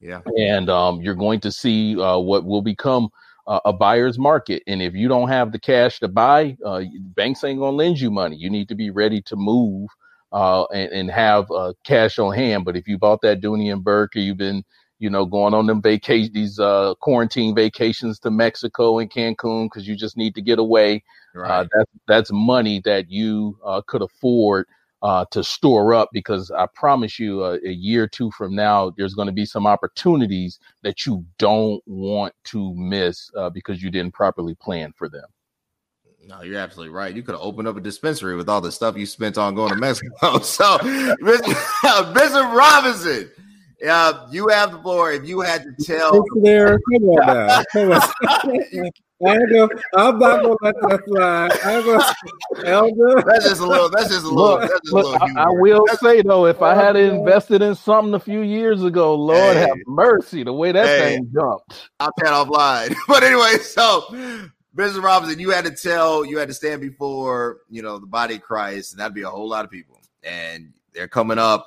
Yeah, 0.00 0.20
and 0.36 0.70
um, 0.70 1.00
you're 1.00 1.14
going 1.14 1.40
to 1.40 1.52
see 1.52 2.00
uh, 2.00 2.18
what 2.18 2.44
will 2.44 2.62
become 2.62 3.08
uh, 3.46 3.60
a 3.64 3.72
buyer's 3.72 4.18
market. 4.18 4.62
And 4.66 4.82
if 4.82 4.94
you 4.94 5.08
don't 5.08 5.28
have 5.28 5.52
the 5.52 5.58
cash 5.58 6.00
to 6.00 6.08
buy, 6.08 6.56
uh, 6.64 6.82
banks 7.14 7.44
ain't 7.44 7.58
gonna 7.58 7.76
lend 7.76 7.98
you 7.98 8.10
money. 8.10 8.36
You 8.36 8.50
need 8.50 8.68
to 8.68 8.74
be 8.74 8.90
ready 8.90 9.20
to 9.22 9.36
move 9.36 9.88
uh, 10.32 10.64
and, 10.66 10.90
and, 10.92 11.10
have 11.10 11.50
uh, 11.50 11.72
cash 11.84 12.18
on 12.18 12.34
hand. 12.34 12.64
But 12.64 12.76
if 12.76 12.88
you 12.88 12.98
bought 12.98 13.20
that 13.22 13.40
Dooney 13.40 13.72
and 13.72 13.84
Bourke, 13.84 14.16
or 14.16 14.20
you've 14.20 14.36
been 14.36 14.64
you 14.98 15.10
know, 15.10 15.26
going 15.26 15.54
on 15.54 15.66
them 15.66 15.82
vacation, 15.82 16.32
these 16.32 16.58
uh, 16.58 16.94
quarantine 17.00 17.54
vacations 17.54 18.18
to 18.20 18.30
Mexico 18.30 18.98
and 18.98 19.10
Cancun 19.10 19.66
because 19.66 19.86
you 19.86 19.94
just 19.96 20.16
need 20.16 20.34
to 20.34 20.42
get 20.42 20.58
away. 20.58 21.02
Uh, 21.34 21.40
right. 21.40 21.50
Uh, 21.50 21.64
that's 21.74 21.90
that's 22.08 22.30
money 22.32 22.80
that 22.84 23.10
you 23.10 23.58
uh, 23.64 23.82
could 23.86 24.02
afford 24.02 24.66
uh, 25.02 25.24
to 25.30 25.44
store 25.44 25.94
up 25.94 26.08
because 26.12 26.50
I 26.50 26.66
promise 26.74 27.18
you, 27.18 27.42
uh, 27.42 27.58
a 27.64 27.70
year 27.70 28.04
or 28.04 28.08
two 28.08 28.30
from 28.32 28.54
now, 28.54 28.92
there's 28.96 29.14
going 29.14 29.26
to 29.26 29.32
be 29.32 29.44
some 29.44 29.66
opportunities 29.66 30.58
that 30.82 31.06
you 31.06 31.24
don't 31.38 31.82
want 31.86 32.34
to 32.44 32.74
miss 32.74 33.30
because 33.52 33.82
you 33.82 33.90
didn't 33.90 34.14
properly 34.14 34.54
plan 34.54 34.92
for 34.96 35.08
them. 35.08 35.26
No, 36.26 36.42
you're 36.42 36.58
absolutely 36.58 36.92
right. 36.92 37.14
You 37.14 37.22
could 37.22 37.36
have 37.36 37.42
opened 37.42 37.68
up 37.68 37.76
a 37.76 37.80
dispensary 37.80 38.34
with 38.34 38.48
all 38.48 38.60
the 38.60 38.72
stuff 38.72 38.96
you 38.96 39.06
spent 39.06 39.38
on 39.38 39.54
going 39.54 39.70
to 39.70 39.76
Mexico. 39.76 40.38
so, 40.40 40.78
Mr. 40.78 42.54
Robinson, 42.56 43.30
yeah, 43.80 44.26
you 44.30 44.48
have 44.48 44.72
the 44.72 44.78
floor. 44.78 45.12
If 45.12 45.28
you 45.28 45.40
had 45.40 45.62
to 45.62 45.84
tell 45.84 46.24
there, 46.42 46.80
come 46.92 47.04
on 47.04 47.46
now, 47.46 47.62
come 47.72 47.92
on. 47.92 48.90
I 49.24 49.38
go, 49.50 49.68
I'm 49.94 50.18
not 50.18 50.42
gonna 50.42 50.56
let 50.60 50.74
that 50.82 51.04
fly. 51.06 51.48
I'm 51.64 51.84
gonna, 51.86 52.68
Elder. 52.68 53.22
That's 53.26 53.48
just 53.48 53.60
a 53.62 53.66
little. 53.66 53.88
That's 53.88 54.10
just 54.10 54.24
a 54.24 54.28
little. 54.28 54.60
Look, 54.60 54.70
just 54.70 54.92
a 54.92 54.94
look, 54.94 55.22
I, 55.22 55.44
I, 55.44 55.46
will 55.48 55.84
that's, 55.86 56.00
say 56.00 56.20
though, 56.20 56.44
if 56.44 56.60
I 56.60 56.74
had 56.74 56.96
invested 56.96 57.62
in 57.62 57.74
something 57.74 58.12
a 58.12 58.20
few 58.20 58.40
years 58.40 58.82
ago, 58.82 59.14
Lord 59.14 59.56
hey, 59.56 59.60
have 59.60 59.76
mercy, 59.86 60.42
the 60.42 60.52
way 60.52 60.70
that 60.72 60.86
hey, 60.86 61.16
thing 61.16 61.30
jumped. 61.32 61.88
I'll 61.98 62.12
chat 62.20 62.28
offline. 62.28 62.94
But 63.08 63.22
anyway, 63.22 63.56
so 63.58 64.04
Bishop 64.74 65.02
Robinson, 65.02 65.40
you 65.40 65.50
had 65.50 65.64
to 65.64 65.70
tell, 65.70 66.22
you 66.22 66.36
had 66.36 66.48
to 66.48 66.54
stand 66.54 66.82
before, 66.82 67.60
you 67.70 67.80
know, 67.80 67.98
the 67.98 68.06
body 68.06 68.34
of 68.34 68.42
Christ, 68.42 68.92
and 68.92 69.00
that'd 69.00 69.14
be 69.14 69.22
a 69.22 69.30
whole 69.30 69.48
lot 69.48 69.64
of 69.64 69.70
people, 69.70 69.98
and 70.24 70.74
they're 70.92 71.08
coming 71.08 71.38
up 71.38 71.66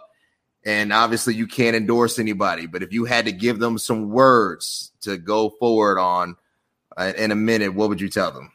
and 0.65 0.91
obviously 0.91 1.33
you 1.33 1.47
can't 1.47 1.75
endorse 1.75 2.19
anybody 2.19 2.65
but 2.65 2.83
if 2.83 2.91
you 2.91 3.05
had 3.05 3.23
to 3.23 3.31
give 3.31 3.59
them 3.59 3.77
some 3.77 4.09
words 4.09 4.91
to 4.99 5.17
go 5.17 5.49
forward 5.51 5.97
on 5.97 6.35
uh, 6.97 7.13
in 7.17 7.31
a 7.31 7.35
minute 7.35 7.73
what 7.73 7.89
would 7.89 8.01
you 8.01 8.09
tell 8.09 8.31
them 8.31 8.51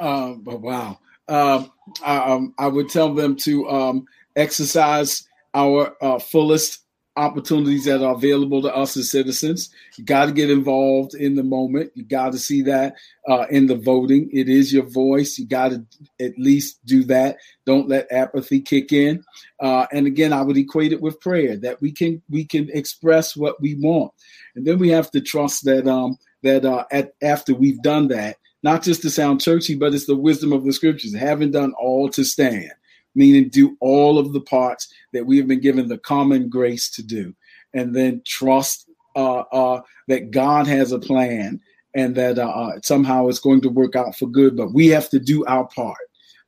um, 0.00 0.42
wow 0.44 0.98
um, 1.28 1.70
I, 2.02 2.16
um, 2.18 2.54
I, 2.58 2.68
would 2.68 2.88
tell 2.88 3.12
them 3.12 3.36
to 3.36 3.68
um, 3.68 4.06
exercise 4.34 5.28
our 5.52 5.94
uh, 6.00 6.18
fullest 6.18 6.84
opportunities 7.18 7.84
that 7.84 8.02
are 8.02 8.14
available 8.14 8.62
to 8.62 8.74
us 8.74 8.96
as 8.96 9.10
citizens. 9.10 9.70
You 9.96 10.04
got 10.04 10.26
to 10.26 10.32
get 10.32 10.50
involved 10.50 11.14
in 11.14 11.34
the 11.34 11.42
moment. 11.42 11.90
You 11.94 12.04
got 12.04 12.32
to 12.32 12.38
see 12.38 12.62
that 12.62 12.94
uh, 13.28 13.46
in 13.50 13.66
the 13.66 13.74
voting. 13.74 14.30
It 14.32 14.48
is 14.48 14.72
your 14.72 14.88
voice. 14.88 15.36
You 15.36 15.46
got 15.46 15.70
to 15.70 15.84
at 16.20 16.38
least 16.38 16.78
do 16.86 17.02
that. 17.04 17.38
Don't 17.66 17.88
let 17.88 18.10
apathy 18.12 18.60
kick 18.60 18.92
in. 18.92 19.22
Uh, 19.60 19.86
and 19.92 20.06
again, 20.06 20.32
I 20.32 20.42
would 20.42 20.56
equate 20.56 20.92
it 20.92 21.02
with 21.02 21.20
prayer 21.20 21.56
that 21.58 21.82
we 21.82 21.92
can 21.92 22.22
we 22.30 22.44
can 22.44 22.70
express 22.70 23.36
what 23.36 23.60
we 23.60 23.74
want, 23.74 24.12
and 24.54 24.64
then 24.66 24.78
we 24.78 24.88
have 24.90 25.10
to 25.10 25.20
trust 25.20 25.64
that 25.64 25.88
um, 25.88 26.16
that 26.42 26.64
uh, 26.64 26.84
at, 26.90 27.14
after 27.22 27.54
we've 27.54 27.82
done 27.82 28.08
that, 28.08 28.36
not 28.62 28.82
just 28.82 29.02
to 29.02 29.10
sound 29.10 29.40
churchy, 29.40 29.74
but 29.74 29.94
it's 29.94 30.06
the 30.06 30.16
wisdom 30.16 30.52
of 30.52 30.64
the 30.64 30.72
scriptures. 30.72 31.14
Having 31.14 31.52
done 31.52 31.72
all 31.78 32.08
to 32.10 32.24
stand 32.24 32.72
meaning 33.18 33.48
do 33.48 33.76
all 33.80 34.18
of 34.18 34.32
the 34.32 34.40
parts 34.40 34.88
that 35.12 35.26
we 35.26 35.36
have 35.36 35.48
been 35.48 35.60
given 35.60 35.88
the 35.88 35.98
common 35.98 36.48
grace 36.48 36.88
to 36.90 37.02
do, 37.02 37.34
and 37.74 37.94
then 37.94 38.22
trust 38.24 38.88
uh, 39.16 39.40
uh, 39.52 39.80
that 40.06 40.30
God 40.30 40.66
has 40.66 40.92
a 40.92 40.98
plan 40.98 41.60
and 41.94 42.14
that 42.14 42.38
uh, 42.38 42.48
uh, 42.48 42.80
somehow 42.82 43.26
it's 43.26 43.40
going 43.40 43.60
to 43.62 43.68
work 43.68 43.96
out 43.96 44.16
for 44.16 44.26
good. 44.26 44.56
But 44.56 44.72
we 44.72 44.86
have 44.88 45.10
to 45.10 45.18
do 45.18 45.44
our 45.46 45.66
part, 45.66 45.98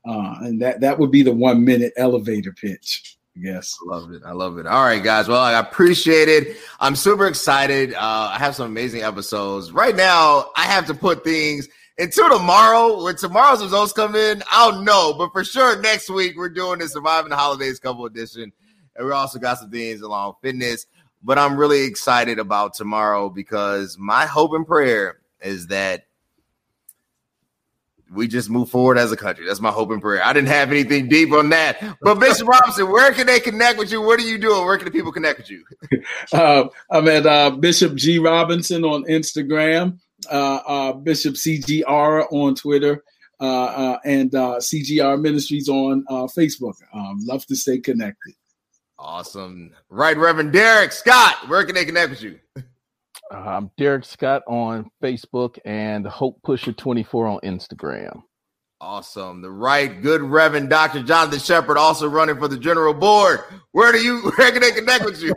uh, 0.08 0.36
and 0.40 0.62
that 0.62 0.80
that 0.80 0.98
would 0.98 1.10
be 1.10 1.22
the 1.22 1.32
one 1.32 1.64
minute 1.64 1.92
elevator 1.96 2.52
pitch. 2.52 3.18
Yes. 3.40 3.78
I 3.82 3.94
love 3.94 4.12
it. 4.12 4.22
I 4.24 4.32
love 4.32 4.58
it. 4.58 4.66
All 4.66 4.84
right, 4.84 5.02
guys. 5.02 5.26
Well, 5.26 5.40
I 5.40 5.58
appreciate 5.58 6.28
it. 6.28 6.58
I'm 6.78 6.94
super 6.94 7.26
excited. 7.26 7.94
Uh, 7.94 8.30
I 8.32 8.38
have 8.38 8.54
some 8.54 8.66
amazing 8.66 9.02
episodes. 9.02 9.72
Right 9.72 9.96
now, 9.96 10.50
I 10.56 10.64
have 10.64 10.86
to 10.86 10.94
put 10.94 11.24
things 11.24 11.66
until 11.98 12.28
tomorrow, 12.30 13.02
when 13.02 13.16
tomorrow's 13.16 13.62
results 13.62 13.92
come 13.92 14.14
in, 14.14 14.42
I 14.52 14.70
don't 14.70 14.84
know. 14.84 15.14
But 15.16 15.32
for 15.32 15.42
sure, 15.42 15.80
next 15.80 16.10
week 16.10 16.36
we're 16.36 16.50
doing 16.50 16.80
the 16.80 16.88
Surviving 16.88 17.30
the 17.30 17.36
Holidays 17.36 17.78
couple 17.78 18.04
edition. 18.04 18.52
And 18.96 19.06
we 19.06 19.12
also 19.12 19.38
got 19.38 19.58
some 19.58 19.70
things 19.70 20.02
along 20.02 20.34
fitness. 20.42 20.86
But 21.22 21.38
I'm 21.38 21.56
really 21.56 21.84
excited 21.84 22.38
about 22.38 22.74
tomorrow 22.74 23.30
because 23.30 23.96
my 23.98 24.26
hope 24.26 24.52
and 24.52 24.66
prayer 24.66 25.20
is 25.42 25.66
that 25.68 26.04
we 28.12 28.26
just 28.26 28.50
move 28.50 28.68
forward 28.68 28.98
as 28.98 29.12
a 29.12 29.16
country. 29.16 29.46
That's 29.46 29.60
my 29.60 29.70
hope 29.70 29.90
and 29.90 30.02
prayer. 30.02 30.24
I 30.24 30.32
didn't 30.32 30.48
have 30.48 30.70
anything 30.70 31.08
deep 31.08 31.32
on 31.32 31.50
that. 31.50 31.96
But 32.02 32.16
Bishop 32.16 32.48
Robinson, 32.48 32.90
where 32.90 33.12
can 33.12 33.26
they 33.26 33.38
connect 33.38 33.78
with 33.78 33.92
you? 33.92 34.02
What 34.02 34.18
are 34.18 34.24
you 34.24 34.36
doing? 34.38 34.64
Where 34.64 34.76
can 34.76 34.86
the 34.86 34.90
people 34.90 35.12
connect 35.12 35.38
with 35.38 35.50
you? 35.50 35.64
Uh, 36.32 36.68
I'm 36.90 37.08
at 37.08 37.26
uh, 37.26 37.50
Bishop 37.50 37.94
G 37.94 38.18
Robinson 38.18 38.84
on 38.84 39.04
Instagram, 39.04 39.98
uh, 40.30 40.60
uh 40.66 40.92
Bishop 40.92 41.34
CGR 41.34 42.26
on 42.30 42.54
Twitter, 42.54 43.02
uh, 43.40 43.64
uh, 43.64 43.98
and 44.04 44.30
CGR 44.30 45.20
Ministries 45.20 45.68
on 45.68 46.04
Facebook. 46.36 46.74
Um, 46.94 47.18
love 47.24 47.44
to 47.46 47.56
stay 47.56 47.78
connected. 47.78 48.34
Awesome. 48.98 49.72
Right, 49.88 50.16
Reverend 50.16 50.52
Derric 50.52 50.92
Scott, 50.92 51.48
where 51.48 51.64
can 51.64 51.74
they 51.74 51.84
connect 51.84 52.10
with 52.10 52.22
you? 52.22 52.38
I'm 53.30 53.70
Derric 53.78 54.04
Scott 54.04 54.42
on 54.48 54.90
Facebook 55.02 55.58
and 55.64 56.06
Hope 56.06 56.42
Pusher 56.42 56.72
24 56.72 57.26
on 57.28 57.40
Instagram. 57.44 58.22
Awesome. 58.80 59.42
The 59.42 59.50
right 59.50 60.02
good 60.02 60.22
Reverend 60.22 60.70
Dr. 60.70 61.02
Jonathan 61.02 61.38
Shepherd 61.38 61.76
also 61.76 62.08
running 62.08 62.38
for 62.38 62.48
the 62.48 62.58
general 62.58 62.94
board. 62.94 63.40
Where 63.72 63.92
do 63.92 63.98
you 63.98 64.20
where 64.36 64.50
can 64.50 64.62
they 64.62 64.72
connect 64.72 65.04
with 65.04 65.22
you? 65.22 65.32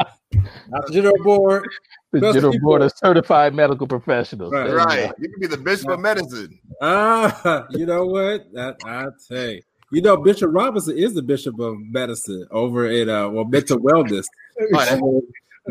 Not 0.00 0.16
the 0.86 0.92
general 0.92 1.22
board. 1.22 1.68
The 2.12 2.32
general 2.32 2.52
people. 2.52 2.68
board 2.68 2.82
of 2.82 2.92
certified 2.96 3.54
medical 3.54 3.86
professionals. 3.86 4.52
Right. 4.52 4.72
right. 4.72 5.12
You, 5.18 5.28
can 5.28 5.40
be 5.40 5.46
the 5.46 5.58
bishop 5.58 5.90
of 5.90 6.00
medicine. 6.00 6.58
Ah, 6.80 7.66
you 7.70 7.86
know 7.86 8.06
what? 8.06 8.52
That 8.52 8.76
I 8.84 9.06
tell 9.28 9.50
you. 9.50 9.62
You 9.92 10.02
know, 10.02 10.16
Bishop 10.16 10.50
Robinson 10.52 10.98
is 10.98 11.14
the 11.14 11.22
bishop 11.22 11.60
of 11.60 11.76
medicine 11.78 12.48
over 12.50 12.86
at 12.86 13.08
uh 13.08 13.30
well 13.32 13.44
mental 13.44 13.78
wellness. 13.78 14.24
Oh, 14.72 15.22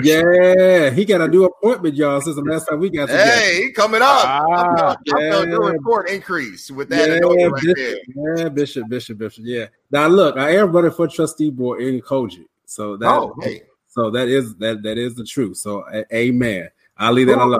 yeah, 0.01 0.89
he 0.89 1.05
got 1.05 1.21
a 1.21 1.27
new 1.27 1.45
appointment, 1.45 1.95
y'all. 1.95 2.19
Since 2.19 2.35
the 2.35 2.41
last 2.41 2.65
time 2.65 2.79
we 2.79 2.89
got 2.89 3.07
together. 3.07 3.23
Hey, 3.23 3.63
he 3.63 3.71
coming 3.71 4.01
up. 4.01 4.25
Ah, 4.25 4.95
I 5.13 5.29
felt 5.29 5.47
yeah. 5.47 5.55
report 5.55 6.09
increase 6.09 6.71
with 6.71 6.89
that. 6.89 7.09
Yeah, 7.09 7.19
right 7.19 7.61
Bishop, 7.61 7.99
yeah, 8.15 8.49
Bishop, 8.49 8.89
Bishop, 8.89 9.17
Bishop. 9.17 9.43
Yeah. 9.45 9.67
Now 9.91 10.07
look, 10.07 10.37
I 10.37 10.55
am 10.55 10.71
running 10.71 10.91
for 10.91 11.07
trustee 11.07 11.51
board 11.51 11.81
in 11.81 12.01
COGIC. 12.01 12.45
So 12.65 12.97
that 12.97 13.07
oh, 13.07 13.35
hey. 13.41 13.63
so 13.87 14.09
that 14.11 14.27
is 14.27 14.55
that 14.55 14.81
that 14.81 14.97
is 14.97 15.15
the 15.15 15.25
truth. 15.25 15.57
So 15.57 15.85
a- 15.91 16.15
amen. 16.15 16.69
I'll 16.97 17.13
leave 17.13 17.27
that 17.27 17.37
alone. 17.37 17.59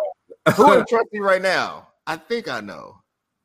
who 0.55 0.71
is 0.73 0.85
trustee 0.89 1.19
right 1.19 1.41
now? 1.41 1.89
I 2.07 2.17
think 2.17 2.47
I 2.47 2.61
know. 2.61 2.99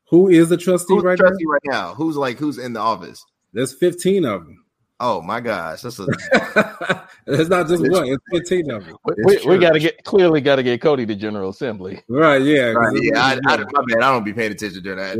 Who 0.09 0.28
is 0.28 0.49
the 0.49 0.57
trustee 0.57 0.95
who's 0.95 1.05
right 1.05 1.18
trustee 1.18 1.45
now? 1.45 1.51
right 1.51 1.62
now? 1.64 1.95
Who's 1.95 2.16
like 2.16 2.39
who's 2.39 2.57
in 2.57 2.72
the 2.72 2.80
office? 2.80 3.22
There's 3.53 3.74
15 3.74 4.24
of 4.24 4.47
them. 4.47 4.64
Oh 5.01 5.22
my 5.22 5.40
gosh, 5.40 5.82
that's 5.82 6.01
a 6.01 6.07
it's 7.26 7.49
not 7.49 7.68
just 7.68 7.88
one, 7.88 8.09
it's 8.09 8.24
15 8.32 8.70
of 8.72 8.84
them. 8.84 8.96
We, 9.05 9.38
we 9.46 9.59
got 9.59 9.72
to 9.72 9.78
get 9.78 10.03
clearly 10.05 10.40
got 10.40 10.57
to 10.57 10.64
get 10.64 10.80
Cody 10.80 11.07
to 11.07 11.14
General 11.14 11.51
Assembly. 11.51 12.03
Right, 12.09 12.42
yeah. 12.42 12.70
Right, 12.70 12.99
yeah, 13.01 13.20
I, 13.20 13.38
I, 13.46 13.57
my 13.59 13.84
bad. 13.86 14.03
I 14.03 14.12
don't 14.12 14.24
be 14.24 14.32
paying 14.32 14.51
attention 14.51 14.82
to 14.82 14.94
that. 14.96 15.18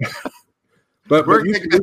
Yeah. 0.00 0.08
but, 1.08 1.26
but 1.26 1.44
you, 1.44 1.54
can, 1.54 1.80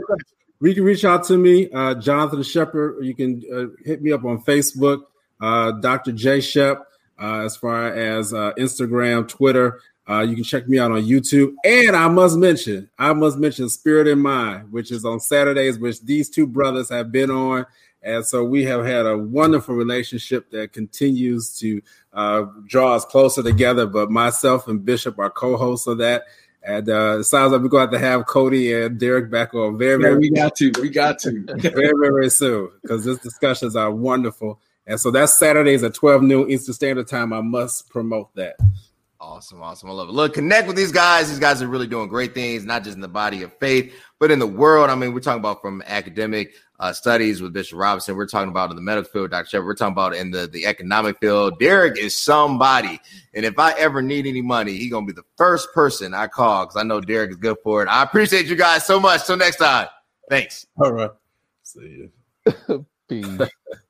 you 0.62 0.76
can 0.76 0.84
reach 0.86 1.04
out 1.04 1.26
to 1.26 1.38
me, 1.38 1.70
uh, 1.72 1.96
Jonathan 1.96 2.44
Shepherd. 2.44 3.04
You 3.04 3.14
can 3.14 3.42
uh, 3.54 3.66
hit 3.84 4.02
me 4.02 4.14
up 4.14 4.24
on 4.24 4.42
Facebook, 4.44 5.02
uh, 5.42 5.72
Dr. 5.72 6.14
J 6.14 6.40
Shep, 6.40 6.88
uh, 7.22 7.40
as 7.40 7.58
far 7.58 7.94
as 7.94 8.34
uh, 8.34 8.54
Instagram, 8.58 9.28
Twitter. 9.28 9.82
Uh, 10.10 10.22
you 10.22 10.36
can 10.36 10.44
check 10.44 10.68
me 10.68 10.80
out 10.80 10.92
on 10.92 11.04
YouTube. 11.04 11.54
And 11.64 11.96
I 11.96 12.08
must 12.08 12.38
mention, 12.38 12.90
I 12.98 13.14
must 13.14 13.38
mention 13.38 13.70
Spirit 13.70 14.08
in 14.08 14.20
Mind, 14.20 14.72
which 14.72 14.92
is 14.92 15.06
on 15.06 15.20
Saturdays, 15.20 15.80
which 15.80 16.02
these 16.02 16.30
two 16.30 16.48
brothers 16.48 16.90
have 16.90 17.12
been 17.12 17.30
on. 17.30 17.66
And 18.04 18.26
so 18.26 18.44
we 18.44 18.64
have 18.66 18.86
had 18.86 19.06
a 19.06 19.18
wonderful 19.18 19.76
relationship 19.76 20.50
that 20.52 20.74
continues 20.74 21.56
to 21.60 21.82
uh, 22.14 22.46
draw 22.66 22.96
us 22.96 23.06
closer 23.06 23.44
together. 23.44 23.86
But 23.86 24.10
myself 24.10 24.68
and 24.68 24.84
Bishop 24.84 25.20
are 25.20 25.30
co-hosts 25.30 25.88
of 25.88 26.00
that. 26.00 26.24
And 26.64 26.90
uh, 26.90 27.20
it 27.20 27.24
sounds 27.24 27.52
like 27.52 27.62
we're 27.62 27.70
going 27.70 27.90
to 27.90 27.98
have 27.98 28.02
to 28.02 28.08
have 28.08 28.26
Cody 28.28 28.74
and 28.74 29.00
Derric 29.00 29.32
back 29.32 29.54
on 29.54 29.78
very, 29.78 30.00
very. 30.00 30.14
Yeah, 30.14 30.20
we 30.20 30.30
got 30.30 30.56
to. 30.58 30.72
We 30.80 30.90
got 30.90 31.20
to. 31.20 31.44
very, 31.58 31.72
very, 31.72 31.96
very 31.98 32.30
soon 32.30 32.70
because 32.82 33.04
these 33.04 33.20
discussions 33.20 33.76
are 33.76 33.92
wonderful. 33.92 34.60
And 34.86 35.00
so 35.00 35.10
that's 35.10 35.38
Saturdays 35.40 35.84
at 35.84 35.94
12 35.94 36.24
noon 36.24 36.52
Eastern 36.52 36.74
Standard 36.74 37.08
Time. 37.08 37.34
I 37.34 37.42
must 37.42 37.90
promote 37.90 38.34
that. 38.36 38.58
Awesome, 39.24 39.62
awesome. 39.62 39.88
I 39.88 39.94
love 39.94 40.10
it. 40.10 40.14
Look, 40.14 40.34
connect 40.34 40.66
with 40.66 40.76
these 40.76 40.92
guys. 40.92 41.30
These 41.30 41.38
guys 41.38 41.62
are 41.62 41.68
really 41.68 41.86
doing 41.86 42.10
great 42.10 42.34
things, 42.34 42.66
not 42.66 42.84
just 42.84 42.96
in 42.96 43.02
the 43.02 43.08
body 43.08 43.44
of 43.44 43.54
faith, 43.60 43.94
but 44.20 44.32
in 44.32 44.40
the 44.40 44.48
world. 44.48 44.90
I 44.90 44.96
mean, 44.96 45.14
we're 45.14 45.20
talking 45.20 45.40
about 45.40 45.62
from 45.62 45.84
academic 45.86 46.56
uh, 46.80 46.92
studies 46.92 47.40
with 47.40 47.54
Bishop 47.54 47.78
Robinson. 47.78 48.16
We're 48.16 48.26
talking 48.26 48.50
about 48.50 48.72
in 48.72 48.76
the 48.76 48.82
medical 48.82 49.12
field, 49.12 49.30
Dr. 49.30 49.48
Shepherd. 49.48 49.66
We're 49.68 49.76
talking 49.76 49.94
about 49.94 50.16
in 50.16 50.32
the, 50.32 50.48
the 50.48 50.66
economic 50.66 51.20
field. 51.20 51.62
Derric 51.62 51.98
is 51.98 52.18
somebody. 52.18 53.00
And 53.36 53.46
if 53.46 53.60
I 53.60 53.74
ever 53.74 54.02
need 54.02 54.26
any 54.26 54.42
money, 54.42 54.72
he's 54.72 54.90
going 54.90 55.06
to 55.06 55.14
be 55.14 55.16
the 55.16 55.28
first 55.38 55.72
person 55.72 56.16
I 56.16 56.26
call 56.26 56.66
because 56.66 56.78
I 56.78 56.84
know 56.84 57.00
Derric 57.00 57.30
is 57.30 57.36
good 57.36 57.58
for 57.64 57.84
it. 57.84 57.90
I 57.90 58.02
appreciate 58.02 58.48
you 58.48 58.56
guys 58.56 58.88
so 58.88 59.00
much. 59.00 59.28
Till 59.28 59.38
next 59.38 59.58
time. 59.58 59.88
Thanks. 60.32 60.66
All 60.78 60.94
right. 60.94 61.12
See 61.62 62.10
you. 62.40 62.88